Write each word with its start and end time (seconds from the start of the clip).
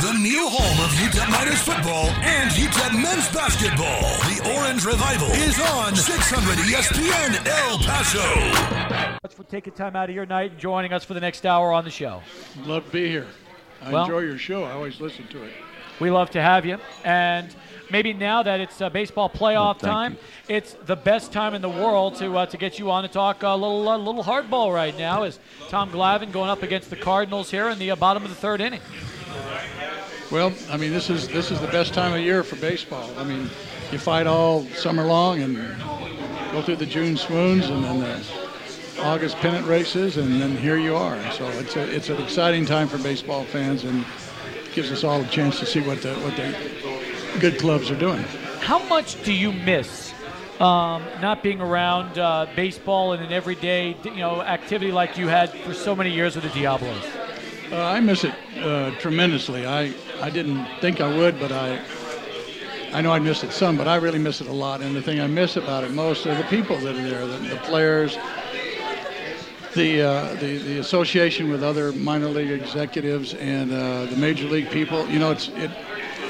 The 0.00 0.12
new 0.14 0.48
home 0.48 0.80
of 0.84 0.90
UTEP 0.92 1.30
Miners 1.30 1.60
football 1.60 2.06
and 2.22 2.50
UTEP 2.52 3.02
men's 3.02 3.28
basketball. 3.34 4.00
The 4.32 4.56
Orange 4.56 4.84
Revival 4.86 5.28
is 5.32 5.60
on 5.60 5.94
600 5.94 6.56
ESPN 6.58 7.46
El 7.46 7.78
Paso. 7.80 9.18
Let's 9.22 9.34
for 9.34 9.44
taking 9.44 9.74
time 9.74 9.96
out 9.96 10.08
of 10.08 10.14
your 10.14 10.24
night 10.24 10.52
and 10.52 10.60
joining 10.60 10.94
us 10.94 11.04
for 11.04 11.12
the 11.12 11.20
next 11.20 11.44
hour 11.44 11.70
on 11.72 11.84
the 11.84 11.90
show. 11.90 12.22
Love 12.64 12.86
to 12.86 12.90
be 12.90 13.08
here. 13.08 13.26
I 13.82 13.90
Well- 13.92 14.04
enjoy 14.04 14.20
your 14.20 14.38
show. 14.38 14.64
I 14.64 14.72
always 14.72 15.00
listen 15.00 15.26
to 15.28 15.44
it. 15.44 15.52
We 16.00 16.10
love 16.10 16.30
to 16.30 16.42
have 16.42 16.64
you. 16.64 16.78
And 17.04 17.54
maybe 17.90 18.12
now 18.12 18.42
that 18.42 18.60
it's 18.60 18.80
uh, 18.80 18.88
baseball 18.88 19.28
playoff 19.28 19.76
Oh, 19.76 19.78
thank 19.78 19.92
time, 19.92 20.18
it's 20.48 20.72
the 20.86 20.96
best 20.96 21.32
time 21.32 21.54
in 21.54 21.62
the 21.62 21.68
world 21.68 22.16
to 22.16 22.38
uh, 22.38 22.46
to 22.46 22.56
get 22.56 22.78
you 22.78 22.90
on 22.90 23.02
to 23.02 23.08
talk 23.08 23.42
a 23.42 23.54
little 23.54 23.88
uh, 23.88 23.98
little 23.98 24.24
hardball 24.24 24.74
right 24.74 24.96
now. 24.98 25.24
Is 25.24 25.38
Tom 25.68 25.90
Glavine 25.90 26.32
going 26.32 26.50
up 26.50 26.62
against 26.62 26.90
the 26.90 26.96
Cardinals 26.96 27.50
here 27.50 27.68
in 27.68 27.78
the 27.78 27.90
uh, 27.90 27.96
bottom 27.96 28.24
of 28.24 28.30
the 28.30 28.36
third 28.36 28.60
inning? 28.60 28.80
Well, 30.30 30.52
I 30.70 30.76
mean, 30.76 30.92
this 30.92 31.10
is 31.10 31.28
this 31.28 31.50
is 31.50 31.60
the 31.60 31.68
best 31.68 31.92
time 31.92 32.12
of 32.12 32.20
year 32.20 32.42
for 32.42 32.56
baseball. 32.56 33.10
I 33.18 33.24
mean, 33.24 33.50
you 33.92 33.98
fight 33.98 34.26
all 34.26 34.64
summer 34.66 35.04
long 35.04 35.42
and 35.42 35.56
go 36.52 36.62
through 36.62 36.76
the 36.76 36.86
June 36.86 37.16
swoons 37.16 37.68
and 37.68 37.84
then 37.84 38.00
the 38.00 38.22
August 39.02 39.36
pennant 39.36 39.66
races, 39.66 40.16
and 40.16 40.40
then 40.40 40.56
here 40.56 40.76
you 40.76 40.94
are. 40.94 41.18
So 41.32 41.46
it's 41.48 41.76
a, 41.76 41.94
it's 41.94 42.10
an 42.10 42.22
exciting 42.22 42.66
time 42.66 42.86
for 42.86 42.98
baseball 42.98 43.44
fans, 43.44 43.84
and 43.84 44.04
gives 44.72 44.90
us 44.92 45.04
all 45.04 45.20
a 45.20 45.26
chance 45.28 45.58
to 45.60 45.66
see 45.66 45.80
what 45.80 46.02
the 46.02 46.14
what 46.16 46.36
the 46.36 47.40
good 47.40 47.58
clubs 47.58 47.90
are 47.90 47.98
doing. 47.98 48.22
How 48.60 48.78
much 48.88 49.22
do 49.24 49.32
you 49.32 49.52
miss 49.52 50.12
um, 50.60 51.02
not 51.20 51.42
being 51.42 51.60
around 51.60 52.18
uh, 52.18 52.46
baseball 52.54 53.12
in 53.12 53.20
an 53.20 53.32
everyday 53.32 53.96
you 54.04 54.16
know 54.16 54.42
activity 54.42 54.92
like 54.92 55.16
you 55.16 55.28
had 55.28 55.50
for 55.50 55.74
so 55.74 55.94
many 55.96 56.10
years 56.10 56.34
with 56.34 56.44
the 56.44 56.50
Diablos? 56.50 57.04
Uh, 57.72 57.82
I 57.82 58.00
miss 58.00 58.24
it 58.24 58.34
uh, 58.58 58.90
tremendously. 58.98 59.64
I, 59.64 59.94
I 60.20 60.28
didn't 60.28 60.66
think 60.80 61.00
I 61.00 61.16
would, 61.16 61.38
but 61.38 61.52
I 61.52 61.80
I 62.92 63.00
know 63.00 63.12
I 63.12 63.20
miss 63.20 63.44
it 63.44 63.52
some, 63.52 63.76
but 63.76 63.86
I 63.86 63.96
really 63.96 64.18
miss 64.18 64.40
it 64.40 64.48
a 64.48 64.52
lot. 64.52 64.80
And 64.80 64.96
the 64.96 65.02
thing 65.02 65.20
I 65.20 65.28
miss 65.28 65.56
about 65.56 65.84
it 65.84 65.92
most 65.92 66.26
are 66.26 66.34
the 66.34 66.44
people 66.44 66.76
that 66.78 66.96
are 66.96 67.08
there, 67.08 67.24
the, 67.24 67.38
the 67.38 67.56
players, 67.58 68.18
the, 69.74 70.02
uh, 70.02 70.34
the 70.34 70.58
the 70.58 70.78
association 70.78 71.50
with 71.50 71.62
other 71.62 71.92
minor 71.92 72.26
league 72.28 72.50
executives 72.50 73.34
and 73.34 73.72
uh, 73.72 74.06
the 74.06 74.16
major 74.16 74.46
league 74.48 74.70
people. 74.70 75.06
You 75.08 75.18
know, 75.18 75.30
it's 75.30 75.48
it. 75.48 75.70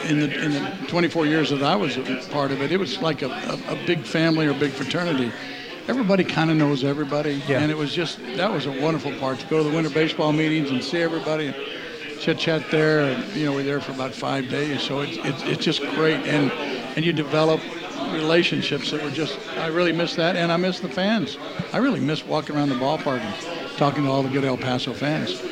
In 0.08 0.18
the, 0.18 0.42
in 0.42 0.52
the 0.52 0.60
24 0.88 1.26
years 1.26 1.50
that 1.50 1.62
I 1.62 1.76
was 1.76 1.98
a 1.98 2.02
part 2.30 2.52
of 2.52 2.62
it, 2.62 2.72
it 2.72 2.78
was 2.78 3.02
like 3.02 3.20
a, 3.20 3.28
a, 3.28 3.74
a 3.74 3.86
big 3.86 4.02
family 4.02 4.46
or 4.46 4.54
big 4.54 4.70
fraternity. 4.72 5.30
Everybody 5.88 6.24
kind 6.24 6.50
of 6.50 6.56
knows 6.56 6.84
everybody, 6.84 7.42
Yeah. 7.46 7.60
and 7.60 7.70
it 7.70 7.76
was 7.76 7.92
just 7.92 8.18
that 8.36 8.50
was 8.50 8.64
a 8.64 8.80
wonderful 8.80 9.12
part 9.18 9.40
to 9.40 9.46
go 9.48 9.58
to 9.62 9.68
the 9.68 9.74
winter 9.76 9.90
baseball 9.90 10.32
meetings 10.32 10.70
and 10.70 10.82
see 10.82 11.02
everybody 11.02 11.48
and 11.48 11.56
chit 12.18 12.38
chat 12.38 12.70
there. 12.70 13.00
And, 13.00 13.36
you 13.36 13.44
know, 13.44 13.52
we're 13.52 13.62
there 13.62 13.78
for 13.78 13.92
about 13.92 14.14
five 14.14 14.48
days, 14.48 14.80
so 14.80 15.00
it's, 15.00 15.18
it's 15.18 15.42
it's 15.42 15.64
just 15.66 15.82
great, 15.94 16.24
and 16.26 16.50
and 16.96 17.04
you 17.04 17.12
develop 17.12 17.60
relationships 18.12 18.90
that 18.90 19.02
were 19.02 19.10
just 19.10 19.38
I 19.56 19.68
really 19.68 19.92
miss 19.92 20.14
that, 20.16 20.36
and 20.36 20.50
I 20.52 20.56
miss 20.56 20.80
the 20.80 20.88
fans. 20.88 21.38
I 21.72 21.78
really 21.78 22.00
miss 22.00 22.24
walking 22.24 22.56
around 22.56 22.68
the 22.68 22.74
ballpark 22.76 23.20
and 23.20 23.76
talking 23.76 24.04
to 24.04 24.10
all 24.10 24.22
the 24.22 24.28
good 24.28 24.44
El 24.44 24.56
Paso 24.56 24.92
fans. 24.92 25.42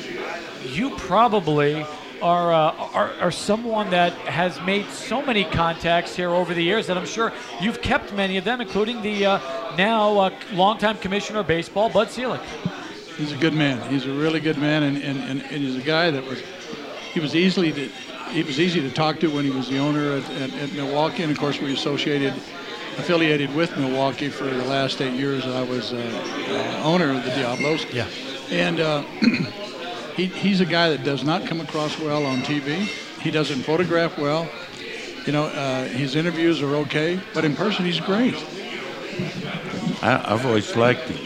you 0.65 0.91
probably 0.97 1.85
are, 2.21 2.53
uh, 2.53 2.73
are 2.93 3.13
are 3.21 3.31
someone 3.31 3.91
that 3.91 4.13
has 4.13 4.61
made 4.63 4.87
so 4.91 5.23
many 5.23 5.45
contacts 5.45 6.17
here 6.17 6.31
over 6.31 6.53
the 6.53 6.63
years 6.63 6.87
that 6.89 6.97
I'm 6.97 7.07
sure 7.07 7.33
you've 7.61 7.81
kept 7.81 8.13
many 8.13 8.37
of 8.37 8.45
them, 8.45 8.61
including 8.61 9.03
the 9.03 9.27
uh, 9.27 9.77
now 9.77 10.19
uh, 10.19 10.31
longtime 10.53 10.99
commissioner 10.99 11.41
of 11.41 11.47
baseball, 11.47 11.89
Bud 11.89 12.11
Selig. 12.11 12.41
He's 13.17 13.33
a 13.33 13.37
good 13.37 13.55
man. 13.55 13.89
He's 13.91 14.07
a 14.07 14.13
really 14.13 14.41
good 14.41 14.59
man, 14.59 14.85
and, 14.85 14.97
and, 14.99 15.19
and, 15.19 15.43
and 15.43 15.63
he's 15.63 15.77
a 15.77 15.87
guy 15.87 16.11
that 16.11 16.25
was 16.25 16.41
he 17.13 17.21
was 17.21 17.35
easily 17.35 17.73
to 17.73 17.91
he 18.31 18.43
was 18.43 18.61
easy 18.61 18.81
to 18.81 18.91
talk 18.91 19.21
to 19.21 19.29
when 19.29 19.45
he 19.45 19.51
was 19.51 19.69
the 19.69 19.79
owner 19.79 20.13
at, 20.13 20.31
at, 20.31 20.55
at 20.55 20.73
Milwaukee, 20.73 21.23
and 21.23 21.33
of 21.33 21.39
course 21.39 21.61
we 21.61 21.73
associated 21.73 22.35
affiliated 22.99 23.55
with 23.55 23.77
Milwaukee 23.77 24.29
for 24.29 24.45
the 24.45 24.65
last 24.65 25.01
eight 25.01 25.15
years. 25.15 25.47
I 25.47 25.63
was 25.63 25.93
uh, 25.93 25.97
uh, 25.97 26.83
owner 26.85 27.11
of 27.11 27.25
the 27.25 27.31
Diablos. 27.31 27.87
Yeah. 27.93 28.09
And 28.51 28.81
uh, 28.81 29.03
he, 30.17 30.27
he's 30.27 30.61
a 30.61 30.67
guy 30.67 30.91
that 30.91 31.05
does 31.05 31.23
not 31.23 31.47
come 31.47 31.61
across 31.61 31.99
well 32.01 32.27
on 32.27 32.39
TV. 32.39 32.89
He 33.21 33.31
doesn't 33.31 33.63
photograph 33.63 34.19
well. 34.19 34.49
You 35.27 35.33
know, 35.33 35.45
uh, 35.45 35.85
his 35.85 36.17
interviews 36.17 36.61
are 36.61 36.75
okay, 36.77 37.21
but 37.35 37.45
in 37.45 37.55
person 37.55 37.85
he's 37.85 38.01
great. 38.01 38.35
I, 40.03 40.23
I've 40.27 40.45
always 40.45 40.75
liked 40.75 41.03
him. 41.03 41.25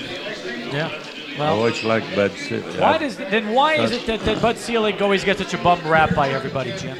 Yeah. 0.72 1.02
I 1.36 1.38
Well, 1.38 1.54
always 1.56 1.82
liked 1.84 2.14
Bud 2.14 2.32
Selig. 2.32 2.78
why 2.80 2.98
does 2.98 3.16
then 3.16 3.54
why 3.54 3.74
is 3.74 3.92
it 3.92 4.06
that, 4.06 4.20
that 4.20 4.42
Bud 4.42 4.56
Selig 4.58 5.00
always 5.00 5.24
gets 5.24 5.40
such 5.40 5.54
a 5.54 5.58
bum 5.58 5.80
rap 5.86 6.14
by 6.14 6.28
everybody, 6.30 6.72
Jim? 6.76 6.96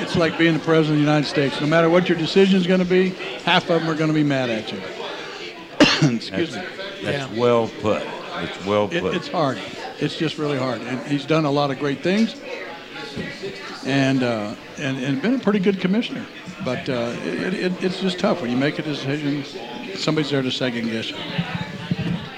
It's 0.00 0.16
like 0.16 0.36
being 0.38 0.54
the 0.54 0.60
president 0.60 1.00
of 1.00 1.04
the 1.06 1.10
United 1.12 1.26
States. 1.28 1.60
No 1.60 1.66
matter 1.66 1.88
what 1.90 2.08
your 2.08 2.18
decision 2.18 2.56
is 2.60 2.66
going 2.66 2.80
to 2.80 2.86
be, 2.86 3.10
half 3.44 3.68
of 3.70 3.80
them 3.80 3.88
are 3.90 3.94
going 3.94 4.08
to 4.08 4.14
be 4.14 4.22
mad 4.22 4.50
at 4.50 4.70
you. 4.70 4.78
Excuse 6.16 6.54
That's, 6.54 6.54
me. 6.54 6.84
that's 7.04 7.32
Yeah. 7.32 7.38
well 7.40 7.68
put. 7.80 8.02
It's 8.42 8.66
well 8.66 8.88
It, 8.92 9.00
put. 9.00 9.14
it's 9.14 9.28
hard. 9.28 9.58
It's 10.00 10.16
just 10.16 10.38
really 10.38 10.58
hard. 10.58 10.80
And 10.82 11.00
he's 11.06 11.24
done 11.24 11.44
a 11.44 11.50
lot 11.50 11.70
of 11.70 11.78
great 11.78 12.02
things, 12.02 12.34
and 13.86 14.22
uh, 14.22 14.54
and 14.78 14.98
and 14.98 15.22
been 15.22 15.34
a 15.36 15.38
pretty 15.38 15.60
good 15.60 15.80
commissioner. 15.80 16.24
But 16.64 16.88
uh, 16.88 17.14
it, 17.24 17.54
it, 17.54 17.84
it's 17.84 18.00
just 18.00 18.18
tough 18.18 18.40
when 18.42 18.50
you 18.50 18.56
make 18.56 18.78
a 18.78 18.82
decision. 18.82 19.44
Somebody's 19.94 20.30
there 20.30 20.42
to 20.42 20.50
second 20.50 20.90
guess 20.90 21.10
you. 21.10 21.16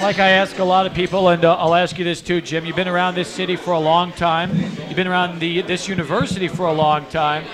Like 0.01 0.19
I 0.19 0.29
ask 0.31 0.59
a 0.59 0.65
lot 0.65 0.87
of 0.87 0.95
people, 0.95 1.31
and 1.31 1.45
uh, 1.45 1.55
I'll 1.57 1.75
ask 1.75 1.99
you 1.99 2.05
this 2.05 2.21
too, 2.21 2.41
Jim. 2.41 2.65
You've 2.67 2.77
been 2.77 2.87
around 2.87 3.15
this 3.15 3.29
city 3.29 3.57
for 3.57 3.73
a 3.73 3.79
long 3.79 4.13
time. 4.13 4.55
You've 4.55 4.95
been 4.95 5.07
around 5.07 5.41
the 5.41 5.63
this 5.63 5.89
university 5.89 6.49
for 6.49 6.67
a 6.67 6.73
long 6.73 7.07
time. 7.07 7.45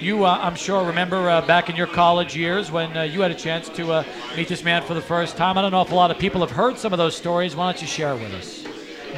You, 0.00 0.24
uh, 0.24 0.38
I'm 0.40 0.54
sure, 0.56 0.82
remember 0.82 1.28
uh, 1.28 1.42
back 1.46 1.68
in 1.68 1.76
your 1.76 1.86
college 1.86 2.34
years 2.34 2.70
when 2.70 2.96
uh, 2.96 3.02
you 3.02 3.20
had 3.20 3.30
a 3.30 3.34
chance 3.34 3.68
to 3.70 3.92
uh, 3.92 4.04
meet 4.34 4.48
this 4.48 4.64
man 4.64 4.82
for 4.82 4.94
the 4.94 5.02
first 5.02 5.36
time. 5.36 5.58
I 5.58 5.62
don't 5.62 5.72
know 5.72 5.82
if 5.82 5.92
a 5.92 5.94
lot 5.94 6.10
of 6.10 6.18
people 6.18 6.40
have 6.40 6.50
heard 6.50 6.78
some 6.78 6.92
of 6.94 6.98
those 6.98 7.14
stories. 7.14 7.54
Why 7.54 7.70
don't 7.70 7.82
you 7.82 7.86
share 7.86 8.14
with 8.16 8.32
us? 8.32 8.64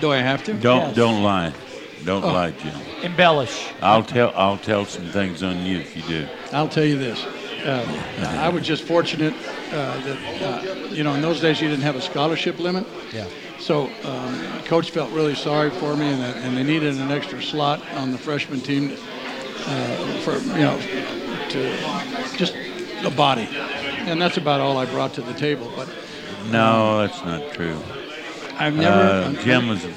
Do 0.01 0.11
I 0.11 0.17
have 0.19 0.43
to? 0.45 0.55
don't 0.55 0.89
Yes. 0.89 0.97
don't 0.97 1.23
lie. 1.23 1.53
Don't 2.05 2.25
Oh. 2.25 2.33
lie, 2.33 2.51
Jim. 2.51 2.75
Embellish. 3.05 3.69
I'll 3.81 4.03
tell 4.03 4.33
I'll 4.35 4.59
tell 4.59 4.85
some 4.87 5.07
things 5.07 5.45
on 5.45 5.65
you 5.65 5.79
if 5.79 5.97
you 5.97 6.03
do. 6.03 6.27
I'll 6.53 6.69
tell 6.69 6.85
you 6.85 6.99
this. 6.99 7.25
Uh, 7.65 8.39
I 8.39 8.49
was 8.49 8.67
just 8.67 8.85
fortunate 8.85 9.35
uh, 9.71 10.01
that, 10.01 10.43
uh, 10.43 10.85
you 10.91 11.05
know, 11.05 11.15
in 11.15 11.23
those 11.23 11.41
days 11.41 11.61
you 11.61 11.69
didn't 11.69 11.85
have 11.85 11.97
a 11.97 12.01
scholarship 12.01 12.59
limit. 12.59 12.87
Yeah. 13.13 13.27
So 13.59 13.89
um, 14.05 14.63
coach 14.65 14.91
felt 14.91 15.13
really 15.13 15.37
sorry 15.37 15.71
for 15.71 15.97
me, 15.97 16.07
and, 16.07 16.23
and 16.23 16.57
they 16.57 16.65
needed 16.65 16.97
an 16.97 17.13
extra 17.13 17.41
slot 17.41 17.81
on 17.95 18.11
the 18.11 18.19
freshman 18.19 18.61
team 18.61 18.93
uh, 18.93 19.97
for, 20.23 20.39
you 20.39 20.65
know, 20.65 20.79
to 21.51 22.37
just 22.37 22.55
a 23.05 23.11
body. 23.11 23.49
And 23.53 24.21
that's 24.21 24.37
about 24.37 24.61
all 24.61 24.79
I 24.79 24.87
brought 24.87 25.15
to 25.15 25.23
the 25.23 25.35
table. 25.35 25.73
But 25.77 25.89
No, 26.51 27.07
that's 27.07 27.25
not 27.25 27.53
true. 27.53 27.81
I've 28.59 28.75
never. 28.75 29.39
Uh, 29.39 29.43
Jim 29.45 29.69
was 29.69 29.85
a, 29.85 29.93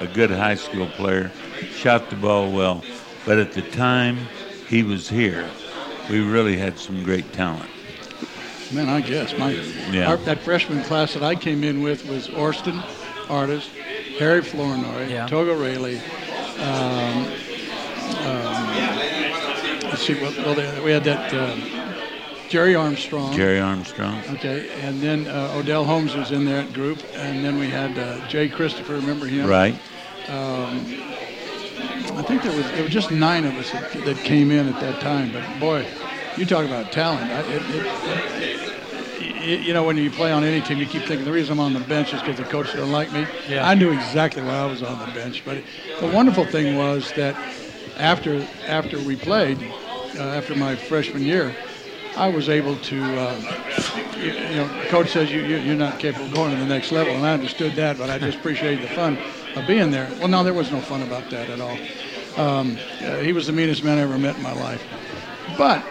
a 0.00 0.06
good 0.08 0.30
high 0.30 0.56
school 0.56 0.86
player, 0.86 1.30
shot 1.70 2.10
the 2.10 2.16
ball 2.16 2.50
well, 2.50 2.82
but 3.24 3.38
at 3.38 3.52
the 3.52 3.62
time 3.62 4.18
he 4.68 4.82
was 4.82 5.08
here, 5.08 5.48
we 6.08 6.20
really 6.20 6.56
had 6.56 6.78
some 6.78 7.02
great 7.02 7.32
talent. 7.32 7.68
Man, 8.72 8.88
I 8.88 9.00
guess 9.00 9.36
my 9.38 9.52
Yeah. 9.92 10.08
our, 10.10 10.16
that 10.18 10.40
freshman 10.40 10.82
class 10.84 11.14
that 11.14 11.22
I 11.22 11.34
came 11.34 11.62
in 11.62 11.82
with 11.82 12.08
was 12.08 12.28
Orsten, 12.28 12.82
Artis, 13.28 13.68
Harry 14.18 14.42
Flournoy, 14.42 15.08
Yeah. 15.08 15.26
Togo 15.26 15.54
Railey. 15.54 16.00
Um, 16.58 17.26
um, 18.26 18.76
let's 19.84 20.02
see, 20.02 20.14
well, 20.20 20.32
well 20.44 20.54
they, 20.54 20.80
we 20.80 20.90
had 20.90 21.04
that 21.04 21.32
um, 21.34 21.62
Jerry 22.48 22.74
Armstrong. 22.74 23.34
Jerry 23.34 23.60
Armstrong. 23.60 24.22
Okay, 24.30 24.68
and 24.80 25.00
then 25.00 25.26
uh, 25.28 25.52
Odell 25.54 25.84
Holmes 25.84 26.14
was 26.14 26.32
in 26.32 26.44
that 26.46 26.72
group, 26.72 26.98
and 27.14 27.44
then 27.44 27.58
we 27.58 27.68
had 27.68 27.96
uh, 27.98 28.26
Jay 28.28 28.48
Christopher. 28.48 28.94
Remember 28.94 29.26
him? 29.26 29.46
Right. 29.46 29.78
I 32.16 32.22
think 32.22 32.42
there 32.42 32.56
was 32.56 32.90
just 32.90 33.10
nine 33.10 33.44
of 33.44 33.54
us 33.56 33.70
that, 33.72 33.92
that 34.04 34.16
came 34.18 34.50
in 34.50 34.68
at 34.68 34.80
that 34.80 35.00
time. 35.02 35.32
But 35.32 35.60
boy, 35.60 35.86
you 36.36 36.46
talk 36.46 36.64
about 36.64 36.90
talent. 36.90 37.30
I, 37.30 37.40
it, 37.42 37.62
it, 39.42 39.60
you 39.60 39.74
know, 39.74 39.84
when 39.84 39.98
you 39.98 40.10
play 40.10 40.32
on 40.32 40.42
any 40.42 40.60
team, 40.62 40.78
you 40.78 40.86
keep 40.86 41.02
thinking 41.02 41.24
the 41.24 41.32
reason 41.32 41.52
I'm 41.52 41.60
on 41.60 41.74
the 41.74 41.80
bench 41.80 42.14
is 42.14 42.20
because 42.20 42.38
the 42.38 42.44
coach 42.44 42.72
don't 42.72 42.90
like 42.90 43.12
me. 43.12 43.26
Yeah. 43.48 43.68
I 43.68 43.74
knew 43.74 43.92
exactly 43.92 44.42
why 44.42 44.54
I 44.54 44.66
was 44.66 44.82
on 44.82 44.98
the 44.98 45.12
bench. 45.12 45.44
But 45.44 45.62
the 46.00 46.06
wonderful 46.08 46.46
thing 46.46 46.76
was 46.76 47.12
that 47.12 47.36
after 47.98 48.46
after 48.66 48.98
we 49.00 49.16
played, 49.16 49.62
uh, 50.16 50.22
after 50.22 50.56
my 50.56 50.74
freshman 50.74 51.22
year, 51.22 51.54
I 52.16 52.28
was 52.28 52.48
able 52.48 52.76
to, 52.76 53.20
uh, 53.20 54.12
you, 54.16 54.32
you 54.32 54.56
know, 54.56 54.84
coach 54.88 55.10
says 55.10 55.30
you, 55.30 55.42
you, 55.42 55.58
you're 55.58 55.76
not 55.76 55.98
capable 55.98 56.26
of 56.26 56.34
going 56.34 56.50
to 56.52 56.56
the 56.56 56.66
next 56.66 56.90
level, 56.90 57.14
and 57.14 57.26
I 57.26 57.34
understood 57.34 57.74
that, 57.74 57.98
but 57.98 58.08
I 58.08 58.18
just 58.18 58.38
appreciated 58.38 58.82
the 58.82 58.94
fun 58.94 59.18
of 59.54 59.66
being 59.66 59.90
there. 59.90 60.10
Well, 60.18 60.28
no, 60.28 60.42
there 60.42 60.54
was 60.54 60.72
no 60.72 60.80
fun 60.80 61.02
about 61.02 61.28
that 61.30 61.50
at 61.50 61.60
all. 61.60 61.76
Um, 62.36 62.78
uh, 63.00 63.18
he 63.18 63.32
was 63.32 63.46
the 63.46 63.52
meanest 63.52 63.82
man 63.82 63.98
I 63.98 64.02
ever 64.02 64.18
met 64.18 64.36
in 64.36 64.42
my 64.42 64.52
life. 64.52 64.84
But 65.56 65.84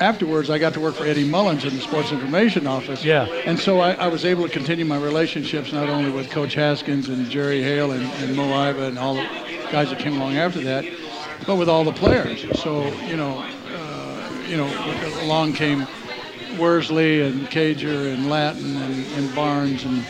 afterwards, 0.00 0.50
I 0.50 0.58
got 0.58 0.74
to 0.74 0.80
work 0.80 0.94
for 0.94 1.04
Eddie 1.04 1.28
Mullens 1.28 1.64
in 1.64 1.74
the 1.74 1.80
Sports 1.80 2.10
Information 2.12 2.66
Office. 2.66 3.04
Yeah. 3.04 3.26
And 3.46 3.58
so 3.58 3.80
I, 3.80 3.92
I 3.92 4.08
was 4.08 4.24
able 4.24 4.44
to 4.44 4.52
continue 4.52 4.84
my 4.84 4.98
relationships 4.98 5.72
not 5.72 5.88
only 5.88 6.10
with 6.10 6.30
Coach 6.30 6.54
Haskins 6.54 7.08
and 7.08 7.30
Jerry 7.30 7.62
Hale 7.62 7.92
and, 7.92 8.02
and 8.02 8.34
Moe 8.36 8.48
Iba 8.48 8.88
and 8.88 8.98
all 8.98 9.14
the 9.14 9.28
guys 9.70 9.90
that 9.90 9.98
came 9.98 10.16
along 10.16 10.36
after 10.36 10.60
that, 10.62 10.84
but 11.46 11.56
with 11.56 11.68
all 11.68 11.84
the 11.84 11.92
players. 11.92 12.44
So 12.60 12.86
you 13.04 13.16
know, 13.16 13.44
uh, 13.68 14.42
you 14.46 14.56
know, 14.56 15.22
along 15.22 15.52
came 15.54 15.86
Worsley 16.58 17.22
and 17.22 17.46
Cager 17.48 18.12
and 18.12 18.28
Lattin 18.28 18.76
and, 18.76 19.06
and 19.12 19.34
Barnes 19.34 19.84
and 19.84 20.04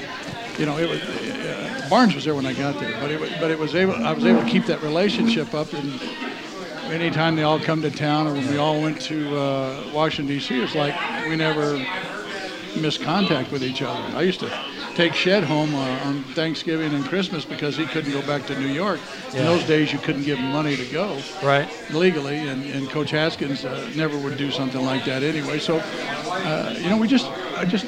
you 0.59 0.67
know, 0.67 0.79
it 0.79 0.89
was 0.89 1.01
uh, 1.01 1.87
Barnes 1.91 2.15
was 2.15 2.25
there 2.25 2.35
when 2.35 2.47
I 2.47 2.53
got 2.53 2.79
there, 2.79 2.93
but 3.01 3.11
it 3.11 3.21
was, 3.21 3.31
but 3.41 3.51
it 3.51 3.59
was 3.59 3.75
able 3.75 3.95
I 3.95 4.13
was 4.13 4.25
able 4.25 4.43
to 4.43 4.49
keep 4.49 4.67
that 4.67 4.83
relationship 4.83 5.55
up 5.55 5.73
and 5.73 6.01
anytime 6.93 7.35
they 7.37 7.43
all 7.43 7.59
come 7.61 7.83
to 7.83 7.91
town 7.91 8.27
or 8.27 8.33
when 8.33 8.49
we 8.49 8.57
all 8.57 8.81
went 8.81 9.01
to 9.03 9.37
uh, 9.37 9.91
Washington 9.93 10.35
D.C. 10.35 10.61
it's 10.61 10.75
like 10.75 10.95
we 11.29 11.37
never 11.37 11.85
missed 12.77 13.03
contact 13.03 13.53
with 13.53 13.63
each 13.63 13.83
other. 13.83 14.17
I 14.17 14.23
used 14.23 14.41
to 14.41 14.51
take 14.95 15.15
Shed 15.15 15.45
home 15.45 15.75
uh, 15.75 15.79
on 15.79 16.23
Thanksgiving 16.35 16.93
and 16.93 17.05
Christmas 17.05 17.45
because 17.45 17.77
he 17.77 17.85
couldn't 17.87 18.13
go 18.13 18.23
back 18.23 18.47
to 18.47 18.59
New 18.59 18.69
York. 18.69 19.01
Yeah. 19.33 19.41
In 19.41 19.45
those 19.47 19.65
days, 19.65 19.93
you 19.93 19.99
couldn't 19.99 20.25
give 20.25 20.39
him 20.39 20.51
money 20.53 20.77
to 20.77 20.85
go 20.87 21.17
Right. 21.43 21.69
legally, 21.93 22.49
and, 22.49 22.65
and 22.73 22.89
Coach 22.91 23.11
Haskins 23.11 23.65
uh, 23.65 23.91
never 23.97 24.17
would 24.19 24.37
do 24.37 24.51
something 24.51 24.85
like 24.85 25.05
that 25.05 25.23
anyway. 25.23 25.59
So, 25.59 25.79
uh, 25.79 26.75
you 26.81 26.89
know, 26.91 26.97
we 26.97 27.09
just 27.09 27.27
I 27.57 27.65
just 27.65 27.87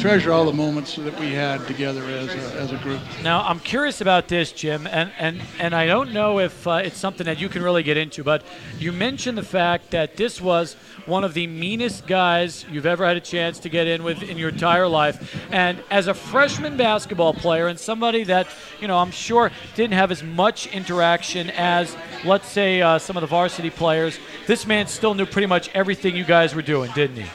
treasure 0.00 0.32
all 0.32 0.44
the 0.44 0.52
moments 0.52 0.96
that 0.96 1.18
we 1.18 1.32
had 1.32 1.66
together 1.66 2.02
as 2.04 2.28
a, 2.28 2.54
as 2.60 2.72
a 2.72 2.76
group. 2.78 3.00
Now, 3.22 3.42
I'm 3.42 3.60
curious 3.60 4.00
about 4.00 4.28
this, 4.28 4.52
Jim, 4.52 4.86
and, 4.86 5.12
and, 5.18 5.40
and 5.58 5.74
I 5.74 5.86
don't 5.86 6.12
know 6.12 6.38
if 6.38 6.66
uh, 6.66 6.82
it's 6.84 6.98
something 6.98 7.24
that 7.26 7.40
you 7.40 7.48
can 7.48 7.62
really 7.62 7.82
get 7.82 7.96
into, 7.96 8.22
but 8.22 8.42
you 8.78 8.92
mentioned 8.92 9.38
the 9.38 9.42
fact 9.42 9.90
that 9.90 10.16
this 10.16 10.40
was 10.40 10.74
one 11.06 11.24
of 11.24 11.34
the 11.34 11.46
meanest 11.46 12.06
guys 12.06 12.64
you've 12.70 12.86
ever 12.86 13.06
had 13.06 13.16
a 13.16 13.20
chance 13.20 13.58
to 13.60 13.68
get 13.68 13.86
in 13.86 14.02
with 14.02 14.22
in 14.22 14.36
your 14.36 14.48
entire 14.50 14.88
life. 14.88 15.36
And 15.52 15.82
as 15.90 16.08
a 16.08 16.14
freshman 16.14 16.76
basketball 16.76 17.32
player 17.32 17.68
and 17.68 17.78
somebody 17.78 18.24
that, 18.24 18.48
you 18.80 18.88
know, 18.88 18.98
I'm 18.98 19.12
sure 19.12 19.50
didn't 19.74 19.94
have 19.94 20.10
as 20.10 20.22
much 20.22 20.66
interaction 20.68 21.50
as, 21.50 21.96
let's 22.24 22.48
say, 22.48 22.82
uh, 22.82 22.98
some 22.98 23.16
of 23.16 23.20
the 23.20 23.28
varsity 23.28 23.70
players, 23.70 24.18
this 24.46 24.66
man 24.66 24.86
still 24.86 25.14
knew 25.14 25.26
pretty 25.26 25.46
much 25.46 25.70
everything 25.74 26.16
you 26.16 26.24
guys 26.24 26.54
were 26.54 26.62
doing, 26.62 26.90
didn't 26.92 27.16
he? 27.16 27.30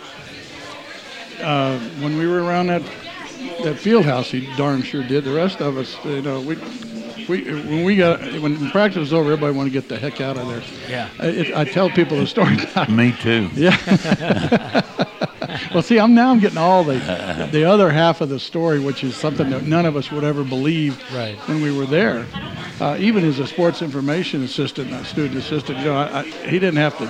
Uh, 1.42 1.80
when 2.00 2.18
we 2.18 2.28
were 2.28 2.44
around 2.44 2.68
that 2.68 2.82
that 3.64 3.78
field 3.78 4.06
house, 4.06 4.30
he 4.32 4.48
darn 4.56 4.82
sure 4.84 5.04
did. 5.04 5.24
The 5.24 5.34
rest 5.34 5.62
of 5.62 5.78
us, 5.78 5.98
you 6.06 6.22
know, 6.22 6.40
we. 6.42 6.58
We, 7.28 7.44
when 7.44 7.84
we 7.84 7.96
got 7.98 8.20
when 8.42 8.72
practice 8.72 8.98
was 9.00 9.14
over, 9.14 9.32
everybody 9.32 9.56
wanted 9.56 9.70
to 9.72 9.80
get 9.80 9.88
the 9.88 9.98
heck 9.98 10.20
out 10.20 10.38
of 10.38 10.48
there. 10.48 10.64
Yeah. 10.90 11.08
I, 11.20 11.28
it, 11.28 11.56
I 11.56 11.64
tell 11.66 11.88
people 11.90 12.18
the 12.18 12.26
story. 12.26 12.58
Me 12.90 13.14
too. 13.22 13.48
Yeah. 13.56 13.78
well, 15.74 15.84
see, 15.84 16.00
I'm 16.00 16.16
now 16.16 16.32
I'm 16.32 16.40
getting 16.40 16.58
all 16.58 16.84
the 16.84 17.48
the 17.52 17.64
other 17.64 17.92
half 17.92 18.22
of 18.22 18.30
the 18.30 18.40
story, 18.40 18.80
which 18.80 19.04
is 19.04 19.16
something 19.16 19.52
that 19.52 19.64
none 19.64 19.86
of 19.86 19.96
us 19.96 20.12
would 20.12 20.24
ever 20.24 20.44
believe 20.44 21.00
Right. 21.14 21.36
when 21.48 21.62
we 21.62 21.72
were 21.72 21.86
there. 21.86 22.26
Uh, 22.80 22.98
even 23.00 23.24
as 23.24 23.38
a 23.40 23.46
sports 23.46 23.84
information 23.84 24.44
assistant, 24.44 24.92
a 24.92 25.06
student 25.06 25.38
assistant, 25.38 25.78
you 25.78 25.86
know, 25.86 25.96
I, 25.98 26.22
I, 26.22 26.24
he 26.24 26.58
didn't 26.60 26.78
have 26.78 26.98
to. 26.98 27.10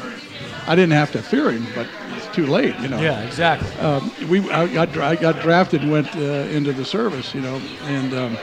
I 0.67 0.75
didn't 0.75 0.91
have 0.93 1.11
to 1.13 1.21
fear 1.23 1.51
him, 1.51 1.65
but 1.73 1.87
it's 2.17 2.20
too 2.33 2.45
late, 2.45 2.77
you 2.79 2.87
know. 2.87 2.99
Yeah, 2.99 3.21
exactly. 3.21 3.69
Um, 3.79 4.11
we 4.29 4.49
I 4.51 4.67
got 4.67 4.97
I 4.97 5.15
got 5.15 5.41
drafted 5.41 5.81
and 5.81 5.91
went 5.91 6.15
uh, 6.15 6.19
into 6.19 6.73
the 6.73 6.85
service, 6.85 7.33
you 7.33 7.41
know, 7.41 7.61
and 7.83 8.13
um, 8.13 8.37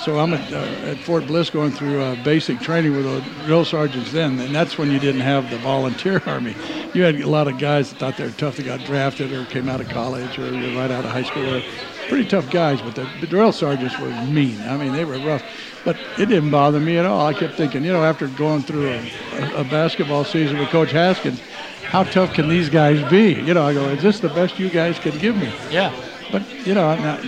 so 0.00 0.18
I'm 0.18 0.32
at, 0.32 0.52
uh, 0.52 0.56
at 0.90 0.98
Fort 0.98 1.26
Bliss 1.26 1.50
going 1.50 1.72
through 1.72 2.00
uh, 2.00 2.14
basic 2.22 2.60
training 2.60 2.94
with 2.94 3.04
the 3.04 3.44
drill 3.44 3.64
sergeants 3.64 4.12
then, 4.12 4.38
and 4.38 4.54
that's 4.54 4.78
when 4.78 4.90
you 4.90 4.98
didn't 4.98 5.22
have 5.22 5.50
the 5.50 5.58
volunteer 5.58 6.22
army. 6.26 6.54
You 6.94 7.02
had 7.02 7.16
a 7.16 7.28
lot 7.28 7.48
of 7.48 7.58
guys 7.58 7.90
that 7.90 7.98
thought 7.98 8.16
they 8.16 8.24
were 8.24 8.30
tough 8.30 8.56
that 8.56 8.64
got 8.64 8.80
drafted 8.84 9.32
or 9.32 9.44
came 9.46 9.68
out 9.68 9.80
of 9.80 9.88
college 9.88 10.38
or 10.38 10.50
right 10.52 10.90
out 10.90 11.04
of 11.04 11.10
high 11.10 11.24
school. 11.24 11.56
Or 11.56 11.62
pretty 12.08 12.26
tough 12.26 12.50
guys, 12.50 12.80
but 12.80 12.94
the, 12.94 13.08
the 13.20 13.26
drill 13.26 13.52
sergeants 13.52 13.98
were 13.98 14.08
mean. 14.24 14.60
I 14.62 14.76
mean, 14.76 14.92
they 14.92 15.04
were 15.04 15.18
rough, 15.18 15.42
but 15.84 15.96
it 16.18 16.26
didn't 16.26 16.50
bother 16.50 16.80
me 16.80 16.96
at 16.96 17.04
all. 17.04 17.26
I 17.26 17.34
kept 17.34 17.54
thinking, 17.54 17.84
you 17.84 17.92
know, 17.92 18.02
after 18.02 18.28
going 18.28 18.62
through 18.62 18.88
a, 18.88 19.12
a, 19.34 19.60
a 19.60 19.64
basketball 19.64 20.24
season 20.24 20.58
with 20.58 20.68
Coach 20.70 20.90
Haskins, 20.90 21.40
how 21.88 22.04
tough 22.04 22.34
can 22.34 22.48
these 22.48 22.68
guys 22.68 23.02
be? 23.10 23.32
You 23.32 23.54
know, 23.54 23.66
I 23.66 23.72
go, 23.72 23.84
is 23.88 24.02
this 24.02 24.20
the 24.20 24.28
best 24.28 24.58
you 24.58 24.68
guys 24.68 24.98
can 24.98 25.16
give 25.18 25.36
me? 25.36 25.52
Yeah. 25.70 25.94
But 26.30 26.48
you 26.66 26.74
know, 26.74 26.94
now, 26.94 27.18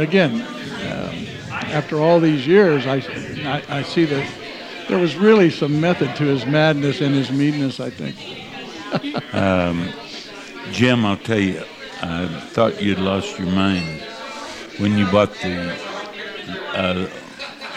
again, 0.00 0.40
um, 0.42 1.26
after 1.72 1.98
all 2.00 2.20
these 2.20 2.46
years, 2.46 2.86
I, 2.86 2.96
I, 3.44 3.78
I 3.80 3.82
see 3.82 4.04
that 4.04 4.30
there 4.88 4.98
was 4.98 5.16
really 5.16 5.50
some 5.50 5.80
method 5.80 6.14
to 6.16 6.24
his 6.24 6.46
madness 6.46 7.00
and 7.00 7.14
his 7.14 7.30
meanness. 7.30 7.80
I 7.80 7.90
think. 7.90 8.16
Jim, 10.72 11.04
I'll 11.04 11.16
tell 11.16 11.40
you, 11.40 11.62
I 12.00 12.26
thought 12.52 12.80
you'd 12.80 13.00
lost 13.00 13.38
your 13.38 13.48
mind 13.48 14.02
when 14.78 14.96
you 14.96 15.10
bought 15.10 15.32
the. 15.34 15.76
Uh, 16.72 17.08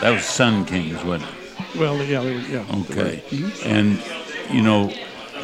that 0.01 0.11
was 0.11 0.23
Sun 0.23 0.65
Kings, 0.65 1.03
wasn't 1.03 1.29
it? 1.31 1.79
Well, 1.79 1.97
yeah, 2.03 2.21
they 2.21 2.33
were, 2.33 2.41
yeah. 2.41 2.65
Okay. 2.81 3.23
And, 3.63 4.01
you 4.49 4.61
know, 4.61 4.93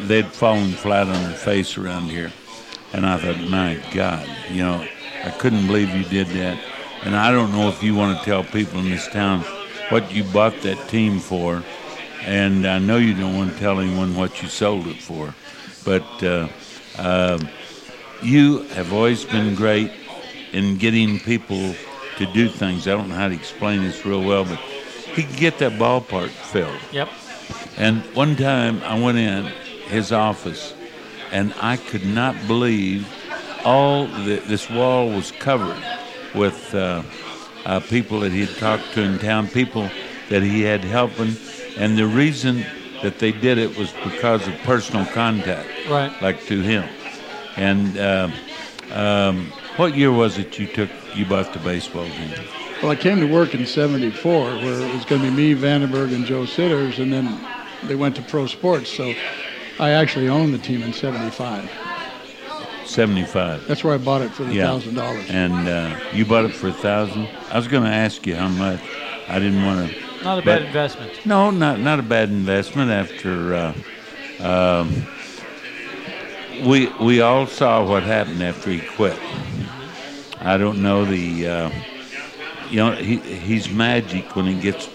they'd 0.02 0.26
fallen 0.26 0.70
flat 0.72 1.06
on 1.06 1.22
their 1.24 1.34
face 1.34 1.76
around 1.76 2.04
here. 2.04 2.32
And 2.92 3.04
I 3.04 3.18
thought, 3.18 3.40
my 3.48 3.82
God, 3.92 4.28
you 4.50 4.62
know, 4.62 4.86
I 5.24 5.30
couldn't 5.30 5.66
believe 5.66 5.94
you 5.94 6.04
did 6.04 6.28
that. 6.28 6.58
And 7.02 7.14
I 7.14 7.30
don't 7.30 7.52
know 7.52 7.68
if 7.68 7.82
you 7.82 7.94
want 7.94 8.18
to 8.18 8.24
tell 8.24 8.44
people 8.44 8.80
in 8.80 8.90
this 8.90 9.08
town 9.08 9.40
what 9.90 10.12
you 10.12 10.24
bought 10.24 10.60
that 10.62 10.88
team 10.88 11.18
for. 11.18 11.62
And 12.22 12.66
I 12.66 12.78
know 12.78 12.96
you 12.96 13.14
don't 13.14 13.36
want 13.36 13.52
to 13.52 13.58
tell 13.58 13.80
anyone 13.80 14.16
what 14.16 14.42
you 14.42 14.48
sold 14.48 14.86
it 14.86 15.00
for. 15.00 15.34
But 15.84 16.22
uh, 16.22 16.48
um 16.98 17.48
you 18.22 18.62
have 18.74 18.92
always 18.92 19.24
been 19.24 19.54
great 19.54 19.92
in 20.52 20.76
getting 20.76 21.20
people 21.20 21.74
to 22.16 22.26
do 22.32 22.48
things. 22.48 22.88
I 22.88 22.92
don't 22.92 23.08
know 23.08 23.14
how 23.14 23.28
to 23.28 23.34
explain 23.34 23.82
this 23.82 24.04
real 24.04 24.22
well, 24.22 24.44
but 24.44 24.58
he 24.58 25.22
could 25.22 25.36
get 25.36 25.58
that 25.58 25.72
ballpark 25.72 26.30
filled. 26.30 26.80
Yep. 26.92 27.08
And 27.76 28.02
one 28.14 28.34
time 28.36 28.82
I 28.82 29.00
went 29.00 29.18
in 29.18 29.52
his 29.88 30.12
office, 30.12 30.74
and 31.32 31.54
I 31.60 31.76
could 31.76 32.04
not 32.06 32.34
believe 32.46 33.06
all 33.64 34.06
the, 34.06 34.36
this 34.46 34.70
wall 34.70 35.08
was 35.10 35.32
covered 35.32 35.82
with 36.34 36.74
uh, 36.74 37.02
uh, 37.64 37.80
people 37.80 38.20
that 38.20 38.32
he 38.32 38.44
had 38.46 38.56
talked 38.56 38.92
to 38.94 39.02
in 39.02 39.18
town, 39.18 39.48
people 39.48 39.90
that 40.28 40.42
he 40.42 40.62
had 40.62 40.84
helping, 40.84 41.36
and 41.76 41.98
the 41.98 42.06
reason 42.06 42.64
that 43.02 43.18
they 43.18 43.32
did 43.32 43.58
it 43.58 43.76
was 43.76 43.92
because 44.04 44.46
of 44.46 44.54
personal 44.64 45.06
contact, 45.06 45.68
Right. 45.88 46.12
like 46.20 46.44
to 46.46 46.60
him. 46.60 46.88
And 47.56 47.98
uh, 47.98 48.30
um, 48.92 49.46
what 49.76 49.96
year 49.96 50.12
was 50.12 50.38
it 50.38 50.58
you 50.58 50.66
took 50.66 50.90
you 51.14 51.24
bought 51.24 51.52
the 51.52 51.58
baseball 51.60 52.04
team? 52.04 52.30
Well, 52.82 52.92
I 52.92 52.96
came 52.96 53.18
to 53.20 53.26
work 53.26 53.54
in 53.54 53.66
'74, 53.66 54.56
where 54.56 54.80
it 54.80 54.94
was 54.94 55.04
going 55.04 55.22
to 55.22 55.30
be 55.30 55.54
me, 55.54 55.60
Vandenberg, 55.60 56.14
and 56.14 56.24
Joe 56.24 56.46
Sitters, 56.46 56.98
and 57.00 57.12
then 57.12 57.40
they 57.84 57.96
went 57.96 58.14
to 58.16 58.22
pro 58.22 58.46
sports. 58.46 58.88
So 58.90 59.12
I 59.78 59.90
actually 59.90 60.28
owned 60.28 60.52
the 60.52 60.58
team 60.58 60.82
in 60.82 60.92
'75. 60.92 61.70
75. 62.84 63.66
That's 63.68 63.84
where 63.84 63.94
I 63.94 63.98
bought 63.98 64.22
it 64.22 64.30
for 64.30 64.44
the 64.44 64.54
Yeah. 64.54 64.66
thousand 64.66 64.94
dollars. 64.94 65.26
And 65.28 65.68
uh, 65.68 65.94
you 66.12 66.24
bought 66.24 66.46
it 66.46 66.52
for 66.54 66.68
a 66.68 66.72
thousand. 66.72 67.28
I 67.50 67.56
was 67.56 67.68
going 67.68 67.84
to 67.84 67.90
ask 67.90 68.26
you 68.26 68.34
how 68.34 68.48
much. 68.48 68.80
I 69.28 69.38
didn't 69.38 69.64
want 69.64 69.90
to. 69.90 70.24
Not 70.24 70.38
a 70.38 70.42
bad 70.42 70.62
investment. 70.62 71.12
No, 71.24 71.50
not 71.50 71.78
not 71.80 72.00
a 72.00 72.02
bad 72.02 72.30
investment. 72.30 72.90
After 72.90 73.54
uh, 73.54 73.74
um, 74.42 75.06
we 76.66 76.86
we 77.00 77.20
all 77.20 77.46
saw 77.46 77.84
what 77.86 78.02
happened 78.02 78.42
after 78.42 78.70
he 78.70 78.80
quit. 78.80 79.18
I 80.40 80.56
don't 80.56 80.82
know 80.82 81.04
the. 81.04 81.46
Uh, 81.46 81.70
you 82.70 82.76
know, 82.76 82.92
he 82.92 83.18
he's 83.18 83.70
magic 83.70 84.34
when 84.34 84.46
he 84.46 84.58
gets 84.58 84.88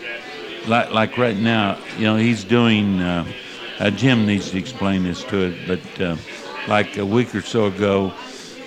like 0.68 0.92
like 0.92 1.18
right 1.18 1.38
now. 1.38 1.78
You 1.98 2.06
know, 2.06 2.16
he's 2.18 2.44
doing. 2.44 3.02
Uh, 3.84 3.90
Jim 3.90 4.26
needs 4.26 4.50
to 4.50 4.58
explain 4.58 5.04
this 5.04 5.26
to 5.26 5.40
it, 5.48 5.68
but 5.68 6.02
uh, 6.02 6.16
like 6.70 6.96
a 6.96 7.06
week 7.06 7.36
or 7.36 7.42
so 7.42 7.66
ago, 7.66 8.14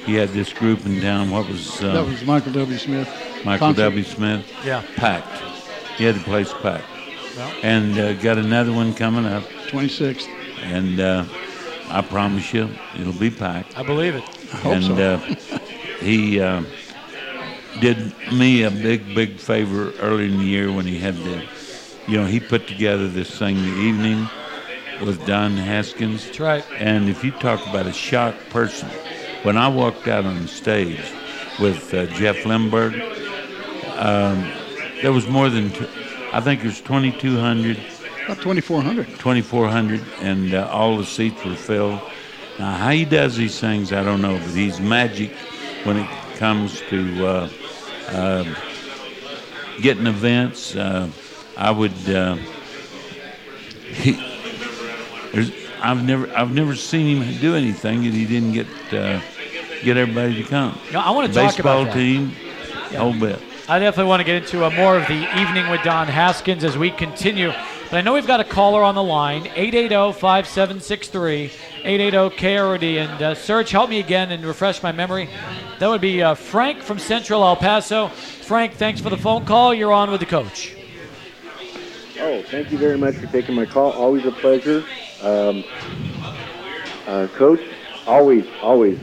he 0.04 0.12
had 0.12 0.28
this 0.28 0.52
group 0.52 0.84
in 0.84 1.00
town. 1.00 1.30
What 1.30 1.48
was 1.48 1.82
uh, 1.82 1.94
that 1.94 2.04
was 2.04 2.22
Michael 2.22 2.52
W. 2.52 2.76
Smith. 2.76 3.08
Michael 3.42 3.68
concert. 3.68 3.82
W. 3.84 4.04
Smith? 4.04 4.46
Yeah. 4.62 4.84
Packed. 4.96 5.42
He 5.96 6.04
had 6.04 6.16
the 6.16 6.24
place 6.24 6.52
packed. 6.60 6.84
Well. 7.34 7.50
And 7.62 7.98
uh, 7.98 8.12
got 8.12 8.36
another 8.36 8.74
one 8.74 8.92
coming 8.92 9.24
up, 9.24 9.44
26th. 9.68 10.28
and 10.60 11.00
uh, 11.00 11.24
I 11.88 12.02
promise 12.02 12.52
you, 12.52 12.68
it'll 13.00 13.14
be 13.14 13.30
packed. 13.30 13.78
I 13.78 13.84
believe 13.84 14.16
it. 14.16 14.22
hope 14.22 14.74
and 14.74 14.84
so. 14.84 14.96
uh, 14.96 15.58
he 16.00 16.42
uh, 16.42 16.62
did 17.80 18.12
me 18.34 18.64
a 18.64 18.70
big, 18.70 19.14
big 19.14 19.38
favor 19.38 19.92
early 19.92 20.26
in 20.26 20.36
the 20.36 20.44
year 20.44 20.70
when 20.70 20.84
he 20.84 20.98
had 20.98 21.16
the, 21.16 21.42
you 22.06 22.18
know, 22.18 22.26
he 22.26 22.38
put 22.38 22.68
together 22.68 23.08
this 23.08 23.38
thing 23.38 23.56
the 23.56 23.78
evening 23.78 24.28
with 25.00 25.24
Don 25.26 25.56
Haskins. 25.56 26.24
That's 26.26 26.40
right. 26.40 26.64
And 26.78 27.08
if 27.08 27.24
you 27.24 27.30
talk 27.32 27.64
about 27.66 27.86
a 27.86 27.92
shocked 27.92 28.48
person, 28.50 28.88
when 29.42 29.56
I 29.56 29.68
walked 29.68 30.08
out 30.08 30.24
on 30.24 30.42
the 30.42 30.48
stage 30.48 31.00
with 31.60 31.92
uh, 31.94 32.06
Jeff 32.06 32.36
Limberg, 32.44 32.94
um, 33.96 34.50
there 35.02 35.12
was 35.12 35.28
more 35.28 35.48
than, 35.48 35.70
t- 35.70 35.88
I 36.32 36.40
think 36.40 36.60
it 36.62 36.66
was 36.66 36.80
2,200, 36.80 37.78
About 38.24 38.36
2,400. 38.38 39.06
2,400, 39.06 40.00
and 40.20 40.54
uh, 40.54 40.68
all 40.70 40.96
the 40.96 41.04
seats 41.06 41.44
were 41.44 41.54
filled. 41.54 42.00
Now, 42.58 42.74
how 42.74 42.90
he 42.90 43.04
does 43.04 43.36
these 43.36 43.60
things, 43.60 43.92
I 43.92 44.02
don't 44.02 44.22
know, 44.22 44.38
but 44.38 44.48
he's 44.48 44.80
magic 44.80 45.30
when 45.84 45.98
it 45.98 46.08
comes 46.36 46.80
to 46.88 47.26
uh, 47.26 47.50
uh, 48.08 48.54
getting 49.80 50.06
events. 50.06 50.74
Uh, 50.74 51.10
I 51.56 51.70
would, 51.70 51.92
uh, 52.08 52.36
he, 53.92 54.14
there's 55.32 55.52
I've 55.80 56.04
never 56.04 56.28
I've 56.36 56.52
never 56.52 56.74
seen 56.74 57.22
him 57.22 57.40
do 57.40 57.54
anything 57.54 58.02
that 58.02 58.12
he 58.12 58.26
didn't 58.26 58.52
get 58.52 58.66
uh, 58.92 59.20
get 59.82 59.96
everybody 59.96 60.42
to 60.42 60.48
come. 60.48 60.78
No, 60.92 61.00
I 61.00 61.10
want 61.10 61.28
to 61.28 61.34
talk 61.34 61.54
Baseball 61.54 61.82
about 61.82 61.94
that. 61.94 61.98
team, 61.98 62.32
whole 62.96 63.12
bit. 63.12 63.40
I 63.68 63.80
definitely 63.80 64.08
want 64.08 64.20
to 64.20 64.24
get 64.24 64.36
into 64.42 64.64
a 64.64 64.70
more 64.70 64.96
of 64.96 65.08
the 65.08 65.40
evening 65.40 65.68
with 65.70 65.82
Don 65.82 66.06
Haskins 66.06 66.62
as 66.62 66.78
we 66.78 66.90
continue. 66.90 67.52
But 67.90 67.98
I 67.98 68.00
know 68.00 68.14
we've 68.14 68.26
got 68.26 68.40
a 68.40 68.44
caller 68.44 68.82
on 68.82 68.94
the 68.94 69.02
line, 69.02 69.48
oh, 69.48 69.54
880-5763, 69.54 71.50
880-KROD. 71.82 72.96
And 72.96 73.22
uh, 73.22 73.34
Serge, 73.34 73.70
help 73.70 73.90
me 73.90 74.00
again 74.00 74.30
and 74.32 74.44
refresh 74.44 74.82
my 74.82 74.92
memory. 74.92 75.28
That 75.78 75.88
would 75.88 76.00
be 76.00 76.22
uh, 76.22 76.34
Frank 76.34 76.80
from 76.80 76.98
Central 76.98 77.44
El 77.44 77.56
Paso. 77.56 78.08
Frank, 78.08 78.74
thanks 78.74 79.00
for 79.00 79.10
the 79.10 79.16
phone 79.16 79.44
call. 79.44 79.74
You're 79.74 79.92
on 79.92 80.10
with 80.10 80.20
the 80.20 80.26
coach. 80.26 80.76
Oh, 82.18 82.42
thank 82.42 82.72
you 82.72 82.78
very 82.78 82.98
much 82.98 83.16
for 83.16 83.26
taking 83.26 83.54
my 83.54 83.66
call. 83.66 83.92
Always 83.92 84.24
a 84.26 84.32
pleasure. 84.32 84.84
Um, 85.20 85.64
uh, 87.06 87.26
Coach, 87.38 87.60
always, 88.06 88.44
always 88.62 88.98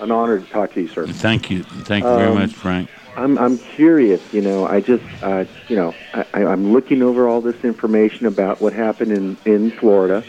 an 0.00 0.10
honor 0.10 0.40
to 0.40 0.46
talk 0.52 0.72
to 0.74 0.80
you, 0.82 0.88
sir. 0.94 1.06
Thank 1.06 1.50
you, 1.50 1.62
thank 1.62 2.04
you 2.04 2.10
very 2.10 2.28
Um, 2.30 2.34
much, 2.34 2.54
Frank. 2.54 2.88
I'm, 3.16 3.38
I'm 3.38 3.58
curious, 3.76 4.20
you 4.32 4.40
know, 4.40 4.66
I 4.66 4.80
just, 4.80 5.02
uh, 5.22 5.44
you 5.68 5.76
know, 5.76 5.94
I, 6.14 6.24
I'm 6.44 6.72
looking 6.72 7.02
over 7.02 7.28
all 7.28 7.40
this 7.40 7.56
information 7.64 8.26
about 8.26 8.60
what 8.62 8.72
happened 8.72 9.12
in, 9.12 9.36
in 9.44 9.72
Florida, 9.78 10.24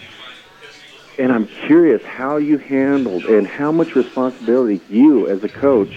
and 1.18 1.32
I'm 1.32 1.48
curious 1.68 2.02
how 2.06 2.38
you 2.38 2.58
handled 2.58 3.26
and 3.26 3.48
how 3.48 3.72
much 3.72 3.96
responsibility 3.96 4.82
you, 4.90 5.30
as 5.30 5.44
a 5.44 5.50
coach, 5.50 5.94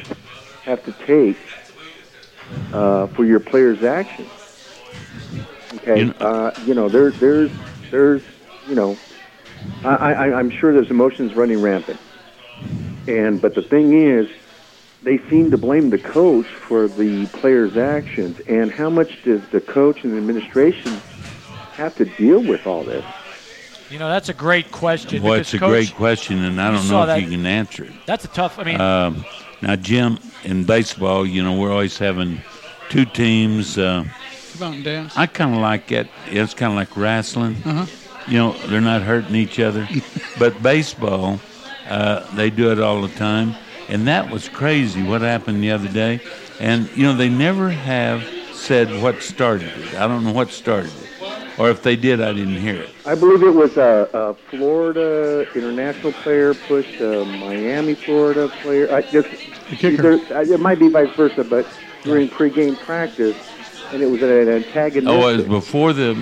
have 0.67 0.85
to 0.85 0.93
take 1.07 1.37
uh, 2.73 3.07
for 3.09 3.25
your 3.25 3.41
players' 3.41 3.83
actions. 3.83 4.31
Okay, 5.77 6.01
You 6.01 6.05
know- 6.07 6.13
uh, 6.21 6.51
you 6.67 6.75
know, 6.75 6.89
there, 6.89 7.13
there's, 7.13 7.51
there's, 7.91 8.23
you 8.69 8.75
know, 8.75 8.97
I, 9.85 9.89
I, 10.13 10.39
I'm 10.39 10.51
sure 10.51 10.73
there's 10.73 10.91
emotions 10.91 11.35
running 11.35 11.61
rampant, 11.61 11.99
and 13.07 13.41
but 13.41 13.55
the 13.55 13.63
thing 13.63 13.93
is, 13.99 14.29
they 15.03 15.19
seem 15.29 15.51
to 15.51 15.59
blame 15.59 15.91
the 15.91 15.99
coach 15.99 16.47
for 16.47 16.89
the 16.89 17.27
players' 17.27 17.77
actions. 17.77 18.41
And 18.49 18.71
how 18.71 18.89
much 18.91 19.23
does 19.25 19.43
the 19.49 19.61
coach 19.61 20.03
and 20.05 20.13
the 20.15 20.17
administration 20.19 20.93
have 21.75 21.95
to 21.97 22.05
deal 22.07 22.41
with 22.43 22.67
all 22.67 22.85
this? 22.85 23.05
You 23.91 23.99
know, 23.99 24.09
that's 24.09 24.31
a 24.31 24.35
great 24.35 24.73
question. 24.73 25.23
Well, 25.23 25.35
it's 25.35 25.53
a 25.53 25.59
Coach, 25.59 25.69
great 25.71 25.95
question, 25.95 26.43
and 26.43 26.59
I 26.61 26.71
don't 26.71 26.89
know 26.89 27.03
if 27.03 27.07
that- 27.09 27.23
you 27.23 27.29
can 27.29 27.45
answer 27.45 27.85
it. 27.85 27.93
That's 28.07 28.25
a 28.25 28.29
tough, 28.29 28.59
I 28.59 28.65
mean, 28.65 28.81
Um, 28.81 29.25
now, 29.61 29.77
Jim, 29.77 30.19
in 30.43 30.65
baseball, 30.65 31.27
you 31.27 31.43
know, 31.43 31.53
we're 31.59 31.71
always 31.71 31.99
having 31.99 32.41
two 32.89 33.05
teams. 33.05 33.77
Uh, 33.79 34.05
Come 34.59 34.69
out 34.69 34.75
and 34.75 34.85
dance. 34.85 35.13
I 35.17 35.27
kind 35.27 35.55
of 35.55 35.61
like 35.61 35.93
it. 35.93 36.09
It's 36.31 36.55
kind 36.55 36.73
of 36.73 36.77
like 36.77 36.97
wrestling. 36.97 37.57
Uh-huh. 37.65 37.87
You 38.29 38.39
know, 38.39 38.53
they're 38.53 38.81
not 38.81 39.03
hurting 39.03 39.35
each 39.35 39.59
other. 39.61 39.89
but 40.39 40.63
baseball, 40.63 41.41
uh, 41.89 42.35
they 42.37 42.51
do 42.51 42.71
it 42.73 42.81
all 42.81 43.03
the 43.03 43.15
time. 43.15 43.55
And 43.89 44.07
that 44.09 44.31
was 44.31 44.49
crazy 44.49 45.03
what 45.03 45.21
happened 45.21 45.63
the 45.63 45.71
other 45.71 45.89
day. 45.89 46.21
And, 46.59 46.89
you 46.97 47.05
know, 47.05 47.15
they 47.15 47.29
never 47.29 47.71
have 47.71 48.27
said 48.53 49.03
what 49.03 49.23
started 49.23 49.69
it. 49.77 49.95
I 49.95 50.07
don't 50.07 50.25
know 50.25 50.33
what 50.33 50.51
started 50.51 50.93
it. 51.03 51.11
Or 51.59 51.71
if 51.71 51.83
they 51.83 51.97
did, 51.97 52.21
I 52.21 52.33
didn't 52.33 52.57
hear 52.57 52.81
it. 52.81 52.91
I 53.07 53.15
believe 53.15 53.43
it 53.43 53.55
was 53.55 53.77
a, 53.77 54.09
a 54.13 54.35
Florida 54.51 55.47
international 55.55 56.13
player 56.13 56.55
pushed 56.55 57.01
a 57.01 57.25
Miami, 57.25 57.95
Florida 57.95 58.49
player. 58.63 58.93
I 58.93 59.03
just 59.03 59.29
The 59.71 59.77
kicker. 59.77 60.15
either- 60.15 60.37
uh, 60.37 60.55
it 60.55 60.61
might 60.61 60.79
be 60.79 60.89
vice 60.89 61.15
versa, 61.17 61.45
but 61.45 61.67
during 62.03 62.29
pregame 62.29 62.79
practice, 62.81 63.37
and 63.93 64.03
it 64.03 64.07
was 64.07 64.23
an 64.23 64.49
antagonistic. 64.49 65.07
Oh, 65.07 65.29
it 65.29 65.37
was 65.37 65.47
before 65.47 65.93
the 65.93 66.17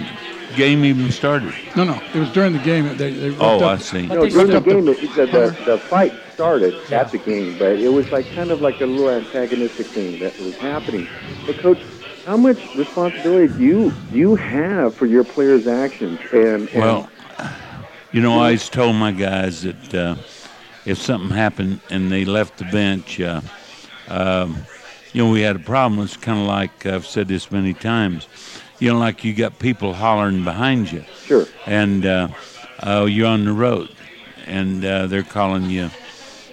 game 0.57 0.85
even 0.85 1.11
started. 1.11 1.55
No, 1.77 1.85
no, 1.85 2.01
it 2.15 2.19
was 2.19 2.31
during 2.31 2.53
the 2.53 2.59
game. 2.59 2.97
They, 2.97 3.11
they 3.11 3.31
Oh, 3.31 3.59
ripped 3.59 3.63
I 3.63 3.77
see. 3.79 4.09
But 4.09 4.15
No, 4.15 4.25
they 4.25 4.31
during 4.31 4.51
the 4.51 4.61
game, 4.61 4.85
the 4.87 4.95
the, 4.95 5.27
the, 5.27 5.57
the 5.65 5.79
fight 5.79 6.13
started 6.33 6.75
Yeah. 6.91 7.01
at 7.01 7.13
the 7.13 7.19
game, 7.19 7.57
but 7.59 7.73
it 7.73 7.89
was 7.89 8.11
like 8.11 8.33
kind 8.35 8.51
of 8.51 8.61
like 8.61 8.81
a 8.81 8.87
little 8.87 9.11
antagonistic 9.11 9.93
thing 9.93 10.19
that 10.19 10.39
was 10.39 10.55
happening. 10.61 11.09
But 11.47 11.59
coach, 11.59 11.81
how 12.25 12.37
much 12.37 12.61
responsibility 12.75 13.49
do 13.49 13.63
you 13.63 13.95
do 14.11 14.19
you 14.19 14.35
have 14.37 14.97
for 14.97 15.07
your 15.07 15.25
players' 15.25 15.67
actions? 15.67 16.21
And, 16.33 16.69
and 16.75 16.81
Well, 16.81 17.11
you 18.13 18.21
know, 18.21 18.33
I 18.33 18.37
always 18.47 18.69
told 18.69 18.97
my 18.97 19.13
guys 19.13 19.63
that 19.63 19.95
uh, 19.95 20.17
if 20.85 20.99
something 20.99 21.31
happened 21.31 21.81
and 21.91 22.11
they 22.11 22.25
left 22.25 22.59
the 22.59 22.65
bench, 22.65 23.21
uh, 23.21 23.41
um, 24.09 24.67
you 25.13 25.25
know, 25.25 25.31
we 25.31 25.41
had 25.43 25.57
a 25.57 25.61
problem. 25.61 26.01
It's 26.03 26.17
kind 26.17 26.41
of 26.41 26.47
like 26.47 26.87
I've 26.87 27.07
said 27.07 27.29
this 27.29 27.51
many 27.51 27.75
times. 27.75 28.29
You 28.83 28.93
know, 28.93 28.99
like 28.99 29.23
you 29.23 29.33
got 29.33 29.61
people 29.61 29.95
hollering 29.95 30.43
behind 30.43 30.91
you, 30.91 31.05
sure, 31.25 31.47
and 31.67 32.05
uh, 32.05 32.29
uh, 32.81 33.07
you're 33.09 33.29
on 33.29 33.45
the 33.45 33.53
road, 33.53 33.95
and 34.45 34.85
uh, 34.85 35.07
they're 35.07 35.23
calling 35.23 35.71
you, 35.71 35.89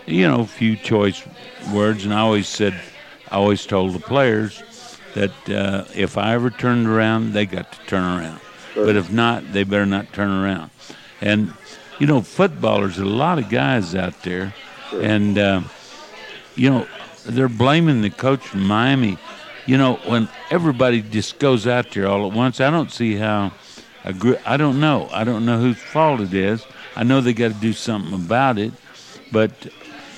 you 0.05 0.27
know, 0.27 0.41
a 0.41 0.45
few 0.45 0.75
choice 0.75 1.24
words. 1.74 2.05
And 2.05 2.13
I 2.13 2.19
always 2.19 2.48
said, 2.48 2.79
I 3.31 3.38
always 3.38 3.65
told 3.65 3.95
the 3.95 4.00
players 4.00 4.62
that 5.15 5.50
uh, 5.50 5.86
if 5.95 6.19
I 6.19 6.36
ever 6.36 6.51
turned 6.51 6.86
around, 6.86 7.33
they 7.33 7.48
got 7.48 7.71
to 7.71 7.79
turn 7.88 8.03
around. 8.03 8.39
But 8.75 8.95
if 8.95 9.12
not, 9.12 9.51
they 9.51 9.63
better 9.63 9.88
not 9.88 10.13
turn 10.13 10.29
around. 10.29 10.69
And 11.21 11.51
you 11.98 12.05
know, 12.05 12.21
footballers, 12.21 13.00
a 13.00 13.05
lot 13.05 13.39
of 13.39 13.50
guys 13.50 13.95
out 13.95 14.21
there, 14.21 14.53
and 14.93 15.36
uh, 15.36 15.62
you 16.53 16.69
know, 16.69 16.88
they're 17.25 17.50
blaming 17.50 18.03
the 18.03 18.12
coach 18.12 18.41
from 18.41 18.67
Miami. 18.67 19.17
You 19.69 19.77
know, 19.77 19.97
when 20.07 20.27
everybody 20.49 21.03
just 21.03 21.38
goes 21.38 21.67
out 21.67 21.91
there 21.91 22.07
all 22.07 22.25
at 22.25 22.35
once, 22.35 22.59
I 22.59 22.71
don't 22.71 22.91
see 22.91 23.15
how. 23.17 23.51
A 24.03 24.13
gr- 24.13 24.41
I 24.43 24.57
don't 24.57 24.79
know. 24.79 25.07
I 25.11 25.23
don't 25.23 25.45
know 25.45 25.59
whose 25.59 25.77
fault 25.77 26.21
it 26.21 26.33
is. 26.33 26.65
I 26.95 27.03
know 27.03 27.21
they 27.21 27.33
got 27.33 27.49
to 27.49 27.59
do 27.59 27.73
something 27.73 28.15
about 28.15 28.57
it, 28.57 28.73
but 29.31 29.51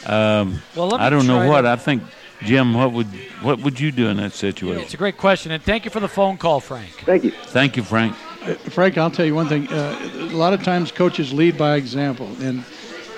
um, 0.05 0.62
Well, 0.74 0.96
I 0.96 1.10
don't 1.10 1.27
know 1.27 1.50
what. 1.50 1.63
to- 1.63 1.70
I 1.70 1.75
think, 1.75 2.01
Jim, 2.43 2.74
what 2.74 2.93
would 2.93 3.08
what 3.41 3.60
would 3.60 3.77
you 3.77 3.91
do 3.91 4.08
in 4.08 4.17
that 4.17 4.31
situation? 4.31 4.84
it's 4.84 4.93
a 4.93 4.98
great 4.98 5.17
question. 5.17 5.51
And 5.51 5.62
thank 5.62 5.84
you 5.84 5.91
for 5.91 6.00
the 6.00 6.08
phone 6.08 6.38
call, 6.38 6.62
Frank. 6.62 6.91
thank 7.05 7.25
you. 7.25 7.31
Thank 7.31 7.75
you, 7.75 7.84
Frank. 7.84 8.15
Uh, 8.43 8.53
Frank, 8.70 8.98
I'll 8.98 9.12
tell 9.12 9.25
you 9.25 9.36
one 9.36 9.50
thing. 9.50 9.67
Uh, 9.67 10.00
a 10.15 10.34
lot 10.34 10.53
of 10.53 10.63
times 10.63 10.93
coaches 10.93 11.34
lead 11.34 11.58
by 11.58 11.75
example, 11.75 12.29
and 12.39 12.63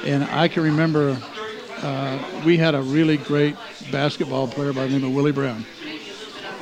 and 0.03 0.23
I 0.23 0.47
can 0.47 0.63
remember 0.63 1.15
uh, 1.83 2.17
we 2.43 2.57
had 2.57 2.73
a 2.73 2.81
really 2.81 3.17
great 3.17 3.55
basketball 3.91 4.47
player 4.47 4.73
by 4.73 4.87
the 4.87 4.97
name 4.97 5.03
of 5.03 5.13
Willie 5.13 5.31
Brown. 5.31 5.63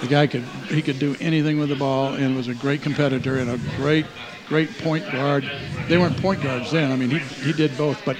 The 0.01 0.07
guy 0.07 0.25
could 0.27 0.43
he 0.69 0.81
could 0.81 0.99
do 0.99 1.15
anything 1.19 1.59
with 1.59 1.69
the 1.69 1.75
ball 1.75 2.15
and 2.15 2.35
was 2.35 2.47
a 2.47 2.55
great 2.55 2.81
competitor 2.81 3.37
and 3.37 3.49
a 3.51 3.57
great 3.77 4.07
great 4.47 4.79
point 4.79 5.09
guard. 5.11 5.49
They 5.87 5.97
weren't 5.97 6.17
point 6.17 6.41
guards 6.41 6.71
then. 6.71 6.91
I 6.91 6.95
mean, 6.95 7.11
he 7.11 7.19
he 7.19 7.53
did 7.53 7.77
both. 7.77 8.03
But 8.03 8.17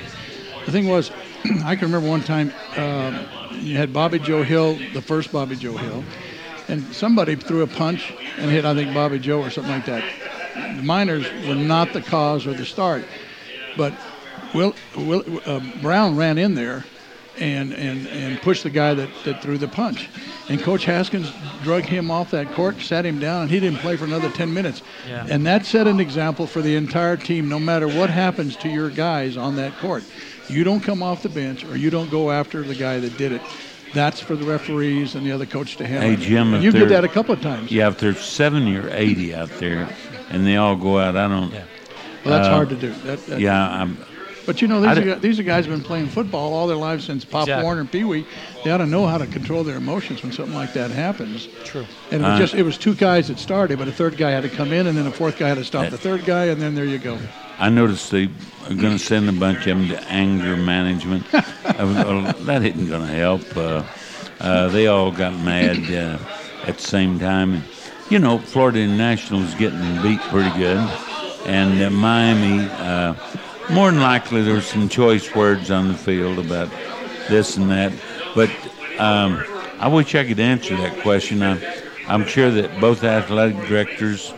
the 0.66 0.72
thing 0.72 0.88
was, 0.88 1.10
I 1.66 1.76
can 1.76 1.92
remember 1.92 2.08
one 2.08 2.22
time 2.22 2.54
um, 2.78 3.28
you 3.64 3.78
had 3.78 3.94
Bobby 3.94 4.20
Joe 4.20 4.44
Hill, 4.44 4.78
the 4.94 5.02
first 5.02 5.32
Bobby 5.32 5.56
Joe 5.56 5.76
Hill, 5.76 6.04
and 6.68 6.94
somebody 6.94 7.36
threw 7.36 7.64
a 7.64 7.68
punch 7.68 8.14
and 8.38 8.52
hit 8.52 8.64
I 8.64 8.76
think 8.76 8.94
Bobby 8.94 9.18
Joe 9.18 9.42
or 9.42 9.50
something 9.50 9.74
like 9.74 9.86
that. 9.86 10.04
The 10.76 10.84
miners 10.84 11.26
were 11.48 11.56
not 11.56 11.94
the 11.94 12.02
cause 12.02 12.46
or 12.46 12.54
the 12.54 12.66
start, 12.66 13.06
but 13.76 13.94
Will, 14.54 14.76
Will 14.96 15.42
uh, 15.46 15.60
Brown 15.82 16.16
ran 16.16 16.38
in 16.38 16.54
there 16.54 16.86
and, 17.42 17.74
and, 17.74 18.08
and 18.08 18.40
pushed 18.42 18.64
the 18.64 18.70
guy 18.70 18.94
that, 18.94 19.10
that 19.26 19.42
threw 19.42 19.58
the 19.58 19.68
punch. 19.68 20.10
And 20.48 20.62
Coach 20.62 20.86
Haskins 20.86 21.32
drug 21.64 21.84
him 21.84 22.12
off 22.12 22.32
that 22.32 22.52
court, 22.54 22.80
sat 22.80 23.06
him 23.06 23.20
down, 23.20 23.44
and 23.44 23.52
he 23.52 23.60
didn't 23.60 23.80
play 23.80 23.98
for 23.98 24.06
another 24.06 24.30
10 24.30 24.54
minutes. 24.54 24.82
Yeah. 25.08 25.26
And 25.30 25.46
that 25.48 25.66
set 25.66 25.88
an 25.88 26.00
example 26.00 26.46
for 26.46 26.62
the 26.62 26.76
entire 26.76 27.18
team, 27.18 27.50
no 27.50 27.60
matter 27.60 27.88
what 27.88 28.10
happens 28.10 28.56
to 28.58 28.70
your 28.70 28.90
guys 28.90 29.38
on 29.38 29.56
that 29.56 29.76
court. 29.80 30.04
You 30.48 30.64
don't 30.64 30.82
come 30.82 31.02
off 31.02 31.24
the 31.24 31.30
bench 31.30 31.64
or 31.66 31.76
you 31.78 31.90
don't 31.90 32.12
go 32.12 32.30
after 32.32 32.62
the 32.62 32.76
guy 32.76 33.00
that 33.00 33.18
did 33.18 33.32
it. 33.32 33.42
That's 33.94 34.20
for 34.22 34.36
the 34.36 34.46
referees 34.46 35.16
and 35.16 35.26
the 35.26 35.32
other 35.32 35.46
coach 35.46 35.78
to 35.78 35.88
handle. 35.88 36.12
Hey. 36.12 36.16
Jim, 36.16 36.54
And 36.54 36.64
if 36.64 36.74
you 36.74 36.80
did 36.80 36.90
that 36.90 37.04
a 37.04 37.10
couple 37.10 37.34
of 37.34 37.42
times. 37.42 37.72
Yeah, 37.72 37.90
if 37.90 37.98
there's 37.98 38.22
seventy 38.24 38.78
or 38.78 38.90
eighty 38.90 39.34
out 39.36 39.50
there, 39.60 39.90
and 40.30 40.48
they 40.48 40.56
all 40.56 40.78
go 40.78 40.98
out, 40.98 41.18
I 41.18 41.28
don't. 41.28 41.52
Yeah. 41.52 41.66
Well, 42.24 42.36
that's 42.38 42.48
Uh, 42.48 42.52
hard 42.54 42.70
to 42.70 42.76
do. 42.76 42.94
That, 43.04 43.26
that, 43.26 43.40
Yeah, 43.42 43.70
I'm. 43.70 43.98
But 44.46 44.62
you 44.62 44.68
know, 44.68 44.82
these 44.82 44.98
are, 44.98 45.02
guys- 45.06 45.22
these 45.22 45.40
are 45.40 45.44
guys 45.44 45.66
who've 45.66 45.76
been 45.76 45.84
playing 45.86 46.08
football 46.08 46.54
all 46.54 46.68
their 46.68 46.78
lives 46.78 47.06
since 47.06 47.24
Pop 47.24 47.44
Exactly. 47.44 47.64
Warner 47.64 47.82
and 47.82 47.92
Pee 47.92 48.04
Wee. 48.04 48.26
They 48.64 48.72
ought 48.72 48.78
to 48.78 48.86
know 48.86 49.06
how 49.06 49.18
to 49.18 49.28
control 49.28 49.64
their 49.64 49.78
emotions 49.78 50.24
when 50.24 50.32
something 50.32 50.56
like 50.56 50.74
that 50.74 50.92
happens. 50.92 51.48
True. 51.64 51.86
And 52.12 52.22
it 52.22 52.26
was 52.26 52.34
Uh, 52.36 52.38
just 52.40 52.54
it 52.56 52.64
was 52.64 52.78
two 52.78 52.96
guys 52.96 53.28
that 53.28 53.40
started, 53.40 53.78
but 53.78 53.88
a 53.88 53.92
third 53.92 54.18
guy 54.18 54.32
had 54.32 54.44
to 54.44 54.50
come 54.50 54.72
in, 54.74 54.88
and 54.88 54.98
then 54.98 55.06
a 55.08 55.12
fourth 55.12 55.38
guy 55.38 55.48
had 55.50 55.58
to 55.58 55.64
stop 55.64 55.90
the 55.90 55.98
third 55.98 56.26
guy, 56.26 56.46
and 56.46 56.62
then 56.62 56.74
there 56.76 56.86
you 56.86 56.98
go. 56.98 57.18
I 57.60 57.70
noticed 57.70 58.10
they 58.10 58.26
are 58.68 58.74
going 58.74 58.98
to 58.98 59.00
send 59.00 59.30
a 59.30 59.34
bunch 59.34 59.60
of 59.68 59.78
them 59.78 59.88
to 59.90 60.04
anger 60.10 60.58
management. 60.58 61.24
Uh, 61.72 62.32
that 62.44 62.64
isn't 62.64 62.88
going 62.90 63.02
to 63.08 63.14
help. 63.14 63.42
Uh, 63.58 63.84
uh, 64.40 64.68
they 64.70 64.88
all 64.88 65.10
got 65.12 65.34
mad 65.40 65.78
uh, 65.92 66.18
at 66.68 66.78
the 66.78 66.84
same 66.84 67.18
time. 67.18 67.54
And, 67.54 67.64
you 68.10 68.20
know, 68.20 68.38
Florida 68.40 68.80
International 68.80 69.42
is 69.42 69.54
getting 69.56 69.80
beat 70.04 70.20
pretty 70.30 70.50
good, 70.58 70.78
and 71.46 71.82
uh, 71.82 71.90
Miami. 71.90 72.68
More 73.72 73.90
than 73.90 74.01
likely, 74.01 74.42
there 74.42 74.54
were 74.54 74.62
some 74.62 74.90
choice 74.90 75.34
words 75.34 75.72
on 75.72 75.88
the 75.88 75.94
field 75.94 76.40
about 76.40 76.70
this 77.30 77.56
and 77.56 77.72
that. 77.72 77.94
But 78.36 78.50
um, 79.00 79.44
I 79.80 79.88
wish 79.88 80.13
I 80.13 80.25
could 80.25 80.40
answer 80.40 80.75
that 80.75 81.01
question. 81.01 81.42
I, 81.42 81.58
I'm 82.08 82.25
sure 82.25 82.51
that 82.51 82.82
both 82.82 83.04
athletic 83.04 83.56
directors 83.68 84.34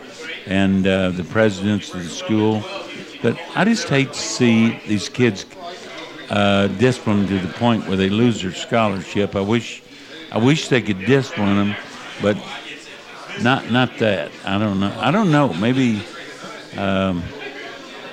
and 0.46 0.86
uh, 0.86 1.10
the 1.10 1.24
presidents 1.24 1.92
of 1.94 2.04
the 2.04 2.10
school 2.10 2.62
But 3.24 3.40
I 3.56 3.64
just 3.64 3.88
hate 3.88 4.12
to 4.12 4.18
see 4.18 4.78
these 4.86 5.08
kids 5.08 5.46
uh, 6.28 6.66
disciplined 6.66 7.28
to 7.28 7.38
the 7.38 7.52
point 7.54 7.88
where 7.88 7.96
they 7.96 8.10
lose 8.10 8.42
their 8.42 8.52
scholarship. 8.52 9.34
I 9.34 9.40
wish, 9.40 9.82
I 10.30 10.36
wish 10.36 10.68
they 10.68 10.82
could 10.82 11.06
discipline 11.06 11.56
them, 11.56 11.76
but 12.20 12.36
not 13.40 13.70
not 13.70 13.96
that. 13.98 14.30
I 14.44 14.58
don't 14.58 14.78
know. 14.78 14.94
I 15.00 15.10
don't 15.10 15.32
know. 15.32 15.54
Maybe 15.54 16.02
um, 16.76 17.22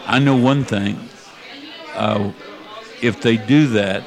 I 0.06 0.20
know 0.20 0.38
one 0.38 0.64
thing. 0.64 1.10
Uh, 1.94 2.32
if 3.02 3.22
they 3.22 3.38
do 3.38 3.68
that, 3.68 4.04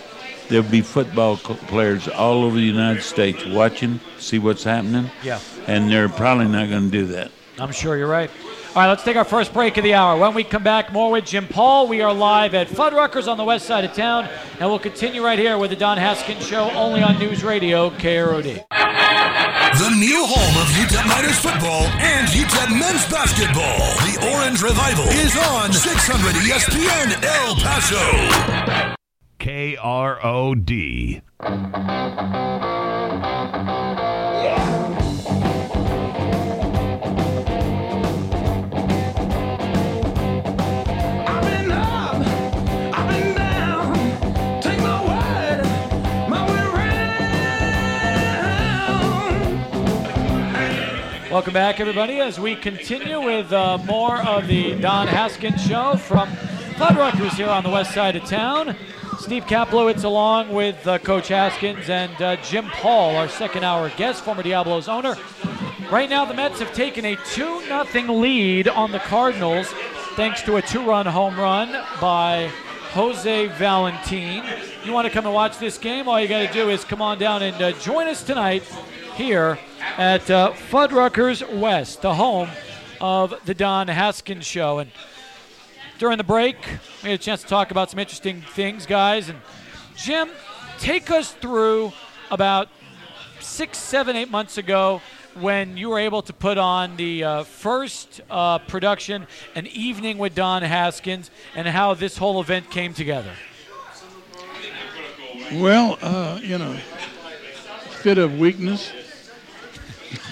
there'll 0.48 0.68
be 0.68 0.82
football 0.82 1.36
players 1.36 2.08
all 2.08 2.44
over 2.44 2.56
the 2.56 2.62
United 2.62 3.02
States 3.02 3.44
watching, 3.46 4.00
see 4.18 4.38
what's 4.38 4.64
happening. 4.64 5.10
Yeah. 5.22 5.40
And 5.66 5.90
they're 5.90 6.08
probably 6.08 6.46
not 6.46 6.68
going 6.68 6.90
to 6.90 6.90
do 6.90 7.06
that. 7.06 7.30
I'm 7.58 7.72
sure 7.72 7.96
you're 7.96 8.08
right. 8.08 8.30
All 8.74 8.82
right, 8.82 8.88
let's 8.88 9.04
take 9.04 9.16
our 9.16 9.24
first 9.24 9.52
break 9.52 9.76
of 9.76 9.84
the 9.84 9.94
hour. 9.94 10.18
When 10.18 10.34
we 10.34 10.42
come 10.42 10.64
back, 10.64 10.92
more 10.92 11.12
with 11.12 11.26
Jim 11.26 11.46
Paul. 11.46 11.86
We 11.86 12.00
are 12.00 12.12
live 12.12 12.54
at 12.54 12.66
Fuddruckers 12.66 13.28
on 13.28 13.36
the 13.36 13.44
west 13.44 13.66
side 13.66 13.84
of 13.84 13.92
town, 13.94 14.28
and 14.58 14.68
we'll 14.68 14.80
continue 14.80 15.24
right 15.24 15.38
here 15.38 15.56
with 15.58 15.70
the 15.70 15.76
Don 15.76 15.96
Haskins 15.96 16.44
Show, 16.44 16.70
only 16.72 17.00
on 17.00 17.16
News 17.20 17.44
Radio 17.44 17.90
KROD. 17.90 18.64
The 19.78 19.90
new 19.90 20.24
home 20.24 20.56
of 20.62 20.68
UTEP 20.78 21.04
Miners 21.08 21.38
football 21.40 21.82
and 21.98 22.28
UTEP 22.28 22.78
men's 22.78 23.04
basketball. 23.10 23.78
The 24.06 24.30
Orange 24.32 24.62
Revival 24.62 25.04
is 25.08 25.36
on 25.36 25.72
600 25.72 26.34
ESPN 26.36 27.22
El 27.24 27.56
Paso. 27.56 28.94
K 29.40 29.76
Welcome 51.34 51.54
back, 51.54 51.80
everybody, 51.80 52.20
as 52.20 52.38
we 52.38 52.54
continue 52.54 53.20
with 53.20 53.52
uh, 53.52 53.78
more 53.78 54.18
of 54.18 54.46
the 54.46 54.78
Don 54.78 55.08
Haskins 55.08 55.66
Show 55.66 55.96
from 55.96 56.28
Fuddruckers 56.76 57.32
here 57.32 57.48
on 57.48 57.64
the 57.64 57.70
west 57.70 57.92
side 57.92 58.14
of 58.14 58.24
town. 58.24 58.76
Steve 59.18 59.42
Kaplowitz 59.42 60.04
along 60.04 60.50
with 60.52 60.86
uh, 60.86 60.98
Coach 60.98 61.26
Haskins 61.26 61.90
and 61.90 62.22
uh, 62.22 62.36
Jim 62.36 62.66
Paul, 62.66 63.16
our 63.16 63.28
second 63.28 63.64
hour 63.64 63.90
guest, 63.96 64.22
former 64.22 64.44
Diablos 64.44 64.86
owner. 64.86 65.16
Right 65.90 66.08
now, 66.08 66.24
the 66.24 66.34
Mets 66.34 66.60
have 66.60 66.72
taken 66.72 67.04
a 67.04 67.16
2 67.16 67.62
0 67.62 68.12
lead 68.12 68.68
on 68.68 68.92
the 68.92 69.00
Cardinals 69.00 69.66
thanks 70.14 70.40
to 70.42 70.54
a 70.58 70.62
two 70.62 70.88
run 70.88 71.04
home 71.04 71.36
run 71.36 71.72
by 72.00 72.48
Jose 72.92 73.48
Valentin. 73.58 74.44
You 74.84 74.92
want 74.92 75.08
to 75.08 75.12
come 75.12 75.26
and 75.26 75.34
watch 75.34 75.58
this 75.58 75.78
game? 75.78 76.06
All 76.06 76.20
you 76.20 76.28
got 76.28 76.46
to 76.46 76.52
do 76.52 76.70
is 76.70 76.84
come 76.84 77.02
on 77.02 77.18
down 77.18 77.42
and 77.42 77.60
uh, 77.60 77.72
join 77.72 78.06
us 78.06 78.22
tonight 78.22 78.62
here 79.14 79.58
at 79.96 80.28
uh, 80.28 80.52
Fuddruckers 80.70 81.60
West, 81.60 82.02
the 82.02 82.14
home 82.14 82.48
of 83.00 83.32
the 83.44 83.54
Don 83.54 83.86
Haskins 83.86 84.44
Show. 84.44 84.80
And 84.80 84.90
during 86.00 86.18
the 86.18 86.24
break, 86.24 86.56
we 87.02 87.10
had 87.10 87.20
a 87.20 87.22
chance 87.22 87.42
to 87.42 87.46
talk 87.46 87.70
about 87.70 87.90
some 87.90 88.00
interesting 88.00 88.40
things, 88.40 88.86
guys. 88.86 89.28
And 89.28 89.38
Jim, 89.96 90.30
take 90.80 91.12
us 91.12 91.32
through 91.32 91.92
about 92.32 92.68
six, 93.38 93.78
seven, 93.78 94.16
eight 94.16 94.30
months 94.30 94.58
ago 94.58 95.00
when 95.34 95.76
you 95.76 95.90
were 95.90 96.00
able 96.00 96.22
to 96.22 96.32
put 96.32 96.58
on 96.58 96.96
the 96.96 97.22
uh, 97.22 97.42
first 97.44 98.20
uh, 98.30 98.58
production, 98.58 99.28
An 99.54 99.68
Evening 99.68 100.18
with 100.18 100.34
Don 100.34 100.62
Haskins, 100.62 101.30
and 101.54 101.68
how 101.68 101.94
this 101.94 102.16
whole 102.16 102.40
event 102.40 102.68
came 102.68 102.92
together. 102.92 103.32
Well, 105.52 105.98
uh, 106.02 106.40
you 106.42 106.58
know, 106.58 106.76
fit 108.00 108.18
of 108.18 108.38
weakness 108.38 108.92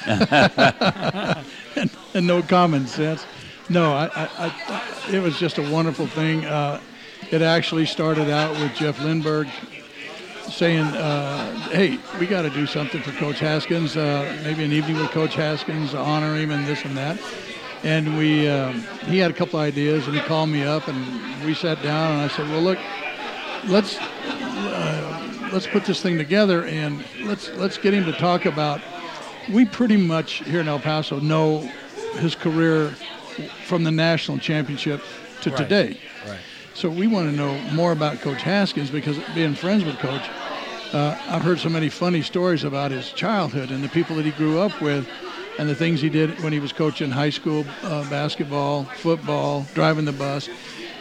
and, 0.07 1.90
and 2.14 2.27
no 2.27 2.42
common 2.42 2.87
sense. 2.87 3.25
No, 3.68 3.92
I, 3.92 4.07
I, 4.14 4.29
I, 4.68 5.14
it 5.14 5.23
was 5.23 5.38
just 5.38 5.59
a 5.59 5.71
wonderful 5.71 6.07
thing. 6.07 6.45
Uh, 6.45 6.81
it 7.31 7.42
actually 7.42 7.87
started 7.87 8.29
out 8.29 8.51
with 8.59 8.75
Jeff 8.75 9.01
Lindbergh 9.01 9.49
saying, 10.51 10.85
uh, 10.85 11.71
"Hey, 11.71 11.99
we 12.18 12.27
got 12.27 12.42
to 12.42 12.51
do 12.51 12.66
something 12.66 13.01
for 13.01 13.12
Coach 13.12 13.38
Haskins. 13.38 13.97
Uh, 13.97 14.40
maybe 14.45 14.64
an 14.64 14.73
evening 14.73 14.97
with 14.97 15.11
Coach 15.11 15.35
Haskins, 15.35 15.95
honor 15.95 16.37
him, 16.37 16.51
and 16.51 16.66
this 16.66 16.85
and 16.85 16.97
that." 16.97 17.18
And 17.85 18.16
we, 18.16 18.49
um, 18.49 18.85
he 19.07 19.18
had 19.18 19.31
a 19.31 19.35
couple 19.35 19.59
ideas, 19.59 20.07
and 20.07 20.14
he 20.14 20.23
called 20.23 20.51
me 20.51 20.62
up, 20.62 20.87
and 20.88 21.45
we 21.45 21.55
sat 21.55 21.83
down, 21.83 22.12
and 22.12 22.21
I 22.21 22.29
said, 22.29 22.49
"Well, 22.51 22.62
look, 22.62 22.79
let's 23.66 23.99
uh, 23.99 25.49
let's 25.53 25.66
put 25.66 25.85
this 25.85 26.03
thing 26.03 26.18
together, 26.18 26.66
and 26.66 27.05
let's 27.23 27.51
let's 27.51 27.79
get 27.79 27.95
him 27.95 28.05
to 28.05 28.12
talk 28.12 28.45
about." 28.45 28.81
We 29.50 29.64
pretty 29.64 29.96
much 29.96 30.35
here 30.44 30.61
in 30.61 30.68
El 30.68 30.78
Paso 30.78 31.18
know 31.18 31.68
his 32.18 32.35
career 32.35 32.90
from 33.64 33.85
the 33.85 33.90
national 33.90 34.38
championship 34.38 35.00
to 35.42 35.50
Right. 35.50 35.59
today. 35.59 35.96
Right. 36.26 36.38
So 36.74 36.88
we 36.88 37.07
want 37.07 37.31
to 37.31 37.37
know 37.37 37.59
more 37.72 37.92
about 37.92 38.20
Coach 38.20 38.42
Haskins 38.42 38.90
because 38.90 39.18
being 39.35 39.55
friends 39.55 39.85
with 39.85 39.98
Coach, 39.98 40.22
uh, 40.92 41.16
I've 41.28 41.42
heard 41.42 41.59
so 41.59 41.68
many 41.68 41.88
funny 41.88 42.22
stories 42.22 42.64
about 42.64 42.90
his 42.90 43.11
childhood 43.12 43.70
and 43.70 43.83
the 43.83 43.88
people 43.88 44.16
that 44.16 44.24
he 44.24 44.33
grew 44.33 44.59
up 44.59 44.81
with 44.81 45.07
and 45.59 45.68
the 45.68 45.74
things 45.74 46.00
he 46.00 46.09
did 46.09 46.42
when 46.42 46.52
he 46.52 46.61
was 46.61 46.72
coaching 46.72 47.11
high 47.11 47.31
school 47.31 47.66
uh, 47.83 48.09
basketball, 48.09 48.85
football, 48.85 49.66
driving 49.74 50.05
the 50.05 50.12
bus 50.12 50.48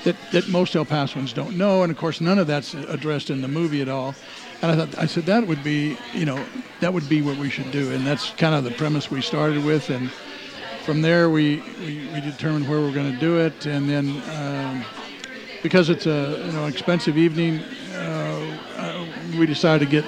that, 0.04 0.16
that 0.32 0.50
most 0.50 0.76
El 0.76 0.86
Pasoans 0.86 1.34
don't 1.34 1.58
know. 1.58 1.84
And 1.84 1.92
of 1.92 1.98
course, 1.98 2.20
none 2.20 2.40
of 2.40 2.48
that's 2.48 2.74
addressed 2.74 3.30
in 3.30 3.42
the 3.42 3.48
movie 3.48 3.82
at 3.82 3.90
all. 3.90 4.16
And 4.62 4.72
I 4.72 4.76
thought, 4.76 4.98
I 5.00 5.06
said, 5.08 5.26
that 5.26 5.48
would 5.48 5.64
be, 5.64 5.98
you 6.14 6.26
know, 6.26 6.44
that 6.82 6.94
would 6.94 7.10
be 7.10 7.22
what 7.22 7.38
we 7.38 7.50
should 7.50 7.72
do. 7.72 7.92
And 7.92 8.06
that's 8.06 8.30
kind 8.32 8.54
of 8.54 8.64
the 8.64 8.72
premise 8.72 9.10
we 9.10 9.22
started 9.22 9.64
with. 9.66 9.90
And 9.90 10.12
from 10.86 11.02
there, 11.02 11.30
we, 11.30 11.64
we, 11.80 12.08
we 12.14 12.22
determined 12.22 12.70
where 12.70 12.80
we're 12.80 12.94
going 12.94 13.12
to 13.12 13.20
do 13.20 13.40
it. 13.40 13.66
And 13.66 13.90
then, 13.90 14.22
um, 14.38 14.86
because 15.64 15.90
it's 15.90 16.06
a 16.06 16.44
you 16.46 16.52
know 16.54 16.66
expensive 16.66 17.18
evening, 17.18 17.60
uh, 17.94 18.60
uh, 18.78 19.06
we 19.38 19.46
decided 19.46 19.86
to 19.86 19.92
get 19.92 20.06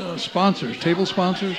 uh, 0.00 0.16
sponsors, 0.16 0.78
table 0.78 1.06
sponsors, 1.06 1.56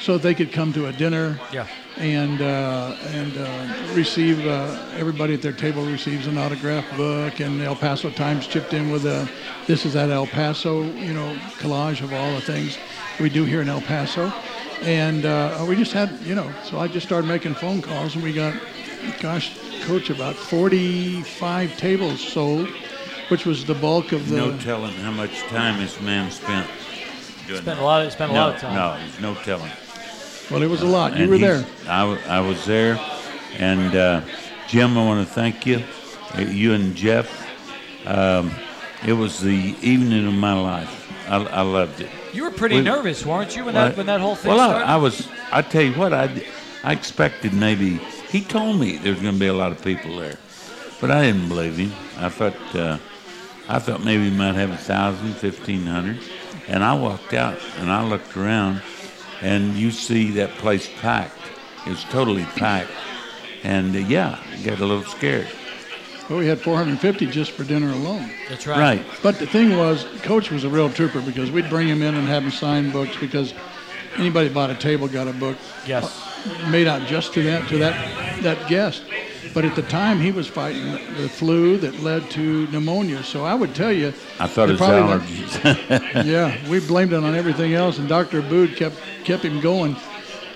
so 0.00 0.14
that 0.14 0.22
they 0.22 0.34
could 0.34 0.52
come 0.52 0.72
to 0.74 0.86
a 0.86 0.92
dinner 0.92 1.38
Yeah. 1.52 1.66
and 1.96 2.40
uh, 2.42 2.94
and 3.08 3.36
uh, 3.36 3.94
receive 3.94 4.46
uh, 4.46 4.76
everybody 4.96 5.34
at 5.34 5.42
their 5.42 5.52
table 5.52 5.84
receives 5.84 6.26
an 6.26 6.36
autograph 6.38 6.84
book, 6.96 7.40
and 7.40 7.60
El 7.62 7.76
Paso 7.76 8.10
Times 8.10 8.46
chipped 8.46 8.72
in 8.74 8.90
with 8.90 9.06
a 9.06 9.28
"This 9.66 9.84
is 9.86 9.94
that 9.94 10.10
El 10.10 10.26
Paso," 10.26 10.82
you 10.82 11.12
know, 11.14 11.34
collage 11.58 12.02
of 12.02 12.12
all 12.12 12.32
the 12.34 12.40
things 12.42 12.76
we 13.20 13.28
do 13.30 13.44
here 13.44 13.62
in 13.62 13.68
El 13.68 13.80
Paso, 13.80 14.30
and 14.82 15.24
uh, 15.24 15.64
we 15.68 15.74
just 15.76 15.92
had 15.92 16.10
you 16.22 16.34
know, 16.34 16.50
so 16.64 16.78
I 16.78 16.88
just 16.88 17.06
started 17.06 17.26
making 17.26 17.54
phone 17.54 17.80
calls, 17.80 18.14
and 18.14 18.22
we 18.22 18.32
got, 18.34 18.54
gosh, 19.20 19.56
coach, 19.86 20.10
about 20.10 20.34
45 20.36 21.76
tables 21.78 22.20
sold, 22.20 22.68
which 23.28 23.46
was 23.46 23.64
the 23.64 23.74
bulk 23.74 24.12
of 24.12 24.28
the. 24.28 24.36
no 24.36 24.58
telling 24.58 24.92
how 24.96 25.10
much 25.12 25.40
time 25.44 25.78
this 25.80 25.98
man 26.02 26.30
spent 26.30 26.68
doing 27.46 27.62
Spent 27.62 27.64
that. 27.64 27.78
a 27.78 27.84
lot 27.84 28.04
of, 28.04 28.12
spent 28.12 28.32
a 28.32 28.34
lot 28.34 28.54
of 28.54 28.60
time. 28.60 28.74
No, 29.22 29.32
no 29.32 29.40
telling. 29.42 29.70
Well, 30.50 30.62
it 30.62 30.68
was 30.70 30.82
a 30.82 30.86
lot. 30.86 31.16
You 31.16 31.28
were 31.28 31.36
he's- 31.36 31.64
there. 31.64 31.88
I 31.88 32.40
was 32.40 32.64
there. 32.66 32.98
And 33.58 33.94
uh, 33.96 34.20
Jim, 34.68 34.96
I 34.98 35.04
want 35.04 35.26
to 35.26 35.32
thank 35.34 35.64
you. 35.66 35.82
Uh, 36.36 36.40
You 36.42 36.74
and 36.74 36.94
Jeff. 36.94 37.28
Um, 38.06 38.50
it 39.06 39.12
was 39.14 39.40
the 39.40 39.74
evening 39.82 40.26
of 40.26 40.34
my 40.34 40.52
life. 40.52 40.92
I, 41.28 41.36
I 41.44 41.62
loved 41.62 42.00
it. 42.00 42.10
You 42.32 42.44
were 42.44 42.50
pretty 42.50 42.76
We- 42.76 42.82
nervous, 42.82 43.24
weren't 43.24 43.56
you, 43.56 43.64
when 43.64 43.74
that, 43.74 43.96
when 43.96 44.06
that 44.06 44.20
whole 44.20 44.34
thing 44.36 44.52
well, 44.52 44.68
started? 44.70 44.84
I, 44.86 44.94
I 44.94 44.96
was. 44.96 45.26
I 45.50 45.62
tell 45.62 45.82
you 45.82 45.94
what, 45.94 46.12
I, 46.12 46.44
I 46.84 46.92
expected 46.92 47.52
maybe. 47.52 47.94
He 48.30 48.42
told 48.42 48.78
me 48.78 48.98
there 48.98 49.12
was 49.12 49.22
going 49.22 49.34
to 49.34 49.40
be 49.40 49.46
a 49.46 49.54
lot 49.54 49.72
of 49.72 49.82
people 49.82 50.16
there, 50.18 50.38
but 51.00 51.10
I 51.10 51.22
didn't 51.22 51.48
believe 51.48 51.76
him. 51.76 51.92
I 52.18 52.28
thought. 52.28 52.74
Uh, 52.74 52.98
I 53.68 53.80
thought 53.80 54.04
maybe 54.04 54.30
we 54.30 54.36
might 54.36 54.54
have 54.54 54.70
a 54.70 54.76
thousand, 54.76 55.32
fifteen 55.34 55.86
hundred, 55.86 56.18
and 56.68 56.84
I 56.84 56.94
walked 56.94 57.32
out 57.34 57.58
and 57.78 57.90
I 57.90 58.04
looked 58.06 58.36
around, 58.36 58.80
and 59.42 59.74
you 59.76 59.90
see 59.90 60.30
that 60.32 60.50
place 60.52 60.88
packed. 61.00 61.38
It 61.86 61.90
was 61.90 62.04
totally 62.04 62.44
packed, 62.56 62.90
and 63.62 63.94
uh, 63.94 63.98
yeah, 64.00 64.38
I 64.52 64.62
got 64.62 64.80
a 64.80 64.86
little 64.86 65.04
scared. 65.04 65.48
Well, 66.28 66.40
we 66.40 66.46
had 66.48 66.60
450 66.60 67.26
just 67.26 67.52
for 67.52 67.62
dinner 67.62 67.90
alone. 67.92 68.28
That's 68.48 68.66
right. 68.66 68.78
Right. 68.78 69.06
But 69.22 69.38
the 69.38 69.46
thing 69.46 69.76
was, 69.76 70.04
Coach 70.22 70.50
was 70.50 70.64
a 70.64 70.68
real 70.68 70.90
trooper 70.90 71.20
because 71.20 71.52
we'd 71.52 71.70
bring 71.70 71.86
him 71.86 72.02
in 72.02 72.16
and 72.16 72.26
have 72.26 72.42
him 72.42 72.50
sign 72.50 72.90
books 72.90 73.16
because 73.16 73.54
anybody 74.16 74.48
bought 74.48 74.70
a 74.70 74.74
table 74.74 75.06
got 75.06 75.28
a 75.28 75.32
book 75.32 75.56
Yes. 75.86 76.20
made 76.68 76.88
out 76.88 77.06
just 77.06 77.32
to 77.34 77.42
that 77.44 77.68
to 77.68 77.78
that 77.78 78.42
that 78.42 78.68
guest. 78.68 79.02
But 79.54 79.64
at 79.64 79.74
the 79.74 79.82
time, 79.82 80.20
he 80.20 80.32
was 80.32 80.46
fighting 80.46 80.92
the 80.92 81.28
flu 81.28 81.76
that 81.78 82.00
led 82.00 82.30
to 82.32 82.66
pneumonia. 82.68 83.22
So 83.22 83.44
I 83.44 83.54
would 83.54 83.74
tell 83.74 83.92
you, 83.92 84.08
I 84.38 84.46
thought 84.46 84.70
it 84.70 84.78
was 84.78 84.80
allergies. 84.80 86.24
yeah, 86.24 86.56
we 86.68 86.80
blamed 86.80 87.12
it 87.12 87.22
on 87.22 87.34
everything 87.34 87.74
else, 87.74 87.98
and 87.98 88.08
Dr. 88.08 88.42
Abood 88.42 88.76
kept 88.76 88.96
kept 89.24 89.44
him 89.44 89.60
going. 89.60 89.96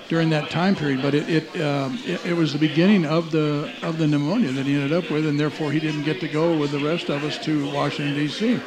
during 0.09 0.31
that 0.31 0.51
time 0.51 0.75
period. 0.75 1.01
But 1.03 1.15
it 1.15 1.29
it, 1.29 1.61
um, 1.61 1.97
it 2.05 2.25
it 2.27 2.35
was 2.35 2.53
the 2.53 2.59
beginning 2.59 3.07
of 3.07 3.31
the 3.31 3.73
of 3.83 3.97
the 3.99 4.07
pneumonia 4.07 4.51
that 4.53 4.67
he 4.67 4.75
ended 4.75 4.93
up 4.93 5.09
with, 5.11 5.25
and 5.25 5.39
therefore 5.39 5.71
he 5.73 5.79
didn't 5.81 6.03
get 6.03 6.21
to 6.21 6.29
go 6.29 6.59
with 6.59 6.73
the 6.73 6.81
rest 6.81 7.09
of 7.11 7.23
us 7.23 7.39
to 7.45 7.71
Washington 7.73 8.15
D.C. 8.17 8.61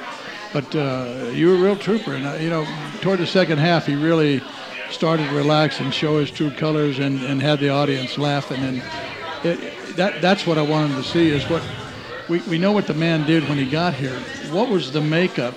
But 0.53 0.73
uh, 0.75 1.31
you 1.33 1.49
were 1.49 1.55
a 1.55 1.59
real 1.59 1.75
trooper, 1.75 2.13
and 2.13 2.25
uh, 2.25 2.33
you 2.35 2.49
know, 2.49 2.65
toward 3.01 3.19
the 3.19 3.27
second 3.27 3.57
half, 3.57 3.85
he 3.85 3.95
really 3.95 4.41
started 4.89 5.27
to 5.27 5.35
relax 5.35 5.79
and 5.79 5.93
show 5.93 6.19
his 6.19 6.31
true 6.31 6.51
colors, 6.51 6.99
and, 6.99 7.21
and 7.23 7.41
had 7.41 7.59
the 7.59 7.69
audience 7.69 8.17
laughing, 8.17 8.61
and 8.61 8.83
it, 9.43 9.73
that 9.95 10.21
that's 10.21 10.45
what 10.45 10.57
I 10.57 10.61
wanted 10.61 10.95
to 10.95 11.03
see 11.03 11.29
is 11.29 11.47
what 11.49 11.63
we, 12.27 12.41
we 12.41 12.57
know 12.57 12.71
what 12.71 12.87
the 12.87 12.93
man 12.93 13.25
did 13.25 13.47
when 13.47 13.57
he 13.57 13.65
got 13.65 13.95
here. 13.95 14.21
What 14.41 14.69
was 14.69 14.91
the 14.91 15.01
makeup 15.01 15.55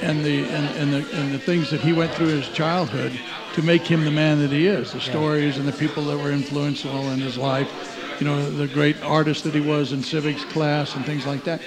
and 0.00 0.24
the 0.24 0.48
and, 0.48 0.70
and 0.70 0.92
the 0.92 1.08
and 1.12 1.32
the 1.32 1.38
things 1.38 1.70
that 1.70 1.82
he 1.82 1.92
went 1.92 2.14
through 2.14 2.28
his 2.28 2.48
childhood 2.48 3.20
to 3.52 3.62
make 3.62 3.86
him 3.86 4.04
the 4.04 4.10
man 4.10 4.38
that 4.40 4.52
he 4.52 4.66
is, 4.66 4.92
the 4.92 5.00
stories 5.00 5.58
and 5.58 5.66
the 5.66 5.72
people 5.72 6.04
that 6.06 6.18
were 6.18 6.30
influential 6.30 7.10
in 7.10 7.20
his 7.20 7.36
life, 7.36 7.97
you 8.20 8.26
know, 8.26 8.50
the 8.50 8.66
great 8.68 9.00
artist 9.02 9.44
that 9.44 9.54
he 9.54 9.60
was 9.60 9.92
in 9.92 10.02
civics 10.02 10.44
class 10.44 10.96
and 10.96 11.04
things 11.04 11.26
like 11.26 11.44
that. 11.44 11.60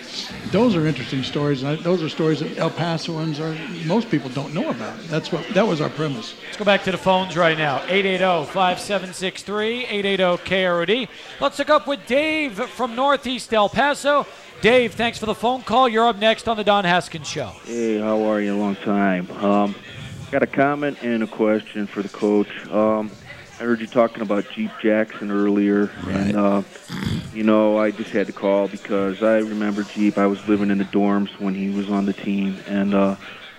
Those 0.51 0.75
are 0.75 0.85
interesting 0.85 1.23
stories, 1.23 1.63
and 1.63 1.79
those 1.79 2.03
are 2.03 2.09
stories 2.09 2.41
that 2.41 2.57
El 2.57 2.71
Pasoans 2.71 3.39
or 3.39 3.55
most 3.87 4.09
people 4.09 4.29
don't 4.29 4.53
know 4.53 4.69
about. 4.69 4.99
That's 5.03 5.31
what 5.31 5.47
that 5.53 5.65
was 5.65 5.79
our 5.81 5.89
premise. 5.89 6.35
Let's 6.45 6.57
go 6.57 6.65
back 6.65 6.83
to 6.83 6.91
the 6.91 6.97
phones 6.97 7.37
right 7.37 7.57
now. 7.57 7.81
oh, 7.83 7.87
880-5763, 7.87 9.85
880-KROD. 9.85 11.07
Let's 11.39 11.57
hook 11.57 11.69
up 11.69 11.87
with 11.87 12.05
Dave 12.05 12.53
from 12.69 12.95
Northeast 12.95 13.53
El 13.53 13.69
Paso. 13.69 14.25
Dave, 14.61 14.93
thanks 14.93 15.17
for 15.17 15.25
the 15.25 15.33
phone 15.33 15.63
call. 15.63 15.89
You're 15.89 16.07
up 16.07 16.17
next 16.17 16.47
on 16.47 16.55
the 16.57 16.63
Don 16.63 16.83
Haskins 16.83 17.27
Show. 17.27 17.51
Hey, 17.65 17.99
how 17.99 18.21
are 18.23 18.41
you? 18.41 18.55
Long 18.55 18.75
time. 18.75 19.31
Um, 19.43 19.73
got 20.29 20.43
a 20.43 20.47
comment 20.47 20.99
and 21.01 21.23
a 21.23 21.27
question 21.27 21.87
for 21.87 22.03
the 22.03 22.09
coach. 22.09 22.47
Um, 22.67 23.09
I 23.61 23.63
heard 23.63 23.79
you 23.79 23.85
talking 23.85 24.23
about 24.23 24.49
Jeep 24.55 24.71
Jackson 24.81 25.29
earlier, 25.29 25.91
and 26.07 26.35
uh, 26.35 26.63
you 27.31 27.43
know 27.43 27.77
I 27.77 27.91
just 27.91 28.09
had 28.09 28.25
to 28.25 28.33
call 28.33 28.67
because 28.67 29.21
I 29.21 29.37
remember 29.37 29.83
Jeep. 29.83 30.17
I 30.17 30.25
was 30.25 30.39
living 30.47 30.71
in 30.71 30.79
the 30.79 30.83
dorms 30.85 31.29
when 31.39 31.53
he 31.53 31.69
was 31.69 31.87
on 31.87 32.07
the 32.07 32.13
team, 32.13 32.57
and 32.65 32.95
uh, 32.95 33.15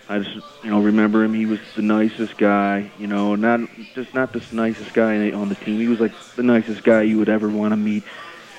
I 0.09 0.19
just 0.19 0.35
you 0.65 0.71
know 0.71 0.83
remember 0.83 1.23
him. 1.23 1.33
He 1.35 1.47
was 1.47 1.61
the 1.77 1.83
nicest 1.83 2.37
guy. 2.37 2.91
You 2.99 3.07
know, 3.07 3.37
not 3.37 3.61
just 3.95 4.13
not 4.13 4.33
the 4.33 4.43
nicest 4.51 4.93
guy 4.93 5.31
on 5.31 5.49
the 5.49 5.55
team. 5.55 5.79
He 5.79 5.87
was 5.87 6.01
like 6.01 6.13
the 6.35 6.43
nicest 6.43 6.83
guy 6.83 7.03
you 7.03 7.19
would 7.19 7.29
ever 7.29 7.49
want 7.49 7.71
to 7.71 7.77
meet. 7.77 8.03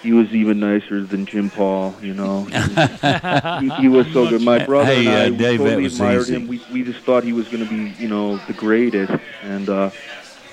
He 0.02 0.14
was 0.14 0.34
even 0.34 0.62
nicer 0.62 1.04
than 1.04 1.26
Jim 1.26 1.50
Paul. 1.50 1.94
You 2.02 2.14
know, 2.14 2.46
he, 2.46 2.54
was- 2.54 3.60
he, 3.78 3.82
he 3.82 3.88
was 3.90 4.08
so 4.14 4.30
good. 4.30 4.42
My 4.42 4.66
brother 4.66 4.86
Hey, 4.94 5.08
and 5.08 5.10
I 5.10 5.26
uh, 5.28 5.30
Dave, 5.30 5.58
totally 5.60 5.86
admired 5.88 6.22
easy. 6.22 6.36
him. 6.36 6.48
We 6.48 6.62
we 6.72 6.84
just 6.84 7.00
thought 7.02 7.26
he 7.26 7.34
was 7.34 7.50
going 7.50 7.68
to 7.68 7.70
be 7.70 8.02
you 8.02 8.08
know 8.08 8.38
the 8.48 8.54
greatest, 8.54 9.12
and 9.42 9.70
uh, 9.70 9.92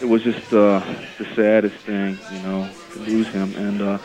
it 0.00 0.08
was 0.08 0.22
just 0.22 0.52
uh, 0.52 0.80
the 1.18 1.26
saddest 1.34 1.76
thing, 1.76 2.18
you 2.32 2.38
know, 2.40 2.68
to 2.92 2.98
lose 3.00 3.28
him. 3.28 3.54
And 3.56 3.82
uh, 3.82 3.98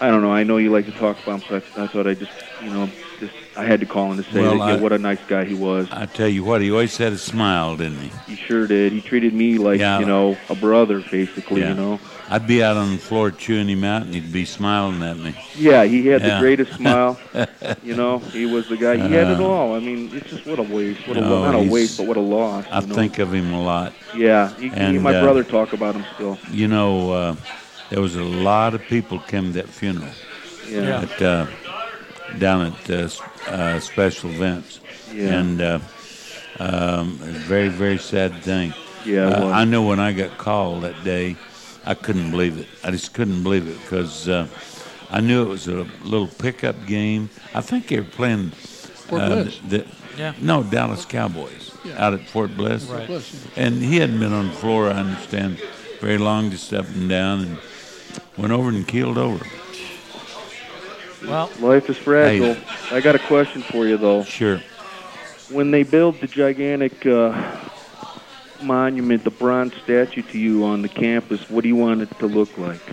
I 0.00 0.08
don't 0.10 0.22
know. 0.22 0.32
I 0.32 0.44
know 0.44 0.56
you 0.58 0.70
like 0.70 0.86
to 0.86 0.92
talk 0.92 1.22
about 1.22 1.42
him, 1.42 1.48
so 1.62 1.80
I, 1.80 1.84
I 1.84 1.86
thought 1.86 2.06
I 2.06 2.14
just 2.14 2.32
you 2.62 2.70
know 2.70 2.88
just 3.20 3.32
I 3.56 3.64
had 3.64 3.80
to 3.80 3.86
call 3.86 4.12
him 4.12 4.22
to 4.22 4.30
say 4.30 4.40
Well, 4.42 4.58
that, 4.58 4.76
yeah, 4.76 4.80
what 4.80 4.92
a 4.92 4.98
nice 4.98 5.20
guy 5.26 5.44
he 5.44 5.54
was. 5.54 5.88
I 5.90 6.06
tell 6.06 6.28
you 6.28 6.44
what, 6.44 6.60
he 6.60 6.70
always 6.70 6.96
had 6.96 7.12
a 7.12 7.18
smile, 7.18 7.76
didn't 7.76 7.98
he? 7.98 8.10
He 8.26 8.36
sure 8.36 8.66
did. 8.66 8.92
He 8.92 9.00
treated 9.00 9.34
me 9.34 9.58
like 9.58 9.80
Yeah. 9.80 10.00
you 10.00 10.06
know 10.06 10.36
a 10.48 10.54
brother, 10.54 11.00
basically. 11.10 11.60
Yeah. 11.60 11.70
You 11.70 11.74
know. 11.74 12.00
I'd 12.34 12.48
be 12.48 12.64
out 12.64 12.76
on 12.76 12.90
the 12.90 12.98
floor 12.98 13.30
chewing 13.30 13.68
him 13.68 13.84
out, 13.84 14.02
and 14.02 14.12
he'd 14.12 14.32
be 14.32 14.44
smiling 14.44 15.00
at 15.04 15.16
me. 15.18 15.36
Yeah, 15.56 15.84
he 15.84 16.04
had 16.08 16.20
Yeah. 16.20 16.34
the 16.34 16.40
greatest 16.40 16.72
smile. 16.74 17.16
You 17.82 17.94
know, 17.94 18.18
he 18.18 18.44
was 18.46 18.68
the 18.68 18.76
guy. 18.76 18.96
He 18.96 19.02
had 19.14 19.28
it 19.28 19.40
Uh, 19.40 19.44
all. 19.46 19.74
I 19.74 19.78
mean, 19.80 20.10
it's 20.12 20.30
just 20.30 20.44
what 20.46 20.58
a 20.58 20.62
waste. 20.62 21.06
What 21.06 21.16
a 21.16 21.20
No, 21.20 21.44
not 21.44 21.54
a 21.54 21.70
waste, 21.70 21.96
but 21.98 22.06
what 22.06 22.16
a 22.16 22.20
loss. 22.20 22.64
I 22.70 22.80
know? 22.80 22.94
think 22.94 23.18
of 23.20 23.32
him 23.32 23.52
a 23.54 23.62
lot. 23.62 23.92
Yeah, 24.16 24.52
he, 24.56 24.68
he, 24.68 24.74
And, 24.74 25.00
my 25.02 25.14
uh, 25.14 25.22
brother 25.22 25.44
talk 25.44 25.72
about 25.72 25.94
him 25.94 26.04
still. 26.14 26.38
You 26.50 26.66
know, 26.68 27.12
uh, 27.12 27.36
there 27.90 28.00
was 28.02 28.16
a 28.16 28.22
lot 28.24 28.74
of 28.74 28.82
people 28.82 29.18
came 29.20 29.52
to 29.52 29.62
that 29.62 29.68
funeral 29.68 30.10
Yeah. 30.68 31.02
at, 31.04 31.22
uh, 31.22 31.46
down 32.38 32.60
at 32.72 32.90
uh, 32.90 33.08
uh, 33.48 33.80
special 33.80 34.30
events. 34.30 34.80
Yeah. 35.14 35.38
And 35.38 35.60
uh, 35.62 35.78
um, 36.58 37.18
a 37.22 37.32
very, 37.52 37.68
very 37.68 37.98
sad 37.98 38.42
thing. 38.42 38.74
Yeah. 39.06 39.44
I 39.60 39.64
know 39.64 39.82
when 39.82 40.00
I 40.00 40.12
got 40.12 40.36
called 40.38 40.82
that 40.82 41.04
day, 41.04 41.36
I 41.86 41.94
couldn't 41.94 42.30
believe 42.30 42.58
it. 42.58 42.66
I 42.82 42.90
just 42.90 43.12
couldn't 43.14 43.42
believe 43.42 43.66
it 43.68 43.80
because 43.82 44.28
uh, 44.28 44.46
I 45.10 45.20
knew 45.20 45.42
it 45.42 45.48
was 45.48 45.68
a 45.68 45.86
little 46.02 46.26
pickup 46.28 46.86
game. 46.86 47.28
I 47.54 47.60
think 47.60 47.88
they 47.88 47.98
were 48.00 48.04
playing. 48.06 48.50
Fort 48.50 49.22
uh, 49.22 49.28
Bliss. 49.42 49.58
the- 49.68 49.86
Yeah. 50.16 50.32
No, 50.40 50.62
Dallas 50.62 51.04
Cowboys 51.04 51.72
Yeah. 51.84 52.06
out 52.06 52.14
at 52.14 52.26
Fort 52.28 52.56
Bliss. 52.56 52.84
Right. 52.84 53.10
And 53.56 53.82
he 53.82 53.96
hadn't 53.98 54.18
been 54.20 54.32
on 54.32 54.46
the 54.48 54.54
floor, 54.54 54.88
I 54.88 54.94
understand, 54.94 55.58
very 56.00 56.18
long, 56.18 56.50
just 56.50 56.72
up 56.72 56.86
and 56.88 57.08
down, 57.08 57.40
and 57.40 57.58
went 58.38 58.52
over 58.52 58.70
and 58.70 58.86
keeled 58.88 59.18
over. 59.18 59.44
Well, 61.22 61.50
Life 61.60 61.88
is 61.90 61.96
fragile. 61.96 62.54
Hey. 62.54 62.96
I 62.96 63.00
got 63.00 63.14
a 63.14 63.18
question 63.18 63.62
for 63.62 63.86
you 63.86 63.96
though. 63.96 64.24
Sure. 64.24 64.60
When 65.50 65.70
they 65.70 65.82
build 65.82 66.20
the 66.20 66.26
gigantic 66.26 67.04
uh, 67.06 67.32
monument, 68.64 69.24
the 69.24 69.30
bronze 69.30 69.74
statue 69.76 70.22
to 70.22 70.38
you 70.38 70.64
on 70.64 70.82
the 70.82 70.88
campus, 70.88 71.48
what 71.50 71.62
do 71.62 71.68
you 71.68 71.76
want 71.76 72.02
it 72.02 72.18
to 72.18 72.26
look 72.26 72.56
like? 72.58 72.84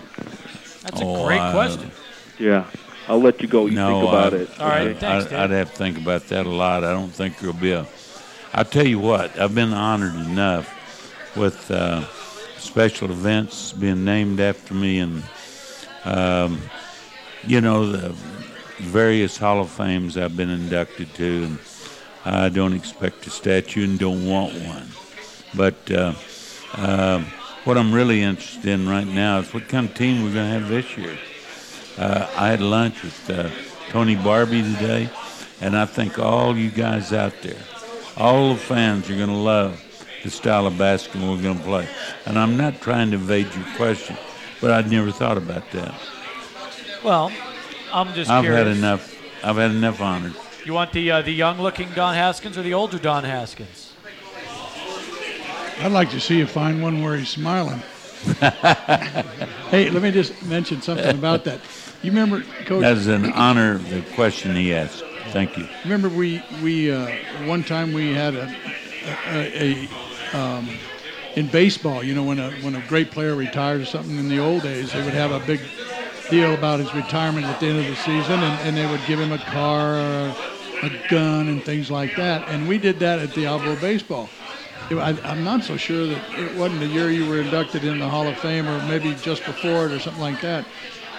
that's 0.84 1.02
a 1.02 1.04
Oh, 1.06 1.26
great 1.26 1.40
uh, 1.40 1.52
question. 1.52 1.92
Yeah, 2.40 2.66
I'll 3.08 3.22
let 3.22 3.42
you 3.42 3.48
go. 3.48 3.66
You 3.68 3.76
no, 3.76 4.00
think 4.00 4.10
about 4.10 4.34
I, 4.34 4.38
it. 4.38 4.60
All 4.60 4.68
right, 4.68 4.88
okay? 4.88 5.00
thanks, 5.00 5.32
I, 5.32 5.44
I'd 5.44 5.50
have 5.52 5.72
to 5.72 5.78
think 5.78 5.98
about 5.98 6.28
that 6.28 6.46
a 6.46 6.50
lot. 6.50 6.84
I 6.84 6.92
don't 6.92 7.12
think 7.12 7.38
there'll 7.40 7.56
be 7.56 7.72
a. 7.72 7.86
I'll 8.54 8.66
tell 8.66 8.86
you 8.88 9.00
what, 9.00 9.38
I've 9.40 9.56
been 9.56 9.74
honored 9.74 10.16
enough 10.16 10.68
with 11.38 11.72
uh, 11.72 12.04
special 12.58 13.10
events 13.10 13.72
being 13.74 14.04
named 14.04 14.40
after 14.42 14.74
me 14.74 15.00
and, 15.00 15.24
um, 16.04 16.62
you 17.48 17.62
know, 17.62 17.86
the 17.90 18.10
various 18.80 19.38
Hall 19.38 19.62
of 19.62 19.70
Fames 19.70 20.18
I've 20.18 20.36
been 20.36 20.50
inducted 20.50 21.14
to. 21.16 21.44
And 21.46 21.60
I 22.26 22.50
don't 22.50 22.74
expect 22.74 23.26
a 23.28 23.30
statue 23.30 23.84
and 23.86 23.98
don't 23.98 24.28
want 24.28 24.54
one. 24.54 24.88
But 25.54 25.92
uh, 25.92 26.14
um 26.76 27.26
what 27.64 27.78
I'm 27.78 27.94
really 27.94 28.24
interested 28.24 28.68
in 28.68 28.90
right 28.90 29.06
now 29.06 29.40
is 29.40 29.54
what 29.54 29.68
kind 29.68 29.88
of 29.88 29.96
team 29.96 30.24
we're 30.24 30.34
going 30.34 30.52
to 30.52 30.60
have 30.60 30.68
this 30.68 30.98
year. 30.98 31.18
Uh, 31.98 32.28
I 32.36 32.48
had 32.50 32.62
lunch 32.62 33.04
with 33.04 33.30
uh, 33.30 33.50
Tony 33.90 34.16
Barbee 34.16 34.64
today, 34.74 35.10
and 35.60 35.78
I 35.78 35.86
think 35.86 36.18
all 36.18 36.58
you 36.58 36.72
guys 36.72 37.14
out 37.14 37.34
there, 37.44 37.62
all 38.18 38.54
the 38.54 38.60
fans 38.60 39.10
are 39.10 39.16
going 39.16 39.30
to 39.30 39.36
love 39.36 39.80
the 40.24 40.32
style 40.32 40.66
of 40.66 40.78
basketball 40.78 41.36
we're 41.36 41.42
going 41.42 41.58
to 41.58 41.64
play. 41.64 41.88
And 42.26 42.40
I'm 42.40 42.58
not 42.58 42.82
trying 42.82 43.12
to 43.12 43.18
evade 43.18 43.54
your 43.54 43.66
question, 43.76 44.18
but 44.60 44.72
I'd 44.72 44.90
never 44.90 45.12
thought 45.12 45.38
about 45.38 45.70
that. 45.72 45.94
Well, 47.04 47.32
I'm 47.94 48.14
just 48.14 48.30
I've 48.30 48.44
curious. 48.44 48.68
had 48.68 48.78
enough. 48.78 49.44
I've 49.44 49.58
had 49.58 49.72
enough 49.72 50.02
honors. 50.02 50.36
You 50.66 50.74
want 50.74 50.94
the 50.94 51.12
uh, 51.12 51.22
the 51.22 51.32
young 51.32 51.60
looking 51.60 51.90
Don 51.94 52.14
Haskins 52.14 52.58
or 52.58 52.62
the 52.62 52.74
older 52.74 53.00
Don 53.00 53.24
Haskins? 53.24 53.91
I'd 55.82 55.92
like 55.92 56.12
to 56.12 56.20
see 56.20 56.38
you 56.38 56.46
find 56.46 56.82
one 56.82 57.02
where 57.02 57.18
he's 57.18 57.30
smiling. 57.30 57.80
hey, 59.72 59.90
let 59.90 60.04
me 60.04 60.12
just 60.12 60.46
mention 60.46 60.80
something 60.82 61.18
about 61.18 61.44
that. 61.46 61.60
You 62.04 62.12
remember, 62.12 62.44
Coach? 62.66 62.82
That 62.82 62.98
is 62.98 63.08
an 63.08 63.32
honor. 63.34 63.80
The 63.80 64.04
question 64.14 64.56
he 64.56 64.76
asked. 64.76 65.04
Thank 65.30 65.58
you. 65.58 65.68
Remember, 65.84 66.08
we 66.08 66.44
we 66.62 66.92
uh, 66.92 67.08
one 67.46 67.64
time 67.64 67.94
we 67.94 68.14
had 68.14 68.36
a 68.36 68.54
a, 69.28 69.88
a 70.34 70.38
um, 70.38 70.70
in 71.36 71.48
baseball. 71.48 72.04
You 72.04 72.14
know, 72.14 72.24
when 72.24 72.40
a 72.40 72.52
when 72.62 72.76
a 72.76 72.82
great 72.88 73.10
player 73.10 73.34
retired 73.34 73.82
or 73.82 73.86
something 73.86 74.18
in 74.20 74.30
the 74.30 74.40
old 74.40 74.62
days, 74.62 74.94
they 74.94 75.04
would 75.04 75.14
have 75.14 75.32
a 75.32 75.40
big 75.48 75.62
deal 76.30 76.54
about 76.54 76.80
his 76.80 76.94
retirement 76.94 77.48
at 77.48 77.60
the 77.60 77.66
end 77.66 77.80
of 77.80 77.88
the 77.88 77.96
season, 77.96 78.40
and, 78.44 78.68
and 78.68 78.78
they 78.78 78.86
would 78.86 79.04
give 79.08 79.20
him 79.20 79.32
a 79.32 79.38
car 79.40 79.96
a, 79.96 80.36
a 80.84 80.92
gun 81.10 81.48
and 81.48 81.64
things 81.64 81.90
like 81.90 82.16
that. 82.18 82.48
And 82.50 82.68
we 82.68 82.78
did 82.78 83.00
that 83.00 83.18
at 83.18 83.34
the 83.34 83.48
Albo 83.48 83.76
Baseball. 83.78 84.30
I, 85.00 85.18
I'm 85.24 85.44
not 85.44 85.64
so 85.64 85.78
sure 85.78 86.06
that 86.08 86.22
it 86.38 86.54
wasn't 86.54 86.80
the 86.80 86.88
year 86.88 87.10
you 87.10 87.26
were 87.28 87.40
inducted 87.40 87.84
in 87.84 88.00
the 88.00 88.10
Hall 88.10 88.28
of 88.28 88.38
Fame, 88.38 88.70
or 88.70 88.80
maybe 88.82 89.14
just 89.16 89.46
before 89.46 89.86
it, 89.86 89.92
or 89.92 90.00
something 90.00 90.22
like 90.22 90.42
that. 90.42 90.66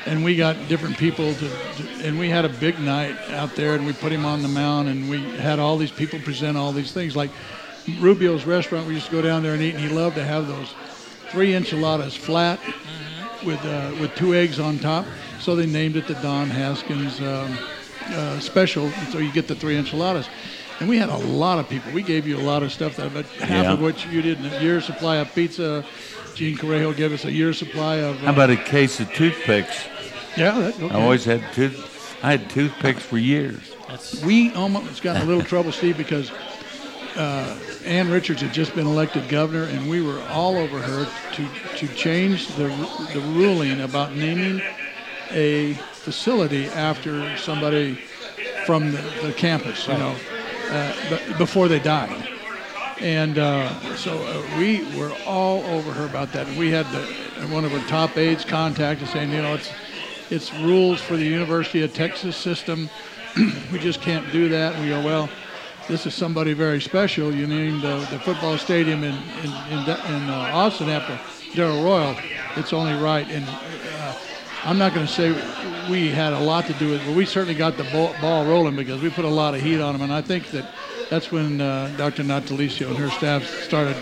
And 0.06 0.24
we 0.24 0.34
got 0.36 0.68
different 0.68 0.98
people 0.98 1.34
to, 1.34 1.48
to, 1.76 2.06
and 2.06 2.18
we 2.18 2.28
had 2.28 2.44
a 2.44 2.48
big 2.48 2.78
night 2.78 3.16
out 3.30 3.54
there, 3.54 3.74
and 3.74 3.86
we 3.86 3.92
put 3.92 4.12
him 4.12 4.24
on 4.24 4.42
the 4.42 4.48
mound, 4.48 4.88
and 4.88 5.08
we 5.08 5.20
had 5.36 5.58
all 5.58 5.76
these 5.78 5.92
people 5.92 6.18
present 6.18 6.56
all 6.56 6.72
these 6.72 6.92
things. 6.92 7.14
Like 7.14 7.30
Rubio's 7.98 8.44
restaurant, 8.44 8.86
we 8.86 8.94
used 8.94 9.06
to 9.06 9.12
go 9.12 9.22
down 9.22 9.42
there 9.42 9.54
and 9.54 9.62
eat, 9.62 9.70
and 9.74 9.80
he 9.80 9.88
loved 9.88 10.16
to 10.16 10.24
have 10.24 10.48
those 10.48 10.74
three 11.28 11.54
enchiladas 11.54 12.14
flat 12.16 12.60
with 13.44 13.64
uh, 13.64 13.94
with 14.00 14.14
two 14.14 14.34
eggs 14.34 14.58
on 14.58 14.78
top. 14.78 15.06
So 15.40 15.56
they 15.56 15.66
named 15.66 15.96
it 15.96 16.06
the 16.06 16.14
Don 16.14 16.50
Haskins 16.50 17.20
um, 17.20 17.58
uh, 18.12 18.38
special. 18.40 18.90
So 19.10 19.18
you 19.18 19.32
get 19.32 19.48
the 19.48 19.54
three 19.54 19.76
enchiladas. 19.76 20.28
And 20.82 20.88
we 20.88 20.98
had 20.98 21.10
a 21.10 21.16
lot 21.16 21.60
of 21.60 21.68
people. 21.68 21.92
We 21.92 22.02
gave 22.02 22.26
you 22.26 22.36
a 22.36 22.42
lot 22.42 22.64
of 22.64 22.72
stuff, 22.72 22.96
that, 22.96 23.14
but 23.14 23.24
half 23.26 23.66
Yeah. 23.66 23.72
of 23.74 23.80
which 23.80 24.04
you 24.06 24.20
didn't. 24.20 24.52
A 24.52 24.60
year's 24.60 24.84
supply 24.84 25.18
of 25.18 25.32
pizza. 25.32 25.84
Gene 26.34 26.56
Correjo 26.56 26.96
gave 26.96 27.12
us 27.12 27.24
a 27.24 27.30
year's 27.30 27.56
supply 27.56 27.98
of. 27.98 28.16
Uh, 28.16 28.26
How 28.26 28.32
about 28.32 28.50
a 28.50 28.56
case 28.56 28.98
of 28.98 29.08
toothpicks? 29.12 29.84
yeah, 30.36 30.58
that, 30.58 30.82
okay. 30.82 30.92
I 30.92 31.00
always 31.00 31.24
had 31.24 31.40
tooth. 31.52 32.18
I 32.20 32.32
had 32.32 32.50
toothpicks 32.50 33.00
for 33.00 33.16
years. 33.16 33.60
That's 33.86 34.20
we 34.24 34.52
almost 34.54 35.02
got 35.02 35.14
in 35.14 35.22
a 35.22 35.24
little 35.24 35.44
trouble, 35.44 35.70
Steve, 35.70 35.96
because 35.96 36.32
uh, 37.16 37.56
Ann 37.84 38.10
Richards 38.10 38.42
had 38.42 38.52
just 38.52 38.74
been 38.74 38.88
elected 38.88 39.28
governor, 39.28 39.66
and 39.66 39.88
we 39.88 40.02
were 40.02 40.20
all 40.30 40.56
over 40.56 40.80
her 40.80 41.06
to 41.36 41.48
to 41.76 41.94
change 41.94 42.48
the 42.56 42.66
the 43.14 43.20
ruling 43.20 43.82
about 43.82 44.16
naming 44.16 44.60
a 45.30 45.74
facility 45.92 46.66
after 46.66 47.36
somebody 47.36 47.98
from 48.66 48.90
the, 48.90 49.02
the 49.22 49.32
campus, 49.32 49.86
you 49.86 49.94
know, 49.94 50.14
uh, 50.70 51.38
before 51.38 51.68
they 51.68 51.78
died. 51.78 52.28
And 53.00 53.38
uh, 53.38 53.96
so 53.96 54.16
uh, 54.16 54.58
we 54.58 54.84
were 54.96 55.12
all 55.26 55.64
over 55.64 55.92
her 55.92 56.06
about 56.06 56.32
that. 56.32 56.46
We 56.56 56.70
had 56.70 56.86
the, 56.86 57.02
one 57.48 57.64
of 57.64 57.72
her 57.72 57.88
top 57.88 58.16
aides 58.16 58.44
contact 58.44 59.02
us 59.02 59.10
saying, 59.10 59.30
you 59.32 59.42
know, 59.42 59.54
it's 59.54 59.70
it's 60.30 60.54
rules 60.54 61.00
for 61.00 61.16
the 61.16 61.24
University 61.24 61.82
of 61.82 61.92
Texas 61.92 62.36
system. 62.36 62.88
we 63.72 63.78
just 63.78 64.00
can't 64.00 64.30
do 64.32 64.48
that. 64.48 64.74
And 64.74 64.82
we 64.84 64.88
go, 64.88 65.04
well, 65.04 65.28
this 65.88 66.06
is 66.06 66.14
somebody 66.14 66.52
very 66.52 66.80
special. 66.80 67.34
You 67.34 67.46
named 67.46 67.84
uh, 67.84 67.98
the 68.10 68.18
football 68.20 68.56
stadium 68.56 69.02
in 69.04 69.14
in, 69.14 69.50
in, 69.70 69.78
in 69.80 70.30
uh, 70.30 70.50
Austin 70.54 70.88
after 70.88 71.18
Darrell 71.54 71.82
Royal. 71.82 72.16
It's 72.56 72.72
only 72.72 72.94
right. 72.94 73.28
And 73.28 73.44
I'm 74.64 74.78
not 74.78 74.94
going 74.94 75.06
to 75.06 75.12
say 75.12 75.30
we 75.90 76.08
had 76.08 76.32
a 76.32 76.38
lot 76.38 76.66
to 76.66 76.72
do 76.74 76.90
with 76.90 77.02
it, 77.02 77.06
but 77.06 77.16
we 77.16 77.26
certainly 77.26 77.54
got 77.54 77.76
the 77.76 77.84
ball, 77.84 78.14
ball 78.20 78.44
rolling 78.44 78.76
because 78.76 79.02
we 79.02 79.10
put 79.10 79.24
a 79.24 79.28
lot 79.28 79.54
of 79.54 79.60
heat 79.60 79.80
on 79.80 79.92
them. 79.94 80.02
And 80.02 80.12
I 80.12 80.22
think 80.22 80.50
that 80.52 80.72
that's 81.10 81.32
when 81.32 81.60
uh, 81.60 81.92
Dr. 81.96 82.22
Natalicio 82.22 82.88
and 82.88 82.96
her 82.96 83.10
staff 83.10 83.44
started, 83.44 83.96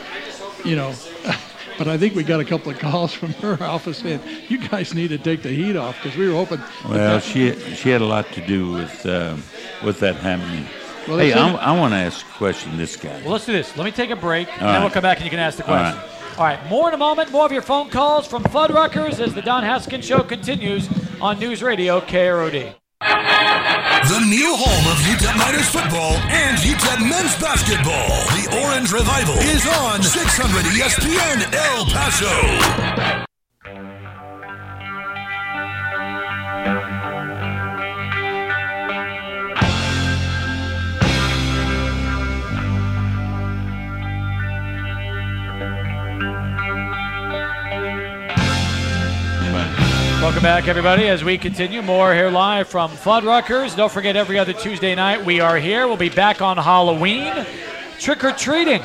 you 0.65 0.77
know. 0.77 0.95
But 1.79 1.89
I 1.89 1.97
think 1.97 2.15
we 2.15 2.25
got 2.25 2.41
a 2.41 2.45
couple 2.45 2.71
of 2.71 2.79
calls 2.79 3.15
from 3.21 3.33
her 3.35 3.57
office 3.63 3.97
saying, 3.97 4.21
"You 4.51 4.59
guys 4.69 4.93
need 4.93 5.09
to 5.09 5.17
take 5.17 5.43
the 5.43 5.49
heat 5.49 5.77
off," 5.77 5.97
because 6.03 6.15
we 6.15 6.29
were 6.29 6.35
hoping. 6.35 6.61
Well, 6.85 6.93
that- 6.93 7.23
she 7.23 7.55
she 7.75 7.89
had 7.89 8.03
a 8.03 8.05
lot 8.05 8.31
to 8.33 8.47
do 8.47 8.71
with 8.71 9.07
uh, 9.07 9.35
with 9.83 9.99
that 10.01 10.17
happening. 10.17 10.67
Well, 11.09 11.17
hey, 11.17 11.31
said- 11.31 11.39
I, 11.39 11.73
I 11.73 11.79
want 11.81 11.95
to 11.95 11.97
ask 11.97 12.27
a 12.27 12.31
question. 12.33 12.77
This 12.77 12.97
guy. 12.97 13.23
Well, 13.23 13.33
let's 13.33 13.47
do 13.47 13.53
this. 13.53 13.75
Let 13.79 13.85
me 13.85 13.93
take 13.93 14.11
a 14.11 14.17
break, 14.17 14.49
and 14.53 14.67
All 14.67 14.73
then 14.75 14.83
we'll 14.83 14.91
come 14.91 15.01
back 15.01 15.17
and 15.17 15.25
you 15.25 15.31
can 15.31 15.39
ask 15.39 15.57
the 15.57 15.63
All 15.65 15.69
question. 15.75 16.20
All 16.41 16.47
right, 16.47 16.71
more 16.71 16.89
in 16.89 16.95
a 16.95 16.97
moment. 16.97 17.31
More 17.31 17.45
of 17.45 17.53
your 17.53 17.61
phone 17.61 17.91
calls 17.91 18.27
from 18.27 18.43
Fuddruckers 18.45 19.21
as 19.21 19.35
the 19.35 19.43
Don 19.43 19.63
Haskins 19.63 20.07
Show 20.07 20.23
continues 20.23 20.89
on 21.21 21.39
News 21.39 21.63
Radio 21.63 22.01
KROD. 22.01 22.75
The 23.03 24.21
new 24.27 24.57
home 24.57 24.87
of 24.91 24.97
UTEP 25.05 25.37
Miners 25.37 25.69
football 25.69 26.13
and 26.33 26.57
UTEP 26.57 27.11
men's 27.11 27.39
basketball. 27.39 28.09
The 28.41 28.65
Orange 28.65 28.91
Revival 28.91 29.35
is 29.35 29.67
on 29.67 30.03
600 30.03 30.65
ESPN 30.65 31.53
El 31.53 31.85
Paso. 31.85 33.20
Welcome 50.31 50.45
back, 50.45 50.69
everybody, 50.69 51.09
as 51.09 51.25
we 51.25 51.37
continue 51.37 51.83
more 51.83 52.15
here 52.15 52.31
live 52.31 52.69
from 52.69 52.93
Fuddruckers. 52.93 53.77
Don't 53.77 53.91
forget, 53.91 54.15
every 54.15 54.39
other 54.39 54.53
Tuesday 54.53 54.95
night 54.95 55.25
we 55.25 55.41
are 55.41 55.57
here. 55.59 55.89
We'll 55.89 55.97
be 55.97 56.09
back 56.09 56.41
on 56.41 56.57
Halloween. 56.57 57.45
Trick 57.99 58.23
or 58.23 58.31
treating. 58.31 58.81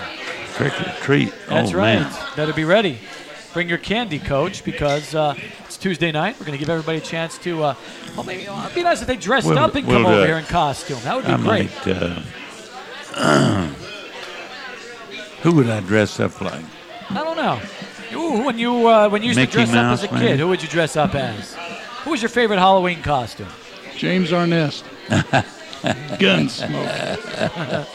Trick 0.56 0.74
or 0.82 0.92
treat. 1.04 1.32
That's 1.48 1.72
oh, 1.72 1.78
right. 1.78 2.00
Man. 2.00 2.12
Better 2.36 2.52
be 2.52 2.64
ready. 2.64 2.98
Bring 3.54 3.70
your 3.70 3.78
candy, 3.78 4.18
coach, 4.18 4.64
because 4.64 5.14
uh, 5.14 5.36
it's 5.66 5.78
Tuesday 5.78 6.12
night. 6.12 6.36
We're 6.40 6.48
going 6.48 6.58
to 6.58 6.60
give 6.60 6.72
everybody 6.72 6.98
a 6.98 7.02
chance 7.02 7.38
to. 7.38 7.64
Uh, 7.64 7.76
well, 8.16 8.24
maybe 8.24 8.46
it'd 8.46 8.74
be 8.74 8.82
nice 8.82 9.02
if 9.02 9.08
they 9.08 9.16
dressed 9.16 9.46
We'll- 9.46 9.60
up 9.60 9.76
and 9.76 9.86
we'll 9.86 9.98
come 9.98 10.08
over 10.08 10.24
it. 10.24 10.26
here 10.26 10.38
in 10.38 10.46
costume. 10.46 10.98
That 11.04 11.16
would 11.16 11.26
be 11.28 11.32
I 11.32 11.38
great. 11.38 11.70
might. 11.86 12.24
Uh, 13.16 13.68
who 15.44 15.52
would 15.52 15.70
I 15.70 15.82
dress 15.82 16.20
up 16.20 16.42
like? 16.42 16.66
I 17.12 17.24
don't 17.24 17.38
know. 17.38 17.62
Ooh, 18.16 18.44
when 18.46 18.58
you 18.58 18.88
uh, 18.88 19.10
when 19.10 19.22
you 19.22 19.28
used 19.30 19.40
Mickey 19.40 19.52
to 19.52 19.58
dress 19.58 19.72
Mouse, 19.72 20.04
up 20.04 20.06
as 20.06 20.12
a 20.12 20.14
maybe? 20.14 20.28
kid, 20.28 20.40
who 20.40 20.48
would 20.48 20.62
you 20.64 20.70
dress 20.70 20.96
up 20.96 21.16
as? 21.16 21.56
Who 22.04 22.12
was 22.12 22.22
your 22.22 22.30
favorite 22.30 22.60
Halloween 22.60 23.02
costume? 23.02 23.48
James 23.98 24.32
Arness. 24.32 24.84
Gunsmoke. 26.20 27.88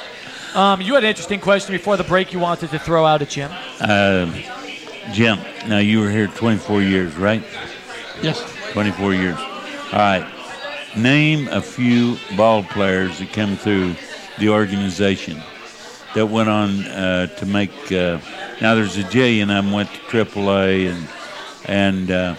Um, 0.55 0.81
you 0.81 0.95
had 0.95 1.05
an 1.05 1.11
interesting 1.11 1.41
question 1.41 1.73
before 1.73 1.97
the 1.97 2.05
break 2.05 2.33
you 2.33 2.39
wanted 2.41 2.71
to 2.71 2.79
throw 2.79 3.05
out 3.07 3.23
at 3.23 3.29
Jim. 3.31 3.51
Uh, 3.81 4.33
Jim. 5.13 5.39
Now 5.69 5.79
you 5.79 6.01
were 6.01 6.11
here 6.11 6.27
24 6.27 6.83
years, 6.83 7.15
right? 7.17 7.43
Yes. 8.23 8.43
24 8.73 9.15
years. 9.15 9.39
All 9.39 9.99
right. 9.99 10.27
Name 10.97 11.47
a 11.49 11.63
few 11.63 12.17
ball 12.37 12.63
players 12.65 13.19
that 13.21 13.33
come 13.33 13.57
through 13.57 13.95
the 14.39 14.49
organization 14.49 15.41
that 16.15 16.27
went 16.27 16.49
on 16.49 16.85
uh, 16.87 17.27
to 17.39 17.47
make. 17.47 17.71
Uh, 17.93 18.19
now 18.61 18.75
there's 18.75 18.97
a 18.97 19.01
a 19.01 19.11
J 19.11 19.41
and 19.41 19.51
M 19.51 19.73
went 19.73 19.91
to 19.93 19.99
AAA 20.25 20.91
and 20.91 21.09
and 21.67 22.11
uh, 22.11 22.35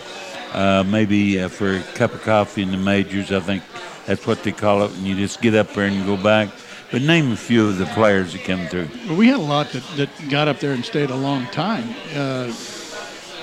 uh, 0.54 0.84
maybe 0.88 1.40
uh, 1.40 1.48
for 1.50 1.78
a 1.78 1.82
cup 1.96 2.14
of 2.14 2.22
coffee 2.24 2.62
in 2.62 2.72
the 2.72 2.78
majors. 2.78 3.32
I 3.32 3.40
think 3.40 3.64
that's 4.06 4.26
what 4.28 4.44
they 4.44 4.52
call 4.52 4.84
it. 4.84 4.92
And 4.98 5.06
you 5.08 5.16
just 5.16 5.42
get 5.42 5.56
up 5.56 5.70
there 5.74 5.86
and 5.86 6.06
go 6.06 6.18
back. 6.18 6.50
But 6.92 7.04
name 7.04 7.32
a 7.32 7.38
few 7.38 7.70
of 7.70 7.78
the 7.78 7.86
players 7.86 8.34
that 8.34 8.44
come 8.44 8.68
through. 8.68 8.90
Well, 9.08 9.16
we 9.16 9.28
had 9.28 9.40
a 9.40 9.42
lot 9.42 9.70
that, 9.72 9.84
that 9.96 10.10
got 10.30 10.50
up 10.50 10.60
there 10.60 10.74
and 10.74 10.84
stayed 10.84 11.10
a 11.10 11.16
long 11.16 11.46
time. 11.48 11.88
Uh, 12.14 12.52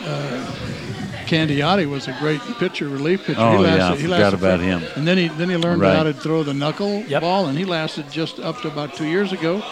uh, 0.02 0.46
Candiotti 1.26 1.88
was 1.88 2.08
a 2.08 2.16
great 2.20 2.40
pitcher, 2.58 2.88
relief 2.88 3.24
pitcher. 3.24 3.40
Oh, 3.40 3.58
he 3.58 3.64
yeah, 3.64 3.74
I 3.74 3.76
lasted, 3.78 3.96
he 4.00 4.02
forgot 4.04 4.20
lasted 4.20 4.38
about 4.38 4.58
for- 4.60 4.64
him. 4.66 4.82
And 4.96 5.06
then 5.08 5.16
he 5.18 5.28
then 5.28 5.48
he 5.48 5.56
learned 5.56 5.80
Right. 5.80 5.96
how 5.96 6.02
to 6.02 6.12
throw 6.12 6.42
the 6.42 6.52
knuckle 6.54 7.02
Yep. 7.06 7.22
ball, 7.22 7.46
and 7.46 7.56
he 7.58 7.64
lasted 7.64 8.10
just 8.10 8.38
up 8.38 8.60
to 8.62 8.68
about 8.68 8.94
two 8.94 9.06
years 9.06 9.32
ago. 9.32 9.62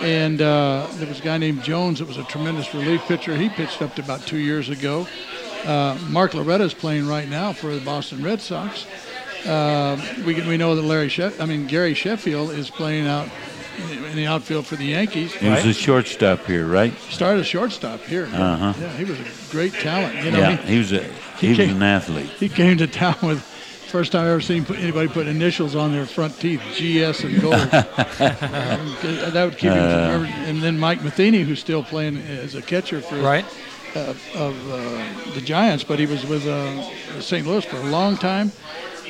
And 0.00 0.40
uh, 0.42 0.86
there 0.94 1.08
was 1.08 1.20
a 1.20 1.22
guy 1.22 1.38
named 1.38 1.62
Jones 1.62 1.98
that 2.00 2.08
was 2.08 2.18
a 2.18 2.24
tremendous 2.24 2.72
relief 2.74 3.00
pitcher. 3.02 3.36
He 3.36 3.48
pitched 3.48 3.80
up 3.82 3.94
to 3.96 4.02
about 4.02 4.20
two 4.22 4.38
years 4.38 4.68
ago. 4.68 5.06
Uh, 5.64 5.98
Mark 6.10 6.34
Loretta 6.34 6.64
is 6.64 6.74
playing 6.74 7.08
right 7.08 7.28
now 7.28 7.52
for 7.52 7.74
the 7.74 7.80
Boston 7.80 8.22
Red 8.22 8.40
Sox. 8.40 8.86
Uh, 9.46 10.00
we, 10.24 10.34
we 10.46 10.56
know 10.56 10.74
that 10.74 10.82
Larry 10.82 11.10
I 11.40 11.46
mean 11.46 11.66
Gary 11.66 11.94
Sheffield 11.94 12.50
is 12.50 12.68
playing 12.70 13.06
out 13.06 13.28
in 14.10 14.16
the- 14.16 14.26
outfield 14.26 14.66
for 14.66 14.76
the 14.76 14.86
Yankees. 14.86 15.32
He 15.34 15.48
was 15.48 15.64
a 15.64 15.72
shortstop 15.72 16.44
here, 16.46 16.66
right? 16.66 16.92
Started 17.10 17.40
as 17.40 17.46
shortstop 17.46 18.00
here. 18.00 18.26
Uh-huh. 18.32 18.72
Yeah, 18.80 18.88
he 18.96 19.04
was 19.04 19.18
a 19.20 19.24
great 19.50 19.72
talent. 19.74 20.24
You 20.24 20.30
know, 20.32 20.38
yeah, 20.38 20.56
he, 20.56 20.72
he 20.72 20.78
was 20.78 20.92
a 20.92 21.02
he 21.38 21.54
he 21.54 21.62
was 21.62 21.70
an 21.70 21.82
athlete. 21.82 22.26
he 22.38 22.48
came 22.48 22.78
to 22.78 22.86
town 22.86 23.16
with 23.22 23.44
first 23.96 24.12
time 24.12 24.26
I 24.26 24.30
ever 24.30 24.42
seen 24.42 24.66
anybody 24.76 25.08
put 25.08 25.26
initials 25.26 25.74
on 25.74 25.90
their 25.92 26.04
front 26.04 26.38
teeth, 26.38 26.60
GS 26.74 27.24
and 27.24 27.40
gold. 27.40 27.54
Um, 28.20 28.96
that 29.32 29.44
would 29.44 29.56
keep 29.58 29.72
him 29.72 29.78
Uh. 29.78 29.90
from 29.90 30.24
ever. 30.24 30.24
And 30.48 30.62
then 30.62 30.78
Mike 30.78 31.02
Matheny, 31.02 31.42
who's 31.42 31.60
still 31.60 31.82
playing 31.82 32.16
as 32.18 32.54
a 32.54 32.60
catcher 32.62 33.00
for 33.00 33.16
Right. 33.16 33.44
uh, 33.94 34.12
of 34.34 34.54
uh, 34.70 35.32
the 35.34 35.40
Giants, 35.40 35.82
but 35.84 35.98
he 35.98 36.04
was 36.06 36.24
with 36.26 36.46
uh, 36.46 36.82
St. 37.20 37.46
Louis 37.46 37.64
for 37.64 37.76
a 37.78 37.84
long 37.84 38.16
time. 38.18 38.52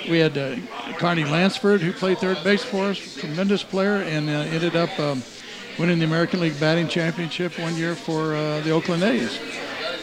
We 0.09 0.19
had 0.21 0.39
uh, 0.39 0.55
Carney 0.99 1.25
Lansford, 1.25 1.81
who 1.81 1.93
played 1.93 2.19
third 2.19 2.39
base 2.45 2.63
for 2.63 2.85
us, 2.91 2.99
tremendous 3.17 3.65
player, 3.65 3.97
and 4.03 4.29
uh, 4.31 4.55
ended 4.55 4.77
up 4.77 4.91
um, 5.01 5.23
winning 5.81 5.99
the 5.99 6.05
American 6.05 6.39
League 6.41 6.59
batting 6.61 6.87
championship 6.87 7.59
one 7.59 7.75
year 7.77 7.97
for 7.97 8.35
uh, 8.37 8.61
the 8.61 8.71
Oakland 8.71 9.03
A's. 9.03 9.39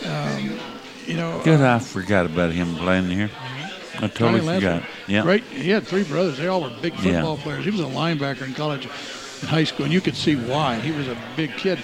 Um, 0.05 0.59
you 1.07 1.15
know, 1.15 1.41
Good, 1.43 1.61
I 1.61 1.79
forgot 1.79 2.25
about 2.25 2.51
him 2.51 2.75
playing 2.75 3.09
here. 3.09 3.29
I 3.95 4.07
totally 4.07 4.39
Johnny 4.39 4.39
forgot. 4.39 4.61
Lansford. 4.63 4.89
Yeah. 5.07 5.21
Great. 5.21 5.43
He 5.43 5.69
had 5.69 5.83
three 5.87 6.03
brothers. 6.03 6.37
They 6.37 6.47
all 6.47 6.61
were 6.61 6.71
big 6.81 6.93
Yeah. 6.95 7.13
football 7.21 7.37
players. 7.37 7.63
He 7.65 7.71
was 7.71 7.79
a 7.81 7.83
linebacker 7.83 8.43
in 8.43 8.53
college, 8.53 8.87
in 9.41 9.47
high 9.47 9.63
school, 9.65 9.85
and 9.85 9.93
you 9.93 10.01
could 10.01 10.15
see 10.15 10.35
why. 10.35 10.79
He 10.79 10.91
was 10.91 11.07
a 11.07 11.17
big 11.35 11.55
kid. 11.57 11.79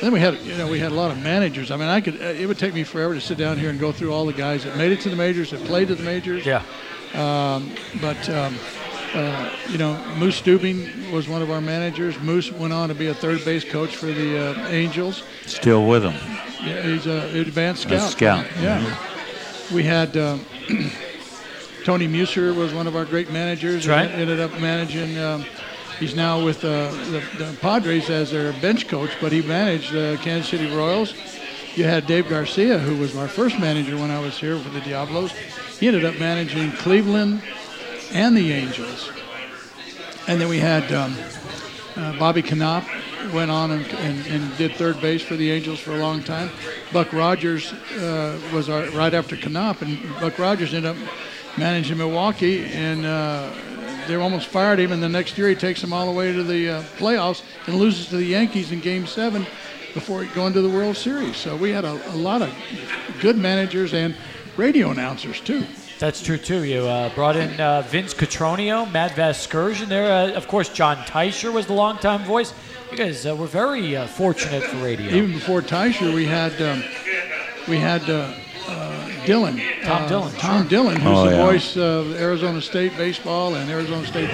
then 0.00 0.12
we 0.12 0.20
had, 0.20 0.38
you 0.40 0.54
know, 0.58 0.66
we 0.68 0.78
had 0.78 0.92
a 0.92 0.94
lot 0.94 1.10
of 1.10 1.22
managers. 1.22 1.70
I 1.70 1.76
mean, 1.76 1.88
I 1.88 2.00
could. 2.00 2.16
It 2.16 2.46
would 2.46 2.58
take 2.58 2.74
me 2.74 2.84
forever 2.84 3.14
to 3.14 3.20
sit 3.20 3.38
down 3.38 3.56
here 3.58 3.70
and 3.70 3.78
go 3.80 3.92
through 3.92 4.12
all 4.12 4.26
the 4.26 4.32
guys 4.34 4.64
that 4.64 4.76
made 4.76 4.92
it 4.92 5.00
to 5.02 5.08
the 5.08 5.16
majors, 5.16 5.50
that 5.52 5.64
played 5.64 5.88
to 5.88 5.94
the 5.94 6.02
majors. 6.02 6.44
Yeah. 6.44 6.62
Um, 7.14 7.70
but 8.00 8.28
um, 8.28 8.58
uh, 9.14 9.50
you 9.70 9.78
know, 9.78 9.96
Moose 10.18 10.42
Stubing 10.42 11.12
was 11.12 11.28
one 11.28 11.40
of 11.42 11.50
our 11.50 11.60
managers. 11.60 12.18
Moose 12.20 12.50
went 12.52 12.72
on 12.72 12.88
to 12.88 12.94
be 12.94 13.06
a 13.06 13.14
third 13.14 13.44
base 13.44 13.64
coach 13.64 13.94
for 13.96 14.06
the 14.06 14.50
uh, 14.50 14.68
Angels. 14.68 15.22
Still 15.46 15.86
with 15.86 16.02
him. 16.02 16.14
Yeah, 16.66 16.82
he's 16.82 17.06
a 17.06 17.38
advanced 17.40 17.84
A 17.86 18.00
scout. 18.10 18.10
scout. 18.10 18.46
Yeah. 18.60 18.96
We 19.72 19.84
had 19.84 20.16
um, 20.16 20.44
Tony 21.84 22.06
Muser 22.06 22.54
was 22.54 22.72
one 22.72 22.86
of 22.86 22.96
our 22.96 23.04
great 23.04 23.30
managers. 23.30 23.86
Right. 23.86 24.10
Ended 24.10 24.40
up 24.40 24.58
managing. 24.58 25.18
Um, 25.18 25.44
he's 25.98 26.14
now 26.14 26.42
with 26.42 26.64
uh, 26.64 26.90
the, 27.10 27.22
the 27.36 27.56
Padres 27.60 28.08
as 28.08 28.30
their 28.30 28.54
bench 28.54 28.88
coach, 28.88 29.10
but 29.20 29.32
he 29.32 29.42
managed 29.42 29.92
the 29.92 30.18
Kansas 30.22 30.50
City 30.50 30.74
Royals. 30.74 31.12
You 31.74 31.84
had 31.84 32.06
Dave 32.06 32.28
Garcia, 32.28 32.78
who 32.78 32.96
was 32.96 33.14
my 33.14 33.26
first 33.26 33.58
manager 33.58 33.96
when 33.98 34.10
I 34.10 34.18
was 34.18 34.38
here 34.38 34.58
for 34.58 34.70
the 34.70 34.80
Diablos. 34.80 35.32
He 35.78 35.86
ended 35.86 36.06
up 36.06 36.18
managing 36.18 36.72
Cleveland 36.72 37.42
and 38.12 38.34
the 38.34 38.52
Angels. 38.52 39.10
And 40.26 40.40
then 40.40 40.48
we 40.48 40.60
had 40.60 40.90
um, 40.90 41.14
uh, 41.96 42.18
Bobby 42.18 42.42
Knoop 42.42 43.32
went 43.34 43.50
on 43.50 43.72
and, 43.72 43.84
and, 43.86 44.26
and 44.28 44.56
did 44.56 44.72
third 44.76 45.00
base 45.02 45.22
for 45.22 45.36
the 45.36 45.50
Angels 45.50 45.80
for 45.80 45.92
a 45.92 45.98
long 45.98 46.22
time. 46.22 46.48
Buck 46.92 47.12
Rodgers 47.12 47.72
uh, 47.72 48.40
was 48.54 48.70
our, 48.70 48.88
right 48.90 49.12
after 49.12 49.36
Knoop, 49.36 49.82
and 49.82 50.02
Buck 50.20 50.38
Rodgers 50.38 50.72
ended 50.72 50.96
up 50.96 51.08
managing 51.56 51.98
Milwaukee, 51.98 52.64
and 52.66 53.04
uh, 53.04 53.50
they 54.06 54.16
almost 54.16 54.48
fired 54.48 54.78
him, 54.78 54.92
and 54.92 55.02
the 55.02 55.08
next 55.08 55.38
year 55.38 55.48
he 55.48 55.54
takes 55.54 55.80
them 55.80 55.92
all 55.92 56.06
the 56.06 56.12
way 56.12 56.32
to 56.32 56.42
the 56.42 56.68
uh, 56.68 56.82
playoffs 56.98 57.42
and 57.66 57.76
loses 57.76 58.08
to 58.08 58.16
the 58.16 58.24
Yankees 58.24 58.72
in 58.72 58.80
Game 58.80 59.06
Seven 59.06 59.46
before 59.94 60.24
going 60.34 60.52
to 60.52 60.60
the 60.60 60.68
World 60.68 60.96
Series. 60.96 61.36
So 61.36 61.56
we 61.56 61.70
had 61.70 61.84
a, 61.84 61.92
a 62.12 62.16
lot 62.16 62.42
of 62.42 62.52
good 63.20 63.36
managers 63.36 63.94
and 63.94 64.14
radio 64.56 64.90
announcers 64.90 65.40
too. 65.40 65.64
That's 65.98 66.20
true 66.20 66.38
too. 66.38 66.64
You 66.64 66.86
uh, 66.86 67.14
brought 67.14 67.36
in 67.36 67.58
uh, 67.60 67.82
Vince 67.82 68.12
Cotroneo, 68.12 68.90
Matt 68.90 69.12
Vasgersian. 69.12 69.86
There, 69.86 70.12
uh, 70.12 70.32
of 70.32 70.48
course, 70.48 70.68
John 70.68 70.96
Teicher 70.98 71.52
was 71.52 71.66
the 71.66 71.72
longtime 71.72 72.24
voice. 72.24 72.52
You 72.90 72.96
guys 72.96 73.24
uh, 73.24 73.34
were 73.36 73.46
very 73.46 73.96
uh, 73.96 74.06
fortunate 74.06 74.64
for 74.64 74.76
radio. 74.78 75.06
Even 75.06 75.32
before 75.32 75.62
Teicher, 75.62 76.12
we 76.12 76.26
had 76.26 76.60
um, 76.60 76.82
we 77.68 77.78
had 77.78 78.08
uh, 78.10 78.34
Dillon, 79.26 79.60
Tom 79.82 80.02
uh, 80.04 80.08
Dillon, 80.08 80.32
Tom 80.34 80.68
Dillon, 80.68 80.96
who's 80.96 81.18
Oh, 81.18 81.24
the 81.30 81.36
yeah. 81.36 81.46
voice 81.46 81.76
of 81.76 82.14
Arizona 82.20 82.60
State 82.60 82.96
baseball 82.96 83.54
and 83.54 83.70
Arizona 83.70 84.06
State 84.06 84.30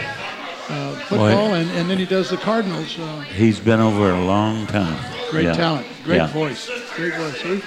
uh, 0.69 0.95
football, 1.07 1.55
and, 1.55 1.71
and 1.73 1.89
then 1.91 1.99
he 1.99 2.05
does 2.07 2.31
the 2.31 2.37
Cardinals. 2.37 2.99
Uh, 2.99 3.21
He's 3.23 3.59
been 3.61 3.81
over 3.81 4.11
a 4.13 4.25
long 4.25 4.67
time. 4.67 4.97
great 5.31 5.45
Yeah. 5.45 5.53
talent, 5.55 5.87
great 6.05 6.17
Yeah. 6.17 6.27
voice, 6.29 6.69
great 6.97 7.15
voice. 7.15 7.41
So 7.41 7.51
we- 7.51 7.63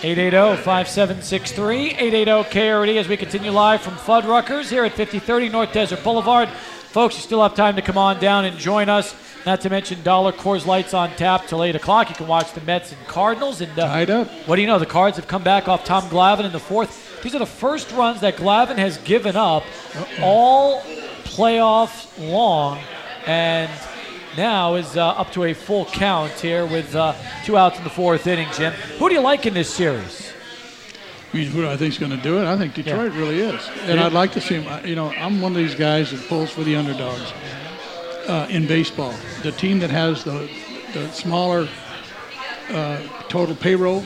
880-5763, 0.00 1.96
880-KRD 1.98 2.98
as 2.98 3.08
we 3.08 3.16
continue 3.16 3.50
live 3.50 3.80
from 3.80 3.94
Fuddruckers 3.94 4.68
here 4.70 4.84
at 4.84 4.92
5030 4.92 5.48
North 5.48 5.72
Desert 5.72 6.04
Boulevard. 6.04 6.48
Folks, 6.90 7.16
you 7.16 7.20
still 7.20 7.42
have 7.42 7.54
time 7.54 7.76
to 7.76 7.82
come 7.82 7.98
on 7.98 8.18
down 8.18 8.46
and 8.46 8.56
join 8.56 8.88
us. 8.88 9.14
Not 9.44 9.60
to 9.60 9.70
mention 9.70 10.02
Dollar 10.02 10.32
Coors 10.32 10.64
Lights 10.64 10.94
on 10.94 11.10
tap 11.16 11.46
till 11.46 11.62
8 11.62 11.76
o'clock. 11.76 12.08
You 12.08 12.14
can 12.14 12.26
watch 12.26 12.54
the 12.54 12.62
Mets 12.62 12.92
and 12.92 13.06
Cardinals. 13.06 13.60
And 13.60 13.70
uh, 13.78 13.88
Tied 13.88 14.10
up. 14.10 14.28
What 14.46 14.56
do 14.56 14.62
you 14.62 14.66
know? 14.66 14.78
The 14.78 14.86
Cards 14.86 15.16
have 15.16 15.28
come 15.28 15.42
back 15.42 15.68
off 15.68 15.84
Tom 15.84 16.04
Glavine 16.04 16.46
in 16.46 16.52
the 16.52 16.58
fourth. 16.58 17.22
These 17.22 17.34
are 17.34 17.38
the 17.38 17.46
first 17.46 17.92
runs 17.92 18.22
that 18.22 18.36
Glavine 18.36 18.78
has 18.78 18.96
given 18.98 19.36
up 19.36 19.64
all 20.22 20.80
playoffs 21.24 22.08
long. 22.18 22.78
And 23.26 23.70
now 24.36 24.76
is 24.76 24.96
uh, 24.96 25.08
up 25.08 25.30
to 25.32 25.44
a 25.44 25.52
full 25.52 25.84
count 25.84 26.32
here 26.32 26.64
with 26.64 26.94
uh, 26.96 27.14
two 27.44 27.58
outs 27.58 27.76
in 27.76 27.84
the 27.84 27.90
fourth 27.90 28.26
inning, 28.26 28.48
Jim. 28.54 28.72
Who 28.98 29.08
do 29.10 29.14
you 29.14 29.20
like 29.20 29.44
in 29.44 29.52
this 29.52 29.72
series? 29.72 30.32
I 31.32 31.36
mean, 31.36 31.48
who 31.48 31.60
do 31.60 31.68
I 31.68 31.76
think 31.76 31.92
is 31.92 31.98
going 31.98 32.10
to 32.16 32.22
do 32.22 32.38
it? 32.38 32.46
I 32.46 32.56
think 32.56 32.74
Detroit 32.74 33.12
really 33.12 33.40
is, 33.40 33.60
and 33.82 34.00
I'd 34.00 34.12
like 34.12 34.32
to 34.32 34.40
see 34.40 34.60
him. 34.60 34.86
You 34.86 34.94
know, 34.96 35.10
I'm 35.10 35.40
one 35.42 35.52
of 35.52 35.58
these 35.58 35.74
guys 35.74 36.10
that 36.10 36.26
pulls 36.28 36.50
for 36.50 36.62
the 36.64 36.74
underdogs 36.74 37.32
uh, 38.26 38.46
in 38.50 38.66
baseball. 38.66 39.14
The 39.42 39.52
team 39.52 39.78
that 39.80 39.90
has 39.90 40.24
the 40.24 40.48
the 40.94 41.10
smaller 41.12 41.68
uh, 42.70 42.98
total 43.28 43.54
payroll, 43.54 44.04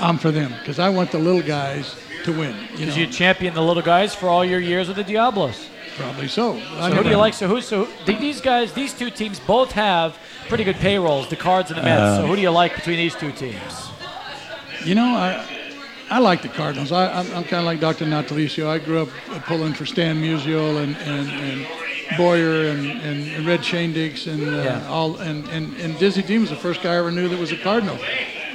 I'm 0.00 0.16
for 0.16 0.30
them 0.30 0.54
because 0.60 0.78
I 0.78 0.88
want 0.88 1.10
the 1.12 1.18
little 1.18 1.42
guys 1.42 1.96
to 2.24 2.32
win. 2.32 2.56
Because 2.72 2.96
know, 2.96 3.02
you 3.02 3.06
champion 3.08 3.52
the 3.52 3.62
little 3.62 3.82
guys 3.82 4.14
for 4.14 4.28
all 4.28 4.44
your 4.44 4.60
years 4.60 4.88
with 4.88 4.96
the 4.96 5.04
Diablos. 5.04 5.68
probably 5.98 6.28
so. 6.28 6.58
So 6.58 6.90
who 6.94 7.02
do 7.02 7.10
you 7.10 7.16
like? 7.18 7.34
So 7.34 7.46
who? 7.46 7.60
So 7.60 7.86
th- 8.06 8.18
these 8.18 8.40
guys, 8.40 8.72
these 8.72 8.94
two 8.94 9.10
teams 9.10 9.38
both 9.38 9.72
have 9.72 10.16
pretty 10.48 10.64
good 10.64 10.76
payrolls. 10.76 11.28
The 11.28 11.36
Cards 11.36 11.70
and 11.70 11.78
the 11.78 11.82
Mets. 11.82 12.16
so 12.16 12.26
who 12.26 12.36
do 12.36 12.42
you 12.42 12.50
like 12.50 12.74
between 12.74 12.96
these 12.96 13.14
two 13.14 13.32
teams? 13.32 13.90
You 14.84 14.94
know, 14.94 15.14
I 15.16 15.46
I 16.10 16.18
like 16.18 16.42
the 16.42 16.48
Cardinals. 16.48 16.92
I, 16.92 17.06
I'm, 17.12 17.26
I'm 17.34 17.44
kind 17.44 17.54
of 17.60 17.64
like 17.64 17.80
Dr. 17.80 18.04
Natalicio. 18.04 18.66
I 18.68 18.78
grew 18.78 19.02
up 19.02 19.08
pulling 19.46 19.72
for 19.74 19.86
Stan 19.86 20.16
Musial 20.22 20.82
and, 20.82 20.96
and, 20.98 21.28
and 21.30 21.66
Boyer 22.18 22.66
and, 22.68 22.86
and, 22.86 23.28
and 23.32 23.46
Red 23.46 23.60
Schoendienst 23.60 24.30
and 24.32 24.42
uh, 24.42 24.62
Yeah. 24.62 24.86
all 24.88 25.16
and, 25.16 25.48
and, 25.48 25.74
and 25.78 25.98
Dizzy 25.98 26.22
Dean 26.22 26.42
was 26.42 26.50
the 26.50 26.56
first 26.56 26.82
guy 26.82 26.92
I 26.92 26.96
ever 26.98 27.10
knew 27.10 27.28
that 27.28 27.38
was 27.38 27.52
a 27.52 27.56
Cardinal 27.56 27.98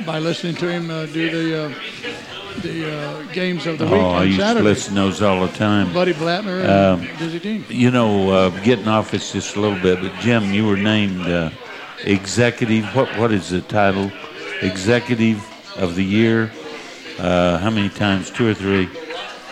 by 0.06 0.20
listening 0.20 0.56
to 0.56 0.70
him 0.70 0.90
uh, 0.92 1.06
do 1.08 1.30
the 1.30 1.66
uh, 1.66 1.74
the 2.62 2.92
uh, 2.94 3.24
games 3.34 3.66
of 3.68 3.78
the 3.80 3.86
week 3.86 3.94
Oh, 3.96 4.10
I 4.12 4.22
on 4.22 4.28
used 4.28 4.40
Saturday. 4.40 4.60
to 4.64 4.70
listen 4.70 4.96
to 4.96 5.02
those 5.02 5.22
all 5.22 5.46
the 5.46 5.54
time. 5.54 5.92
Buddy 5.94 6.14
Blattner 6.14 6.62
and 6.62 7.10
Um, 7.10 7.18
Dizzy 7.18 7.40
Dean. 7.40 7.66
You 7.70 7.90
know, 7.90 8.30
uh, 8.32 8.50
getting 8.64 8.88
off 8.88 9.12
this 9.12 9.32
just 9.32 9.56
a 9.56 9.60
little 9.62 9.80
bit, 9.80 10.02
but 10.02 10.14
Jim, 10.20 10.54
you 10.54 10.68
were 10.68 10.78
named 10.78 11.22
uh, 11.22 11.50
executive. 12.04 12.86
What 12.96 13.10
what 13.18 13.32
is 13.32 13.50
the 13.50 13.62
title? 13.62 14.12
Executive 14.62 15.44
of 15.78 15.96
the 15.96 16.04
year. 16.04 16.52
Uh, 17.20 17.58
how 17.58 17.70
many 17.70 17.90
times? 17.90 18.30
Two 18.32 18.48
or 18.48 18.54
three? 18.54 18.90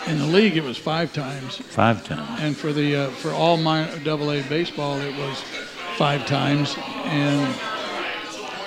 In 0.06 0.18
the 0.18 0.26
league, 0.26 0.56
it 0.56 0.64
was 0.64 0.78
five 0.78 1.12
times, 1.12 1.56
Five 1.58 2.02
times. 2.04 2.40
and 2.40 2.56
for 2.56 2.72
the 2.72 2.96
uh, 2.96 3.10
for 3.10 3.30
all 3.32 3.58
minor 3.58 3.90
Double 3.98 4.30
A 4.32 4.40
baseball, 4.42 4.98
it 4.98 5.14
was 5.18 5.38
five 5.96 6.24
times. 6.26 6.74
And 7.04 7.54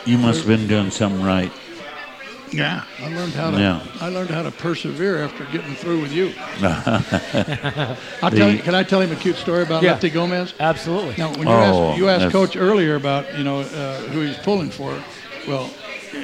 You 0.06 0.20
must 0.20 0.40
have 0.40 0.48
been 0.48 0.68
doing 0.68 0.92
something 0.92 1.24
right. 1.24 1.52
Yeah, 2.52 2.84
I 3.00 3.08
learned 3.16 3.34
how 3.34 3.50
to. 3.52 3.58
Yeah. 3.60 3.82
I 4.02 4.10
learned 4.10 4.30
how 4.30 4.44
to 4.44 4.52
persevere 4.52 5.24
after 5.24 5.46
getting 5.46 5.74
through 5.74 6.02
with 6.02 6.12
you. 6.12 6.34
I'll 8.22 8.30
tell 8.30 8.52
you. 8.52 8.60
Can 8.62 8.76
I 8.76 8.84
tell 8.84 9.00
him 9.02 9.12
a 9.12 9.16
cute 9.16 9.38
story 9.38 9.64
about 9.64 9.82
Yeah. 9.84 9.94
Lefty 9.94 10.10
Gomez? 10.10 10.54
Absolutely. 10.60 11.16
Now, 11.18 11.30
when 11.30 11.48
you 11.48 11.54
Oh, 11.54 11.90
asked, 11.92 11.98
you 11.98 12.10
asked 12.10 12.32
Coach 12.32 12.56
earlier 12.58 12.96
about 12.96 13.36
you 13.38 13.44
know 13.46 13.62
uh, 13.62 14.00
who 14.12 14.20
he's 14.22 14.38
pulling 14.40 14.70
for, 14.70 15.02
well, 15.48 15.72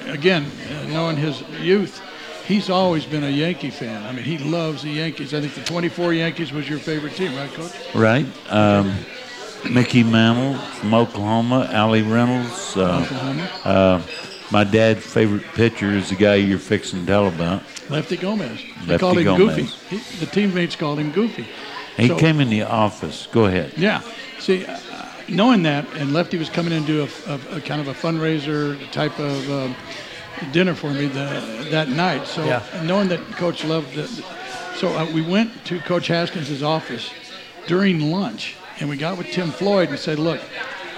again, 0.07 0.45
uh, 0.69 0.87
knowing 0.89 1.15
his 1.17 1.41
youth, 1.61 2.01
he's 2.47 2.69
always 2.69 3.05
been 3.05 3.23
a 3.23 3.29
Yankee 3.29 3.69
fan. 3.69 4.05
I 4.05 4.11
mean, 4.11 4.23
he 4.23 4.37
loves 4.37 4.83
the 4.83 4.89
Yankees. 4.89 5.33
I 5.33 5.41
think 5.41 5.53
the 5.53 5.63
24 5.63 6.13
Yankees 6.13 6.51
was 6.51 6.67
your 6.69 6.79
favorite 6.79 7.13
team, 7.15 7.35
right, 7.35 7.51
Coach? 7.53 7.71
Right? 7.95 8.25
Um, 8.49 8.93
Mickey 9.69 10.03
Mantle 10.03 10.57
from 10.59 10.93
Oklahoma, 10.93 11.69
Allie 11.71 12.01
Reynolds. 12.03 12.75
Uh, 12.77 13.01
Oklahoma. 13.01 13.49
uh, 13.63 14.01
my 14.51 14.63
dad's 14.63 15.05
favorite 15.05 15.43
pitcher 15.55 15.91
is 15.91 16.09
the 16.09 16.15
guy 16.15 16.35
you're 16.35 16.59
fixing 16.59 17.01
to 17.01 17.05
tell 17.05 17.27
about. 17.27 17.63
Lefty 17.89 18.15
Gomez. 18.17 18.59
They 18.85 18.97
Lefty 18.97 18.97
called 18.99 19.17
him 19.17 19.23
Gomez. 19.25 19.55
Goofy. 19.55 19.97
He, 19.97 20.19
the 20.19 20.25
teammates 20.31 20.75
called 20.75 20.99
him 20.99 21.11
Goofy. 21.11 21.45
He 21.97 22.07
So- 22.07 22.17
came 22.17 22.39
in 22.39 22.49
the 22.49 22.61
office. 22.63 23.27
Go 23.31 23.45
ahead. 23.45 23.73
Yeah. 23.75 24.01
See, 24.39 24.65
uh, 24.65 24.77
knowing 25.27 25.63
that, 25.63 25.85
and 25.95 26.13
Lefty 26.13 26.37
was 26.37 26.49
coming 26.49 26.71
in 26.71 26.85
to 26.85 26.87
do 26.87 27.01
a, 27.27 27.33
a- 27.33 27.57
a 27.57 27.61
kind 27.61 27.81
of 27.81 27.87
a 27.87 27.93
fundraiser 27.93 28.79
type 28.91 29.17
of 29.19 29.49
um, 29.51 29.75
dinner 30.51 30.73
for 30.75 30.91
me 30.91 31.07
the, 31.07 31.67
that 31.71 31.89
night. 31.89 32.27
So 32.27 32.45
Yeah. 32.45 32.61
knowing 32.83 33.09
that 33.09 33.19
Coach 33.37 33.63
loved 33.63 33.97
it, 33.97 34.09
so 34.75 34.95
uh, 34.97 35.05
we 35.11 35.21
went 35.21 35.65
to 35.65 35.79
Coach 35.79 36.07
Haskins' 36.07 36.61
office 36.63 37.09
during 37.67 38.11
lunch, 38.11 38.55
and 38.79 38.89
we 38.89 38.97
got 38.97 39.17
with 39.17 39.27
Tim 39.27 39.51
Floyd 39.51 39.89
and 39.89 39.99
said, 39.99 40.19
"Look, 40.19 40.39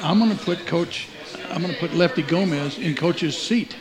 I'm 0.01 0.19
going 0.19 0.35
to 0.35 0.43
put 0.43 0.65
Coach, 0.65 1.07
I'm 1.49 1.61
going 1.61 1.73
to 1.73 1.79
put 1.79 1.93
Lefty 1.93 2.21
Gomez 2.21 2.77
in 2.77 2.95
Coach's 2.95 3.37
seat 3.37 3.75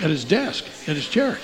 at 0.00 0.10
his 0.10 0.24
desk, 0.24 0.64
at 0.88 0.96
his 0.96 1.08
chair. 1.08 1.38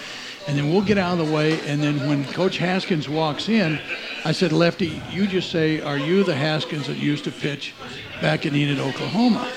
And 0.47 0.57
then 0.57 0.71
we'll 0.71 0.83
get 0.83 0.97
out 0.97 1.19
of 1.19 1.27
the 1.27 1.33
way. 1.33 1.61
And 1.67 1.83
then 1.83 2.09
when 2.09 2.25
Coach 2.25 2.57
Haskins 2.57 3.07
walks 3.07 3.51
in, 3.51 3.79
I 4.25 4.33
said, 4.33 4.51
Lefty, 4.51 5.03
you 5.11 5.27
just 5.27 5.51
say, 5.51 5.81
Are 5.83 5.99
you 5.99 6.25
the 6.25 6.35
Haskins 6.35 6.87
that 6.87 6.97
used 6.97 7.25
to 7.25 7.31
pitch 7.31 7.75
back 8.23 8.47
in 8.47 8.55
Enid, 8.57 8.81
Oklahoma? 8.81 9.51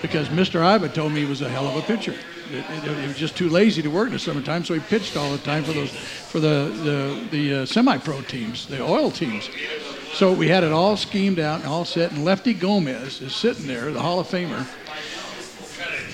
Because 0.00 0.28
Mr. 0.28 0.60
Iba 0.60 0.94
told 0.94 1.12
me 1.12 1.20
he 1.20 1.26
was 1.26 1.42
a 1.42 1.48
hell 1.48 1.68
of 1.68 1.76
a 1.76 1.82
pitcher. 1.82 2.14
It, 2.50 2.64
it- 2.84 2.98
he 3.00 3.06
was 3.08 3.16
just 3.16 3.36
too 3.36 3.48
lazy 3.48 3.82
to 3.82 3.88
work 3.88 4.06
in 4.08 4.12
the 4.12 4.18
summertime, 4.18 4.64
so 4.64 4.74
he 4.74 4.80
pitched 4.80 5.16
all 5.16 5.30
the 5.30 5.38
time 5.38 5.62
for 5.64 5.72
those 5.72 5.90
for 5.90 6.40
the 6.40 6.72
the, 6.84 7.28
the 7.30 7.54
uh, 7.62 7.66
semi-pro 7.66 8.22
teams, 8.22 8.66
the 8.66 8.82
oil 8.82 9.10
teams. 9.10 9.48
So 10.12 10.32
we 10.32 10.48
had 10.48 10.64
it 10.64 10.72
all 10.72 10.96
schemed 10.96 11.38
out 11.38 11.60
and 11.60 11.68
all 11.68 11.84
set, 11.84 12.10
and 12.10 12.24
Lefty 12.24 12.52
Gomez 12.52 13.20
is 13.20 13.34
sitting 13.34 13.66
there, 13.68 13.92
the 13.92 14.00
Hall 14.02 14.18
of 14.18 14.26
Famer, 14.26 14.66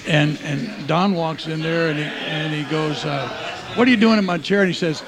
and 0.06 0.38
and 0.42 0.86
Don 0.86 1.14
walks 1.14 1.46
in 1.46 1.60
there 1.62 1.88
and 1.88 1.98
he 1.98 2.04
and 2.04 2.52
he 2.54 2.64
goes, 2.64 3.04
uh, 3.04 3.28
"What 3.74 3.88
are 3.88 3.90
you 3.90 3.96
doing 3.96 4.18
in 4.18 4.24
my 4.24 4.38
chair?" 4.38 4.60
And 4.60 4.68
he 4.68 4.74
says, 4.74 5.02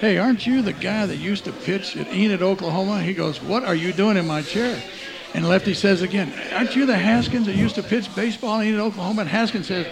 "Hey, 0.00 0.18
aren't 0.18 0.46
you 0.46 0.62
the 0.62 0.72
guy 0.72 1.06
that 1.06 1.16
used 1.16 1.44
to 1.46 1.52
pitch 1.52 1.96
at 1.96 2.06
Enid, 2.12 2.42
Oklahoma?" 2.42 3.02
He 3.02 3.14
goes, 3.14 3.42
"What 3.42 3.64
are 3.64 3.74
you 3.74 3.92
doing 3.92 4.16
in 4.16 4.26
my 4.26 4.42
chair?" 4.42 4.80
And 5.34 5.46
Lefty 5.46 5.74
says 5.74 6.00
again, 6.02 6.32
"Aren't 6.54 6.74
you 6.76 6.86
the 6.86 6.96
Haskins 6.96 7.46
that 7.46 7.56
used 7.56 7.74
to 7.74 7.82
pitch 7.82 8.14
baseball 8.14 8.60
in 8.60 8.68
Enid, 8.68 8.80
Oklahoma?" 8.80 9.22
And 9.22 9.30
Haskins 9.30 9.66
says, 9.66 9.86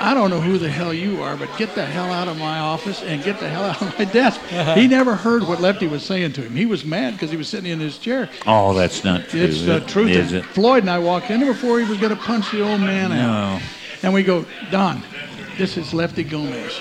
I 0.00 0.14
don't 0.14 0.30
know 0.30 0.40
who 0.40 0.58
the 0.58 0.68
hell 0.68 0.92
you 0.92 1.22
are, 1.22 1.36
but 1.36 1.48
get 1.56 1.74
the 1.74 1.84
hell 1.84 2.12
out 2.12 2.28
of 2.28 2.38
my 2.38 2.58
office 2.58 3.02
and 3.02 3.22
get 3.22 3.40
the 3.40 3.48
hell 3.48 3.64
out 3.64 3.80
of 3.80 3.98
my 3.98 4.04
desk. 4.04 4.40
Uh-huh. 4.52 4.74
he 4.74 4.86
never 4.86 5.14
heard 5.16 5.42
what 5.44 5.60
Lefty 5.60 5.86
was 5.86 6.04
saying 6.04 6.32
to 6.34 6.42
him. 6.42 6.54
He 6.54 6.66
was 6.66 6.84
mad 6.84 7.14
because 7.14 7.30
he 7.30 7.36
was 7.36 7.48
sitting 7.48 7.70
in 7.70 7.80
his 7.80 7.98
chair. 7.98 8.28
Oh, 8.46 8.74
that's 8.74 9.04
not 9.04 9.28
true. 9.28 9.40
It's 9.40 9.62
the 9.64 9.80
truth. 9.80 10.10
Is 10.10 10.32
it? 10.32 10.44
Floyd 10.44 10.82
and 10.82 10.90
I 10.90 10.98
walked 10.98 11.30
in 11.30 11.40
there 11.40 11.52
before 11.52 11.80
he 11.80 11.88
was 11.88 11.98
going 11.98 12.14
to 12.14 12.20
punch 12.22 12.50
the 12.50 12.62
old 12.62 12.80
man 12.80 13.12
out. 13.12 13.62
And 14.02 14.12
we 14.12 14.22
go, 14.22 14.44
Don, 14.70 15.02
this 15.56 15.76
is 15.76 15.94
Lefty 15.94 16.24
Gomez. 16.24 16.80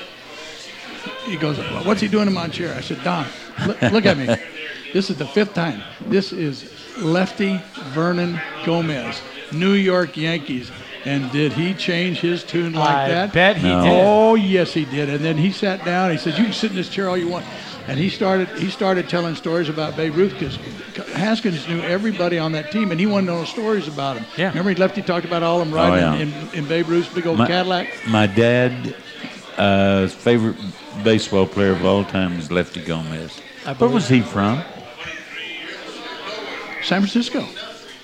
He 1.25 1.37
goes, 1.37 1.57
well, 1.57 1.85
what's 1.85 2.01
he 2.01 2.07
doing 2.07 2.27
in 2.27 2.33
my 2.33 2.49
chair? 2.49 2.75
I 2.75 2.81
said, 2.81 3.01
Don, 3.03 3.25
look, 3.65 3.81
look 3.83 4.05
at 4.05 4.17
me. 4.17 4.35
This 4.93 5.09
is 5.09 5.17
the 5.17 5.25
fifth 5.25 5.55
time. 5.55 5.81
This 6.05 6.31
is 6.31 6.71
Lefty 6.99 7.59
Vernon 7.95 8.39
Gomez, 8.63 9.19
New 9.51 9.73
York 9.73 10.15
Yankees. 10.15 10.69
And 11.05 11.31
did 11.31 11.51
he 11.53 11.73
change 11.73 12.19
his 12.19 12.43
tune 12.43 12.73
like 12.73 12.95
I 12.95 13.07
that? 13.09 13.33
bet 13.33 13.57
he 13.57 13.67
No. 13.67 13.83
did. 13.83 13.91
Oh 14.05 14.35
yes, 14.35 14.73
he 14.73 14.85
did. 14.85 15.09
And 15.09 15.19
then 15.19 15.37
he 15.37 15.51
sat 15.51 15.83
down. 15.83 16.11
He 16.11 16.17
says, 16.17 16.37
"You 16.37 16.45
can 16.45 16.53
sit 16.53 16.71
in 16.71 16.77
this 16.77 16.89
chair 16.89 17.09
all 17.09 17.17
you 17.17 17.27
want." 17.27 17.45
And 17.87 17.99
he 17.99 18.07
started 18.09 18.47
he 18.57 18.69
started 18.69 19.09
telling 19.09 19.35
stories 19.35 19.67
about 19.67 19.97
Babe 19.97 20.15
Ruth 20.15 20.31
because 20.31 20.55
Haskins 21.13 21.67
knew 21.67 21.81
everybody 21.81 22.39
on 22.39 22.53
that 22.53 22.71
team, 22.71 22.91
and 22.91 22.99
he 22.99 23.05
wanted 23.05 23.27
to 23.27 23.33
know 23.33 23.43
stories 23.43 23.89
about 23.89 24.15
him. 24.17 24.25
Yeah. 24.37 24.49
Remember, 24.49 24.69
he 24.69 24.75
Lefty 24.77 25.01
talked 25.01 25.25
about 25.25 25.43
all 25.43 25.59
of 25.59 25.67
them 25.67 25.75
riding 25.75 25.99
yeah. 25.99 26.15
in, 26.15 26.59
in 26.59 26.65
Babe 26.65 26.87
Ruth's 26.87 27.13
big 27.13 27.27
old 27.27 27.39
My, 27.39 27.47
Cadillac. 27.47 27.89
my 28.07 28.25
dad, 28.25 28.95
uh, 29.57 30.07
favorite 30.07 30.55
baseball 31.03 31.45
player 31.45 31.71
of 31.71 31.83
all 31.85 32.05
time 32.05 32.39
is 32.39 32.49
Lefty 32.49 32.81
Gomez. 32.81 33.37
Where 33.77 33.89
was 33.89 34.07
he 34.07 34.21
from? 34.21 34.63
San 36.83 37.01
Francisco. 37.01 37.45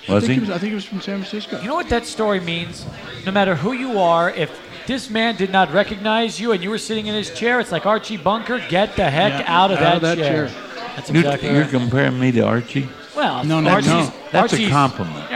I 0.07 0.13
Was 0.13 0.23
think 0.25 0.33
he? 0.35 0.39
was, 0.41 0.49
I 0.49 0.57
think 0.57 0.69
he 0.69 0.75
was 0.75 0.85
from 0.85 1.01
San 1.01 1.17
Francisco. 1.19 1.59
You 1.61 1.67
know 1.67 1.75
what 1.75 1.89
that 1.89 2.05
story 2.05 2.39
means? 2.39 2.85
No 3.25 3.31
matter 3.31 3.53
who 3.55 3.73
you 3.73 3.99
are, 3.99 4.29
if 4.31 4.49
this 4.87 5.09
man 5.09 5.35
did 5.35 5.51
not 5.51 5.71
recognize 5.71 6.39
you 6.39 6.51
and 6.51 6.63
you 6.63 6.69
were 6.71 6.77
sitting 6.79 7.05
in 7.07 7.13
his 7.13 7.31
chair, 7.37 7.59
it's 7.59 7.71
like 7.71 7.85
Archie 7.85 8.17
Bunker, 8.17 8.59
get 8.69 8.95
the 8.95 9.09
heck 9.09 9.33
Yeah, 9.33 9.43
out 9.61 9.71
of 9.71 9.77
out 9.77 9.81
that, 9.81 9.95
of 9.97 10.01
that 10.01 10.17
chair. 10.17 10.47
chair. 10.47 10.55
That's 10.95 11.09
You're, 11.11 11.17
exactly 11.23 11.49
you're 11.49 11.61
right. 11.61 11.69
comparing 11.69 12.19
me 12.19 12.31
to 12.31 12.41
Archie? 12.41 12.89
Well, 13.15 13.43
No, 13.43 13.59
no, 13.59 13.69
Archie's, 13.71 13.89
no. 13.91 14.13
That's 14.31 14.53
a 14.53 14.69
compliment. 14.69 15.25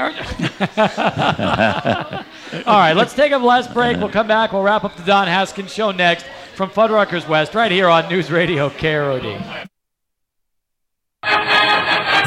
All 2.68 2.80
right, 2.80 2.94
let's 2.94 3.14
take 3.14 3.32
a 3.32 3.38
last 3.38 3.74
break. 3.74 3.98
We'll 3.98 4.10
come 4.10 4.28
back. 4.28 4.54
We'll 4.54 4.64
wrap 4.64 4.84
up 4.84 4.96
the 4.96 5.04
Don 5.04 5.28
Haskins 5.28 5.74
show 5.74 5.92
next 5.92 6.26
from 6.56 6.70
Fuddruckers 6.70 7.28
West, 7.28 7.54
right 7.56 7.72
here 7.72 7.90
on 7.90 8.08
News 8.10 8.32
Radio 8.32 8.70
KROD. 8.70 9.68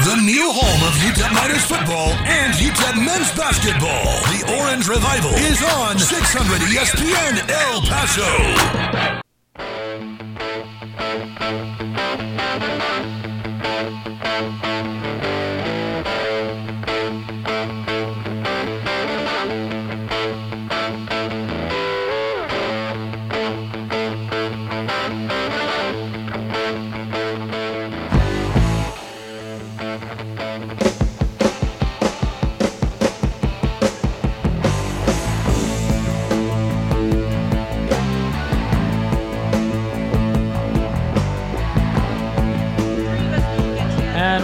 The 0.07 0.15
new 0.15 0.49
home 0.53 0.87
of 0.87 0.93
UTEP 1.03 1.33
Miners 1.33 1.65
football 1.65 2.13
and 2.23 2.53
UTEP 2.53 2.95
men's 3.05 3.29
basketball. 3.35 4.05
The 4.31 4.55
Orange 4.57 4.87
Revival 4.87 5.31
is 5.31 5.61
on 5.61 5.99
600 5.99 6.61
ESPN 6.61 7.49
El 7.49 7.81
Paso. 7.81 9.27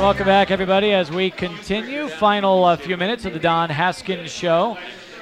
Welcome 0.04 0.26
back, 0.26 0.52
everybody, 0.52 0.92
as 0.92 1.10
we 1.10 1.32
continue. 1.32 2.10
Final 2.10 2.66
uh, 2.66 2.76
few 2.76 2.98
minutes 2.98 3.24
of 3.24 3.32
the 3.32 3.40
Don 3.40 3.70
Haskins 3.70 4.30
Show. 4.30 4.78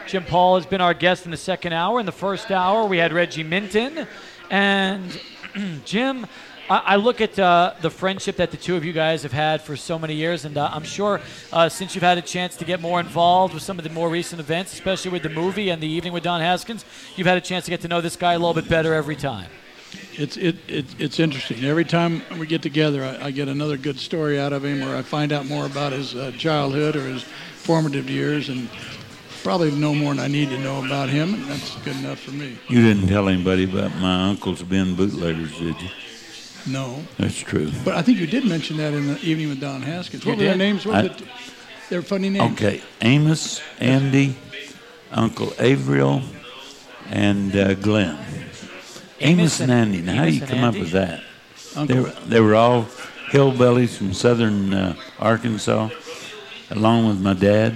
Jim 0.08 0.24
Paul 0.24 0.56
has 0.56 0.66
been 0.66 0.82
our 0.82 0.96
guest 0.96 1.26
in 1.26 1.30
the 1.30 1.38
second 1.38 1.72
hour. 1.72 2.00
In 2.00 2.08
the 2.08 2.12
first 2.12 2.50
hour, 2.50 2.88
we 2.88 2.98
had 2.98 3.14
Reggie 3.14 3.44
Minton. 3.44 4.08
And 4.50 5.22
Jim, 5.86 6.26
I, 6.68 6.78
I 6.80 6.96
look 6.96 7.22
at 7.22 7.38
uh, 7.38 7.76
the 7.82 7.92
friendship 7.92 8.38
that 8.38 8.50
the 8.50 8.58
two 8.58 8.76
of 8.76 8.84
you 8.84 8.92
guys 8.92 9.22
have 9.22 9.32
had 9.32 9.62
for 9.62 9.78
so 9.78 10.00
many 10.00 10.16
years, 10.16 10.46
and 10.46 10.58
uh, 10.58 10.72
I'm 10.74 10.84
sure 10.84 11.22
uh, 11.54 11.70
since 11.70 11.94
you've 11.94 12.04
had 12.04 12.18
a 12.18 12.24
chance 12.24 12.56
to 12.56 12.66
get 12.66 12.82
more 12.82 13.00
involved 13.00 13.54
with 13.54 13.62
some 13.62 13.78
of 13.78 13.84
the 13.84 13.92
more 13.92 14.10
recent 14.10 14.40
events, 14.42 14.74
especially 14.74 15.12
with 15.12 15.22
the 15.22 15.30
movie 15.30 15.70
and 15.70 15.80
the 15.80 15.88
evening 15.88 16.12
with 16.12 16.24
Don 16.24 16.42
Haskins, 16.42 16.86
you've 17.16 17.28
had 17.28 17.38
a 17.38 17.42
chance 17.42 17.66
to 17.66 17.70
get 17.70 17.82
to 17.82 17.88
know 17.88 18.02
this 18.02 18.16
guy 18.16 18.34
a 18.34 18.40
little 18.40 18.56
bit 18.56 18.68
better 18.68 18.96
every 18.96 19.16
time. 19.16 19.46
It's 20.22 20.38
it, 20.38 20.56
it 20.68 20.86
it's 21.00 21.20
interesting. 21.20 21.64
Every 21.66 21.84
time 21.84 22.22
we 22.38 22.46
get 22.46 22.62
together, 22.62 23.04
I, 23.04 23.28
I 23.28 23.32
get 23.32 23.48
another 23.48 23.76
good 23.76 23.98
story 23.98 24.40
out 24.40 24.54
of 24.54 24.64
him, 24.64 24.84
or 24.88 24.96
I 24.96 25.02
find 25.02 25.32
out 25.32 25.48
more 25.48 25.66
about 25.66 25.94
his 25.94 26.14
uh, 26.16 26.32
childhood 26.38 26.96
or 26.96 27.04
his 27.08 27.24
formative 27.24 28.08
years, 28.08 28.48
and 28.50 28.70
probably 29.42 29.72
know 29.72 29.96
more 29.96 30.14
than 30.14 30.24
I 30.24 30.28
need 30.28 30.50
to 30.50 30.60
know 30.60 30.86
about 30.86 31.10
him, 31.10 31.34
and 31.34 31.44
that's 31.46 31.76
good 31.78 31.96
enough 31.98 32.20
for 32.20 32.32
me. 32.32 32.56
You 32.68 32.84
didn't 32.84 33.08
tell 33.08 33.30
anybody 33.30 33.64
about 33.64 33.96
my 33.98 34.30
uncles 34.30 34.62
being 34.62 34.94
bootleggers, 34.94 35.58
did 35.58 35.82
you? 35.82 35.90
No, 36.68 37.04
That's 37.18 37.40
true. 37.40 37.72
but 37.84 37.96
I 37.96 38.04
think 38.04 38.20
you 38.20 38.28
did 38.28 38.46
mention 38.46 38.78
that 38.78 38.94
in 38.94 39.08
the 39.08 39.20
evening 39.22 39.50
with 39.50 39.60
Don 39.60 39.82
Haskins. 39.82 40.24
What 40.24 40.34
You 40.38 40.44
were 40.44 40.50
their 40.50 40.56
names? 40.58 40.86
What 40.86 40.96
I- 40.98 41.02
were 41.04 41.10
the, 41.10 41.28
their 41.90 42.02
funny 42.04 42.30
names. 42.30 42.54
Okay, 42.54 42.84
Amos, 43.02 43.60
Andy, 43.80 44.36
Uncle 45.12 45.48
Avriel, 45.58 46.22
and 47.10 47.56
uh, 47.56 47.74
Glenn. 47.74 48.20
Amos, 49.22 49.60
and 49.60 49.72
Andy. 49.72 50.02
Now, 50.02 50.16
how 50.16 50.26
do 50.26 50.32
you 50.32 50.42
and 50.42 50.50
come 50.50 50.64
up 50.64 50.76
with 50.76 50.92
that? 50.92 51.24
They 51.86 52.00
were, 52.00 52.10
they 52.26 52.42
were 52.42 52.56
all 52.56 52.86
hillbillies 53.30 53.96
from 53.96 54.14
southern 54.14 54.74
uh, 54.74 54.96
Arkansas, 55.20 55.90
along 56.72 57.08
with 57.08 57.22
my 57.22 57.34
dad. 57.34 57.76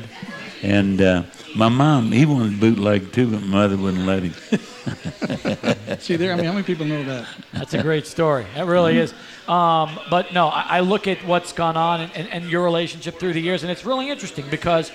And 0.61 1.01
uh, 1.01 1.23
my 1.55 1.69
mom, 1.69 2.11
he 2.11 2.25
wanted 2.25 2.59
bootleg 2.59 3.13
too, 3.13 3.31
but 3.31 3.41
my 3.41 3.67
mother 3.67 3.77
wouldn't 3.77 4.05
let 4.05 4.23
him. 4.23 4.33
see 5.99 6.15
there. 6.15 6.33
I 6.33 6.35
mean, 6.35 6.45
how 6.45 6.51
many 6.51 6.63
people 6.63 6.85
know 6.85 7.03
that? 7.03 7.27
That's 7.53 7.73
a 7.73 7.81
great 7.81 8.07
story. 8.07 8.45
That 8.55 8.65
really 8.65 8.97
is. 8.97 9.13
Um, 9.47 9.99
but 10.09 10.33
no, 10.33 10.47
I, 10.47 10.77
I 10.77 10.79
look 10.81 11.07
at 11.07 11.23
what's 11.25 11.53
gone 11.53 11.77
on 11.77 12.01
and, 12.01 12.11
and, 12.15 12.27
and 12.29 12.45
your 12.45 12.63
relationship 12.63 13.19
through 13.19 13.33
the 13.33 13.41
years, 13.41 13.63
and 13.63 13.71
it's 13.71 13.85
really 13.85 14.09
interesting 14.09 14.45
because 14.49 14.91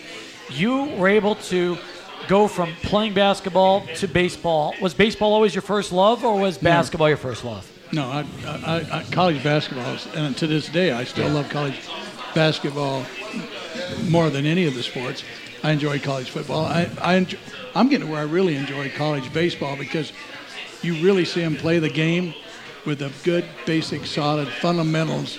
you 0.51 0.85
were 0.97 1.09
able 1.09 1.37
to 1.37 1.79
go 2.29 2.49
from 2.49 2.75
playing 2.83 3.15
basketball 3.15 3.87
to 3.97 4.09
baseball. 4.09 4.75
Was 4.81 4.95
baseball 4.95 5.33
always 5.33 5.55
your 5.55 5.63
first 5.63 5.93
love, 5.93 6.25
or 6.25 6.39
was 6.39 6.59
basketball 6.59 7.09
your 7.09 7.17
first 7.17 7.45
love? 7.45 7.71
No, 7.93 8.05
I, 8.05 8.25
I, 8.47 8.99
I, 8.99 9.05
college 9.11 9.43
basketball, 9.43 9.95
is, 9.95 10.07
and 10.15 10.37
to 10.37 10.47
this 10.47 10.69
day, 10.69 10.93
I 10.93 11.05
still 11.05 11.29
love 11.29 11.49
college 11.49 11.81
basketball 12.35 13.05
more 14.09 14.31
than 14.31 14.47
any 14.47 14.67
of 14.67 14.75
the 14.75 14.83
sports. 14.83 15.25
I 15.63 15.73
enjoy 15.73 15.99
college 15.99 16.31
football. 16.31 16.65
I, 16.65 16.89
I 17.01 17.15
enjoy, 17.17 17.39
I'm 17.75 17.89
getting 17.89 18.07
to 18.07 18.13
where 18.13 18.21
I 18.21 18.25
really 18.25 18.57
enjoy 18.57 18.91
college 18.91 19.33
baseball 19.33 19.77
because 19.77 20.13
you 20.83 20.95
really 21.05 21.25
see 21.25 21.41
them 21.41 21.57
play 21.57 21.79
the 21.79 21.91
game 21.91 22.35
with 22.87 23.01
the 23.01 23.13
good, 23.25 23.45
basic, 23.67 24.07
solid 24.07 24.49
fundamentals 24.49 25.39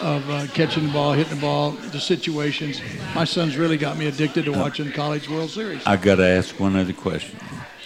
of 0.00 0.28
uh, 0.30 0.46
catching 0.48 0.86
the 0.86 0.92
ball, 0.92 1.12
hitting 1.12 1.34
the 1.34 1.40
ball, 1.40 1.70
the 1.70 2.00
situations. 2.00 2.80
My 3.14 3.24
son's 3.24 3.56
really 3.56 3.76
got 3.76 3.96
me 3.96 4.06
addicted 4.06 4.44
to 4.44 4.52
watching 4.52 4.90
College 4.92 5.28
World 5.28 5.50
Series. 5.50 5.84
I 5.86 5.96
got 5.96 6.16
to 6.16 6.26
ask 6.26 6.58
one 6.60 6.76
other 6.76 6.92
question. 6.92 7.38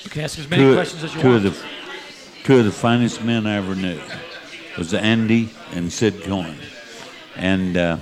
You 0.03 0.11
can 0.11 0.23
ask 0.23 0.39
as 0.39 0.49
many 0.49 0.63
two, 0.63 0.75
questions 0.75 1.05
as 1.05 1.15
you 1.15 1.21
two 1.21 1.29
want. 1.29 1.47
Of 1.47 1.55
the, 1.57 1.67
two 2.45 2.59
of 2.59 2.65
the 2.65 2.73
finest 2.73 3.23
men 3.23 3.47
I 3.47 3.57
ever 3.57 3.75
knew 3.75 4.01
was 4.77 4.95
Andy 4.95 5.51
and 5.73 5.93
Syd 5.93 6.23
Cohen. 6.23 6.57
And, 7.37 7.77
uh, 7.77 7.99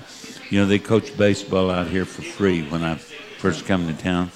you 0.48 0.58
know, 0.58 0.66
they 0.66 0.78
coached 0.78 1.16
baseball 1.16 1.70
out 1.70 1.88
here 1.88 2.04
for 2.04 2.22
free 2.22 2.62
when 2.68 2.82
I 2.82 2.96
first 2.96 3.66
come 3.66 3.86
to 3.86 3.94
town. 3.94 4.30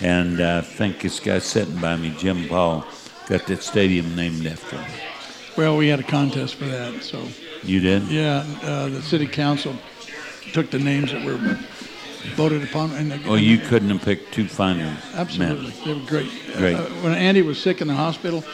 And 0.00 0.40
uh, 0.40 0.58
I 0.58 0.66
think 0.66 1.00
this 1.00 1.20
guy 1.20 1.40
sitting 1.40 1.78
by 1.80 1.96
me, 1.96 2.14
Jim 2.16 2.48
Paul, 2.48 2.86
got 3.28 3.46
that 3.46 3.62
stadium 3.62 4.16
named 4.16 4.46
after 4.46 4.76
him. 4.76 4.90
Well, 5.56 5.76
we 5.76 5.88
had 5.88 6.00
a 6.00 6.04
contest 6.04 6.54
for 6.54 6.64
that, 6.64 7.02
so. 7.02 7.26
You 7.62 7.80
did? 7.80 8.02
Yeah, 8.08 8.44
uh, 8.62 8.88
the 8.88 9.02
city 9.02 9.26
council 9.26 9.74
took 10.52 10.70
the 10.70 10.78
names 10.78 11.12
that 11.12 11.24
were 11.24 11.38
voted 12.34 12.62
upon, 12.62 12.92
and 12.92 13.10
they, 13.10 13.18
Well, 13.18 13.38
you 13.38 13.58
couldn't 13.58 13.90
have 13.90 14.02
picked 14.02 14.32
two 14.32 14.48
finer 14.48 14.96
absolutely 15.14 15.70
men. 15.70 15.74
they 15.84 15.94
were 15.94 16.06
great. 16.06 16.30
Great. 16.56 16.76
Uh, 16.76 16.84
when 17.02 17.14
Andy 17.14 17.42
was 17.42 17.60
sick 17.60 17.80
in 17.80 17.88
the 17.88 17.94
hospital, 17.94 18.44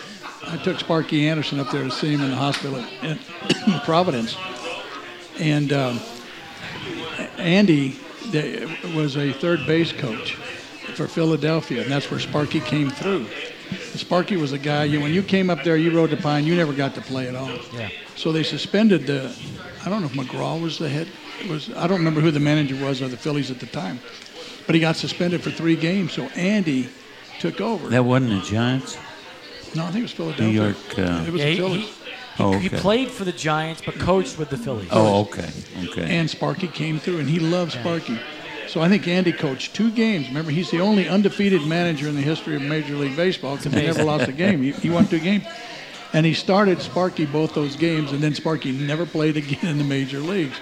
I 0.46 0.57
took 0.59 0.78
Sparky 0.78 1.28
Anderson 1.28 1.61
up 1.61 1.70
there 1.70 1.84
to 1.84 1.90
see 1.90 2.12
him 2.12 2.22
in 2.22 2.30
the 2.30 2.36
hospital 2.36 2.84
in 3.02 3.18
Providence, 3.84 4.36
and 5.38 5.72
um, 5.72 6.00
Andy 7.38 7.96
they, 8.30 8.66
was 8.94 9.16
a 9.16 9.32
third 9.32 9.66
base 9.66 9.92
coach 9.92 10.34
for 10.94 11.07
Philadelphia, 11.07 11.82
and 11.82 11.90
that's 11.90 12.11
where 12.11 12.20
Sparky 12.20 12.61
came 12.61 12.90
through. 12.90 13.26
Sparky 13.94 14.36
was 14.36 14.52
a 14.52 14.59
guy. 14.59 14.84
You, 14.84 15.00
when 15.00 15.12
you 15.12 15.22
came 15.22 15.50
up 15.50 15.64
there, 15.64 15.76
you 15.76 15.90
rode 15.96 16.11
the 16.11 16.16
pine. 16.16 16.44
You 16.44 16.54
never 16.54 16.72
got 16.72 16.94
to 16.94 17.00
play 17.00 17.28
at 17.28 17.34
all. 17.34 17.50
Yeah. 17.72 17.88
So 18.16 18.32
they 18.32 18.42
suspended 18.42 19.06
the. 19.06 19.34
I 19.84 19.88
don't 19.88 20.00
know 20.00 20.06
if 20.08 20.12
McGraw 20.14 20.60
was 20.60 20.78
the 20.78 20.88
head. 20.88 21.08
Was 21.48 21.70
I 21.74 21.86
don't 21.86 21.98
remember 21.98 22.20
who 22.20 22.30
the 22.30 22.40
manager 22.40 22.82
was 22.84 23.00
of 23.02 23.10
the 23.10 23.16
Phillies 23.16 23.50
at 23.50 23.60
the 23.60 23.66
time, 23.66 24.00
but 24.66 24.74
he 24.74 24.80
got 24.80 24.96
suspended 24.96 25.42
for 25.42 25.50
three 25.50 25.76
games. 25.76 26.12
So 26.14 26.22
Andy 26.34 26.88
took 27.40 27.60
over. 27.60 27.88
That 27.88 28.04
wasn't 28.04 28.30
the 28.30 28.40
Giants? 28.48 28.96
no, 29.74 29.84
I 29.84 29.86
think 29.90 29.98
it 29.98 30.02
was 30.02 30.12
Philadelphia. 30.12 30.46
New 30.46 30.52
York. 30.52 30.76
Uh, 30.98 31.24
It 31.26 31.32
was 31.32 31.40
Yeah, 31.40 31.46
the 31.46 31.50
he, 31.52 31.56
Phillies. 31.58 31.88
he, 32.36 32.42
oh, 32.42 32.58
he 32.58 32.68
played 32.70 33.10
for 33.10 33.24
the 33.24 33.32
Giants, 33.32 33.82
but 33.84 33.98
coached 33.98 34.38
with 34.38 34.48
the 34.48 34.56
Phillies. 34.56 34.88
Oh, 34.90 35.20
okay. 35.22 35.50
Okay. 35.84 36.16
and 36.18 36.28
Sparky 36.30 36.68
came 36.68 36.98
through, 36.98 37.18
and 37.18 37.28
he 37.28 37.38
loved 37.38 37.72
Sparky. 37.72 38.18
So 38.68 38.80
I 38.80 38.88
think 38.88 39.06
Andy 39.06 39.32
coached 39.32 39.74
two 39.76 39.90
games. 39.90 40.28
Remember, 40.28 40.50
he's 40.50 40.70
the 40.70 40.80
only 40.80 41.06
undefeated 41.08 41.66
manager 41.66 42.08
in 42.08 42.16
the 42.16 42.22
history 42.22 42.56
of 42.56 42.62
Major 42.62 42.94
League 42.96 43.16
Baseball 43.16 43.56
because 43.56 43.72
he 43.74 43.82
never 43.86 44.02
lost 44.04 44.26
a 44.28 44.32
game. 44.32 44.62
He, 44.62 44.72
he 44.72 44.88
won 44.90 45.06
two 45.06 45.20
games. 45.20 45.44
And 46.16 46.24
he 46.24 46.32
started 46.32 46.80
Sparky 46.80 47.26
both 47.26 47.52
those 47.52 47.76
games, 47.76 48.10
and 48.12 48.22
then 48.22 48.34
Sparky 48.34 48.72
never 48.72 49.04
played 49.04 49.36
again 49.36 49.66
in 49.66 49.76
the 49.76 49.84
major 49.84 50.18
leagues. 50.18 50.58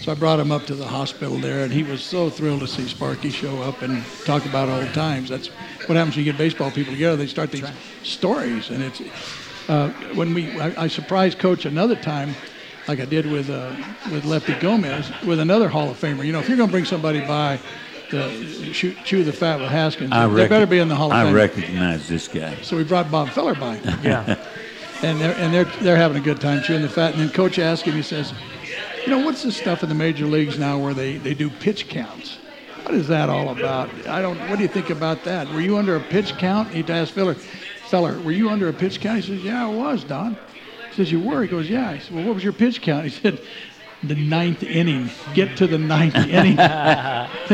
So 0.00 0.12
I 0.12 0.14
brought 0.14 0.38
him 0.38 0.52
up 0.52 0.66
to 0.66 0.76
the 0.76 0.86
hospital 0.86 1.36
there, 1.38 1.64
and 1.64 1.72
he 1.72 1.82
was 1.82 2.00
so 2.00 2.30
thrilled 2.30 2.60
to 2.60 2.68
see 2.68 2.86
Sparky 2.86 3.30
show 3.30 3.60
up 3.62 3.82
and 3.82 4.04
talk 4.24 4.46
about 4.46 4.68
old 4.68 4.94
times. 4.94 5.28
That's 5.28 5.48
what 5.88 5.96
happens 5.96 6.14
when 6.14 6.24
you 6.24 6.30
get 6.30 6.38
baseball 6.38 6.70
people 6.70 6.92
together. 6.92 7.16
They 7.16 7.26
start 7.26 7.50
these 7.50 7.66
stories, 8.04 8.70
and 8.70 8.84
it's 8.84 9.02
uh, 9.68 9.88
when 10.14 10.32
we 10.32 10.48
I, 10.60 10.84
I 10.84 10.86
surprised 10.86 11.40
Coach 11.40 11.64
another 11.64 11.96
time, 11.96 12.36
like 12.86 13.00
I 13.00 13.04
did 13.04 13.26
with 13.26 13.50
uh, 13.50 13.72
with 14.12 14.24
Lefty 14.24 14.54
Gomez, 14.60 15.10
with 15.26 15.40
another 15.40 15.68
Hall 15.68 15.90
of 15.90 15.98
Famer. 15.98 16.24
You 16.24 16.32
know, 16.32 16.38
if 16.38 16.46
you're 16.48 16.56
going 16.56 16.68
to 16.68 16.72
bring 16.72 16.84
somebody 16.84 17.20
by 17.20 17.58
to 18.10 18.72
chew, 18.72 18.94
chew 19.04 19.24
the 19.24 19.32
fat 19.32 19.58
with 19.58 19.70
Haskins, 19.70 20.12
I 20.12 20.28
they 20.28 20.42
rec- 20.42 20.50
better 20.50 20.66
be 20.66 20.78
in 20.78 20.86
the 20.86 20.94
Hall 20.94 21.10
of 21.10 21.16
Fame. 21.16 21.20
I 21.20 21.24
Fame. 21.24 21.34
recognize 21.34 22.08
this 22.08 22.28
guy. 22.28 22.54
So 22.62 22.76
we 22.76 22.84
brought 22.84 23.10
Bob 23.10 23.30
Feller 23.30 23.56
by 23.56 23.80
Yeah. 24.04 24.36
and 25.02 25.20
they're 25.20 25.34
and 25.36 25.52
they're 25.52 25.64
they're 25.82 25.96
having 25.96 26.16
a 26.16 26.24
good 26.24 26.40
time 26.40 26.62
chewing 26.62 26.82
the 26.82 26.88
fat. 26.88 27.12
And 27.12 27.20
then 27.20 27.30
coach 27.30 27.58
asked 27.58 27.84
him, 27.84 27.94
he 27.94 28.02
says, 28.02 28.32
You 29.04 29.08
know, 29.08 29.24
what's 29.24 29.42
this 29.42 29.56
stuff 29.56 29.82
in 29.82 29.88
the 29.88 29.94
major 29.94 30.26
leagues 30.26 30.58
now 30.58 30.78
where 30.78 30.94
they, 30.94 31.16
they 31.16 31.34
do 31.34 31.50
pitch 31.50 31.88
counts? 31.88 32.38
What 32.84 32.94
is 32.94 33.08
that 33.08 33.30
all 33.30 33.48
about? 33.48 33.88
I 34.06 34.20
don't. 34.20 34.38
What 34.50 34.56
do 34.56 34.62
you 34.62 34.68
think 34.68 34.90
about 34.90 35.24
that? 35.24 35.48
Were 35.48 35.60
you 35.60 35.78
under 35.78 35.96
a 35.96 36.00
pitch 36.00 36.36
count? 36.36 36.68
He 36.68 36.84
asked 36.84 37.12
Feller, 37.12 37.34
Feller, 37.34 38.18
were 38.20 38.32
you 38.32 38.50
under 38.50 38.68
a 38.68 38.72
pitch 38.72 39.00
count? 39.00 39.24
He 39.24 39.34
says, 39.34 39.44
Yeah, 39.44 39.66
I 39.66 39.70
was, 39.70 40.04
Don. 40.04 40.36
He 40.90 40.94
says, 40.96 41.10
You 41.10 41.20
were? 41.20 41.42
He 41.42 41.48
goes, 41.48 41.68
Yeah. 41.68 41.94
He 41.94 42.00
said, 42.00 42.14
Well, 42.14 42.24
what 42.24 42.34
was 42.34 42.44
your 42.44 42.52
pitch 42.52 42.82
count? 42.82 43.04
He 43.04 43.10
said, 43.10 43.40
The 44.08 44.14
ninth 44.14 44.62
inning. 44.62 45.10
Get 45.34 45.56
to 45.58 45.66
the 45.66 45.78
ninth 45.78 46.14
inning. 46.28 46.58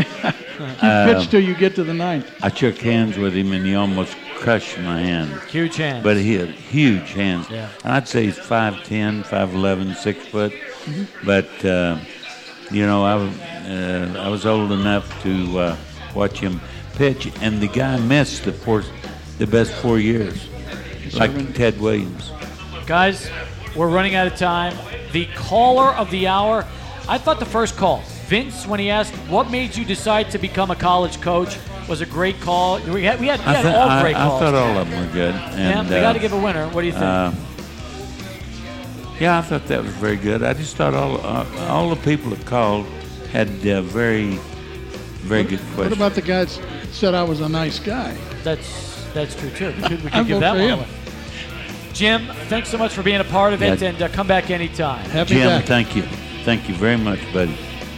you 0.60 1.14
pitch 1.14 1.30
till 1.30 1.40
you 1.40 1.54
get 1.54 1.74
to 1.76 1.84
the 1.84 1.94
ninth. 1.94 2.30
I 2.42 2.52
shook 2.52 2.78
hands 2.78 3.16
with 3.16 3.34
him 3.34 3.52
and 3.52 3.64
he 3.64 3.74
almost 3.74 4.16
crushed 4.36 4.78
my 4.78 5.00
hand. 5.00 5.30
Huge 5.50 5.76
hands. 5.76 6.02
But 6.02 6.16
he 6.16 6.34
had 6.34 6.48
huge 6.50 7.12
hands. 7.12 7.48
Yeah. 7.50 7.68
And 7.84 7.92
I'd 7.92 8.08
say 8.08 8.24
he's 8.24 8.38
5'10", 8.38 9.24
5'11", 9.24 9.96
6 9.96 10.26
foot. 10.26 10.52
Mm-hmm. 10.52 11.26
But, 11.26 11.64
uh, 11.64 11.98
you 12.70 12.86
know, 12.86 13.04
I 13.04 13.14
was, 13.16 13.38
uh, 13.38 14.14
I 14.18 14.28
was 14.28 14.46
old 14.46 14.72
enough 14.72 15.22
to 15.22 15.58
uh, 15.58 15.76
watch 16.14 16.40
him 16.40 16.60
pitch, 16.94 17.30
and 17.40 17.60
the 17.60 17.68
guy 17.68 17.98
missed 17.98 18.44
the, 18.44 18.52
four, 18.52 18.82
the 19.38 19.46
best 19.46 19.72
four 19.74 19.98
years, 19.98 20.48
like 21.14 21.54
Ted 21.54 21.80
Williams. 21.80 22.30
Guys, 22.86 23.30
we're 23.76 23.88
running 23.88 24.14
out 24.14 24.26
of 24.26 24.36
time. 24.36 24.76
The 25.12 25.26
caller 25.34 25.90
of 25.94 26.10
the 26.10 26.26
hour. 26.26 26.66
I 27.08 27.18
thought 27.18 27.38
the 27.40 27.46
first 27.46 27.76
call, 27.76 28.02
Vince, 28.26 28.66
when 28.66 28.78
he 28.78 28.90
asked 28.90 29.14
what 29.28 29.50
made 29.50 29.74
you 29.76 29.84
decide 29.84 30.30
to 30.30 30.38
become 30.38 30.70
a 30.70 30.76
college 30.76 31.20
coach, 31.20 31.58
was 31.88 32.00
a 32.00 32.06
great 32.06 32.40
call. 32.40 32.78
We 32.80 33.02
had 33.04 33.18
we 33.20 33.26
had, 33.26 33.40
we 33.40 33.46
I, 33.46 33.52
had 33.54 33.62
th- 33.62 33.74
all 33.74 33.88
I, 33.88 34.02
great 34.02 34.16
I 34.16 34.26
calls. 34.28 34.40
thought 34.40 34.54
all 34.54 34.78
of 34.78 34.88
them 34.88 35.06
were 35.06 35.12
good. 35.12 35.34
yeah, 35.34 35.82
we 35.88 35.96
uh, 35.96 36.00
got 36.00 36.12
to 36.12 36.18
give 36.20 36.32
a 36.32 36.40
winner. 36.40 36.68
What 36.68 36.82
do 36.82 36.86
you 36.86 36.92
think? 36.92 37.04
uh, 37.04 37.32
yeah, 39.18 39.38
I 39.38 39.42
thought 39.42 39.66
that 39.66 39.82
was 39.82 39.92
very 39.94 40.16
good. 40.16 40.42
I 40.42 40.54
just 40.54 40.76
thought 40.76 40.94
all 40.94 41.20
uh, 41.26 41.44
all 41.68 41.90
the 41.90 41.96
people 41.96 42.30
that 42.30 42.46
called 42.46 42.86
had 43.32 43.48
uh, 43.66 43.82
very, 43.82 44.36
very 45.22 45.42
good 45.44 45.58
questions. 45.58 45.76
What 45.76 45.92
about 45.92 46.14
the 46.14 46.22
guy 46.22 46.44
that 46.44 46.60
said 46.92 47.14
I 47.14 47.22
was 47.22 47.40
a 47.40 47.48
nice 47.48 47.78
guy? 47.78 48.16
that's 48.42 49.04
that's 49.12 49.34
true 49.34 49.50
too. 49.50 49.74
We 49.76 49.82
could, 49.88 50.04
we 50.04 50.10
could 50.10 50.26
give 50.26 50.40
that 50.40 50.52
one 50.52 50.60
him. 50.60 50.78
away. 50.78 50.88
Jim, 52.00 52.28
thanks 52.48 52.70
so 52.70 52.78
much 52.78 52.94
for 52.94 53.02
being 53.02 53.20
a 53.20 53.24
part 53.24 53.52
of 53.52 53.62
it, 53.62 53.82
Yeah. 53.82 53.88
and 53.90 54.02
uh, 54.02 54.08
come 54.08 54.26
back 54.26 54.50
anytime. 54.50 55.04
Happy 55.10 55.34
Jim, 55.34 55.46
back. 55.46 55.66
thank 55.66 55.94
you. 55.94 56.00
Thank 56.44 56.66
you 56.66 56.74
very 56.74 56.96
much, 56.96 57.20
buddy. 57.30 57.54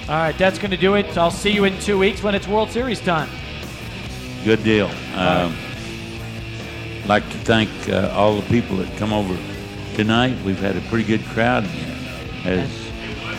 All 0.08 0.16
right, 0.16 0.36
that's 0.36 0.58
going 0.58 0.72
to 0.72 0.76
do 0.76 0.96
it. 0.96 1.16
I'll 1.16 1.30
see 1.30 1.50
you 1.52 1.62
in 1.66 1.78
two 1.78 1.96
weeks 2.00 2.20
when 2.20 2.34
it's 2.34 2.48
World 2.48 2.72
Series 2.72 2.98
time. 2.98 3.28
Good 4.44 4.64
deal. 4.64 4.90
Um, 5.14 5.56
like 7.06 7.22
to 7.30 7.38
thank 7.44 7.70
uh, 7.90 8.10
all 8.12 8.34
the 8.40 8.48
people 8.48 8.76
that 8.78 8.92
come 8.96 9.12
over 9.12 9.38
tonight. 9.94 10.36
We've 10.44 10.58
had 10.58 10.76
a 10.76 10.80
pretty 10.88 11.04
good 11.04 11.24
crowd 11.26 11.62
here, 11.62 11.96
as 12.44 12.70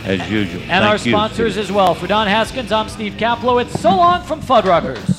as 0.05 0.30
usual. 0.32 0.61
And 0.61 0.70
Thank 0.70 0.86
our 0.86 0.95
you. 0.95 1.11
sponsors 1.11 1.57
as 1.57 1.74
well. 1.74 1.93
For 1.93 2.07
Don 2.07 2.28
Haskins, 2.28 2.72
I'm 2.72 2.88
Steve 2.88 3.16
Kaplowitz. 3.18 3.78
So 3.80 3.89
long 3.89 4.24
from 4.24 4.39
Fuddruckers. 4.41 5.12